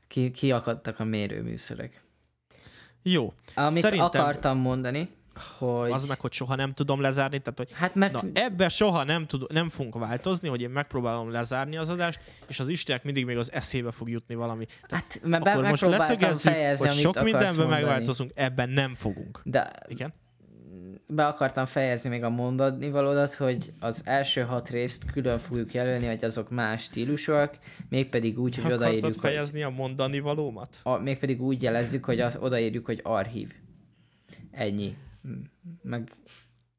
Ki, 0.08 0.32
kiakadtak 0.32 1.00
a 1.00 1.04
mérőműszerek. 1.04 2.04
Jó. 3.02 3.34
Amit 3.56 3.82
Szerintem- 3.82 4.22
akartam 4.22 4.58
mondani, 4.58 5.10
hogy... 5.58 5.92
Az 5.92 6.08
meg, 6.08 6.20
hogy 6.20 6.34
soha 6.34 6.56
nem 6.56 6.72
tudom 6.72 7.02
lezárni, 7.02 7.40
tehát 7.40 7.58
hogy 7.58 7.72
Hát 7.74 7.96
mert... 7.96 8.14
Na, 8.14 8.22
ebbe 8.34 8.70
soha 8.70 9.04
nem, 9.04 9.26
tud, 9.26 9.52
nem 9.52 9.70
fogunk 9.70 9.98
változni, 10.00 10.48
hogy 10.48 10.62
én 10.62 10.70
megpróbálom 10.70 11.32
lezárni 11.32 11.78
az 11.78 11.90
adást, 11.90 12.20
és 12.48 12.60
az 12.60 12.70
Istennek 12.70 13.04
mindig 13.04 13.26
még 13.26 13.38
az 13.38 13.52
eszébe 13.52 13.92
fog 13.92 14.10
jutni 14.10 14.36
valami. 14.36 14.66
Tehát 14.88 15.06
hát 15.14 15.20
mert 15.24 15.48
akkor 15.48 15.64
most 15.64 15.86
leszögezzük, 15.86 16.52
fejezni, 16.52 16.88
hogy 16.88 16.98
sok 16.98 17.22
mindenben 17.22 17.68
megváltozunk, 17.68 18.32
ebben 18.36 18.70
nem 18.70 18.96
fogunk. 18.96 19.42
De 19.44 19.72
Igen? 19.88 20.14
Be 21.12 21.28
akartam 21.28 21.66
fejezni 21.66 22.10
még 22.10 22.24
a 22.24 22.30
mondani 22.30 22.90
valódat, 22.90 23.34
hogy 23.34 23.74
az 23.80 24.02
első 24.06 24.42
hat 24.42 24.70
részt 24.70 25.12
külön 25.12 25.40
fogjuk 25.40 25.74
jelölni, 25.74 26.06
hogy 26.06 26.24
azok 26.24 26.50
más 26.50 26.84
stílusúak, 26.84 27.58
mégpedig 27.90 28.40
úgy, 28.40 28.56
hogy 28.56 28.64
Akartad 28.64 28.88
odaírjuk, 28.88 29.14
hogy, 29.14 29.18
fejezni 29.18 29.62
a 29.62 29.70
mondani 29.70 30.20
valómat? 30.20 30.80
a, 30.84 30.98
mégpedig 30.98 31.42
úgy 31.42 31.62
jelezzük, 31.62 32.06
hogy 32.06 32.20
az, 32.20 32.38
odaírjuk, 32.42 32.86
hogy 32.86 33.00
archív. 33.04 33.54
Ennyi. 34.52 34.98
Meg, 35.82 36.12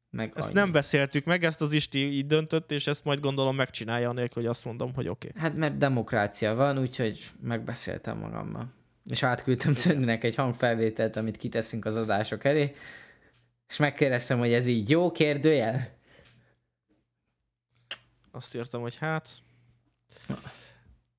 meg 0.09 0.31
Ezt 0.35 0.47
annyi. 0.47 0.55
nem 0.55 0.71
beszéltük 0.71 1.25
meg, 1.25 1.43
ezt 1.43 1.61
az 1.61 1.71
Isti 1.71 1.99
így 1.99 2.27
döntött, 2.27 2.71
és 2.71 2.87
ezt 2.87 3.03
majd 3.03 3.19
gondolom 3.19 3.55
megcsinálja, 3.55 4.09
anélkül, 4.09 4.41
hogy 4.41 4.51
azt 4.51 4.65
mondom, 4.65 4.93
hogy 4.93 5.07
oké. 5.07 5.27
Okay. 5.27 5.41
Hát 5.41 5.55
mert 5.55 5.77
demokrácia 5.77 6.55
van, 6.55 6.79
úgyhogy 6.79 7.29
megbeszéltem 7.41 8.17
magammal. 8.17 8.73
És 9.09 9.23
átküldtem 9.23 9.73
Cöndinek 9.73 10.23
egy 10.23 10.35
hangfelvételt, 10.35 11.15
amit 11.15 11.37
kiteszünk 11.37 11.85
az 11.85 11.95
adások 11.95 12.43
elé, 12.43 12.75
és 13.71 13.77
megkérdeztem, 13.77 14.39
hogy 14.39 14.53
ez 14.53 14.65
így 14.65 14.89
jó 14.89 15.11
kérdőjel? 15.11 15.97
Azt 18.31 18.55
írtam, 18.55 18.81
hogy 18.81 18.95
hát... 18.97 19.29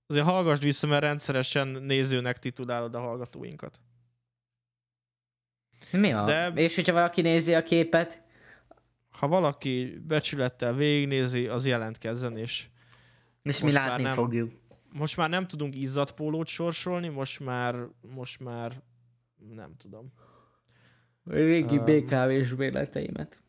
Azért 0.07 0.25
hallgassd 0.25 0.63
vissza, 0.63 0.87
mert 0.87 1.03
rendszeresen 1.03 1.69
nézőnek 1.69 2.39
titulálod 2.39 2.95
a 2.95 3.01
hallgatóinkat. 3.01 3.81
Mi 5.91 6.13
van? 6.13 6.25
De-. 6.25 6.53
És 6.55 6.75
hogyha 6.75 6.93
valaki 6.93 7.21
nézi 7.21 7.55
a 7.55 7.63
képet, 7.63 8.23
Ha 9.11 9.29
valaki 9.29 10.03
becsülettel 10.07 10.75
végignézi, 10.75 11.47
az 11.47 11.67
jelentkezzen, 11.67 12.37
és 12.37 12.67
és 13.43 13.63
mi 13.63 13.73
látni 13.73 14.03
nem. 14.03 14.15
fogjuk. 14.15 14.53
most 14.89 15.17
már 15.17 15.29
nem 15.29 15.47
tudunk 15.47 15.77
izzadt 15.77 16.13
pólót 16.13 16.47
sorsolni, 16.47 17.09
most 17.09 17.41
már, 17.41 17.75
most 18.01 18.41
már 18.41 18.83
nem 19.55 19.77
tudom. 19.77 20.13
Régi 21.25 21.77
Um, 21.79 21.85
BKV-s 21.85 22.51
véleteimet. 22.57 23.41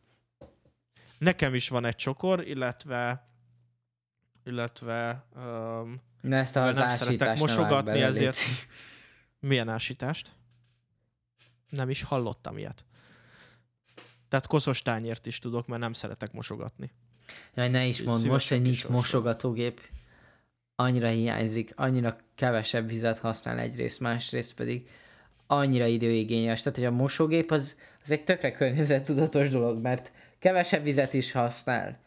Nekem 1.18 1.54
is 1.54 1.68
van 1.68 1.84
egy 1.84 1.96
csokor, 1.96 2.46
illetve 2.48 3.28
illetve 4.44 5.26
um, 5.36 6.00
Ne 6.20 6.36
ezt 6.36 6.56
az 6.56 6.76
nem 6.76 6.90
szeretek 6.90 7.38
mosogatni, 7.38 7.90
bele, 7.90 8.04
ezért- 8.04 8.36
léci. 8.36 8.50
milyen 9.38 9.68
ásítást? 9.68 10.30
Nem 11.68 11.90
is 11.90 12.02
hallottam 12.02 12.58
ilyet. 12.58 12.84
Tehát 14.28 14.46
koszos 14.46 14.82
tányért 14.82 15.26
is 15.26 15.38
tudok, 15.38 15.66
mert 15.66 15.80
nem 15.80 15.92
szeretek 15.92 16.32
mosogatni. 16.32 16.90
Jaj, 17.54 17.68
ne 17.68 17.86
is 17.86 18.02
mondd, 18.02 18.26
most, 18.26 18.48
hogy 18.48 18.62
nincs 18.62 18.88
mosogatógép, 18.88 19.80
annyira 20.74 21.08
hiányzik, 21.08 21.72
annyira 21.76 22.16
kevesebb 22.34 22.88
vizet 22.88 23.18
használ 23.18 23.58
egyrészt, 23.58 24.00
másrészt 24.00 24.54
pedig 24.54 24.88
annyira 25.46 25.86
időigényes. 25.86 26.62
Tehát, 26.62 26.78
hogy 26.78 26.86
a 26.86 26.90
mosógép 26.90 27.50
az, 27.50 27.76
az 28.02 28.10
egy 28.10 28.24
tökre 28.24 28.52
környezettudatos 28.52 29.50
dolog, 29.50 29.80
mert 29.80 30.12
kevesebb 30.38 30.82
vizet 30.82 31.14
is 31.14 31.32
használ, 31.32 31.98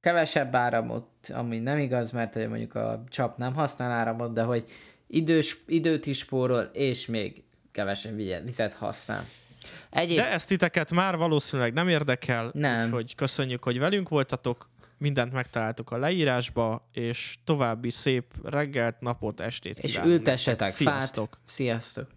kevesebb 0.00 0.54
áramot, 0.54 1.06
ami 1.32 1.58
nem 1.58 1.78
igaz, 1.78 2.10
mert 2.10 2.34
hogy 2.34 2.48
mondjuk 2.48 2.74
a 2.74 3.04
csap 3.08 3.38
nem 3.38 3.54
használ 3.54 3.90
áramot, 3.90 4.32
de 4.32 4.42
hogy 4.42 4.64
idős, 5.06 5.62
időt 5.66 6.06
is 6.06 6.18
spórol, 6.18 6.70
és 6.72 7.06
még 7.06 7.42
kevesen 7.72 8.16
vigye- 8.16 8.42
vizet 8.42 8.72
használ. 8.72 9.24
Egyéb... 9.90 10.16
De 10.16 10.30
ezt 10.30 10.48
titeket 10.48 10.90
már 10.90 11.16
valószínűleg 11.16 11.72
nem 11.72 11.88
érdekel, 11.88 12.50
Nem. 12.54 12.84
úgyhogy 12.84 13.14
köszönjük, 13.14 13.64
hogy 13.64 13.78
velünk 13.78 14.08
voltatok, 14.08 14.70
mindent 14.98 15.32
megtaláltok 15.32 15.90
a 15.90 15.96
leírásba, 15.96 16.88
és 16.92 17.38
további 17.44 17.90
szép 17.90 18.24
reggelt, 18.44 19.00
napot, 19.00 19.40
estét 19.40 19.78
és 19.78 19.92
kívánunk 19.92 20.18
ültessetek 20.18 20.68
nektek. 20.68 20.86
fát. 20.86 20.96
Sziasztok! 20.96 21.40
Sziasztok! 21.44 22.08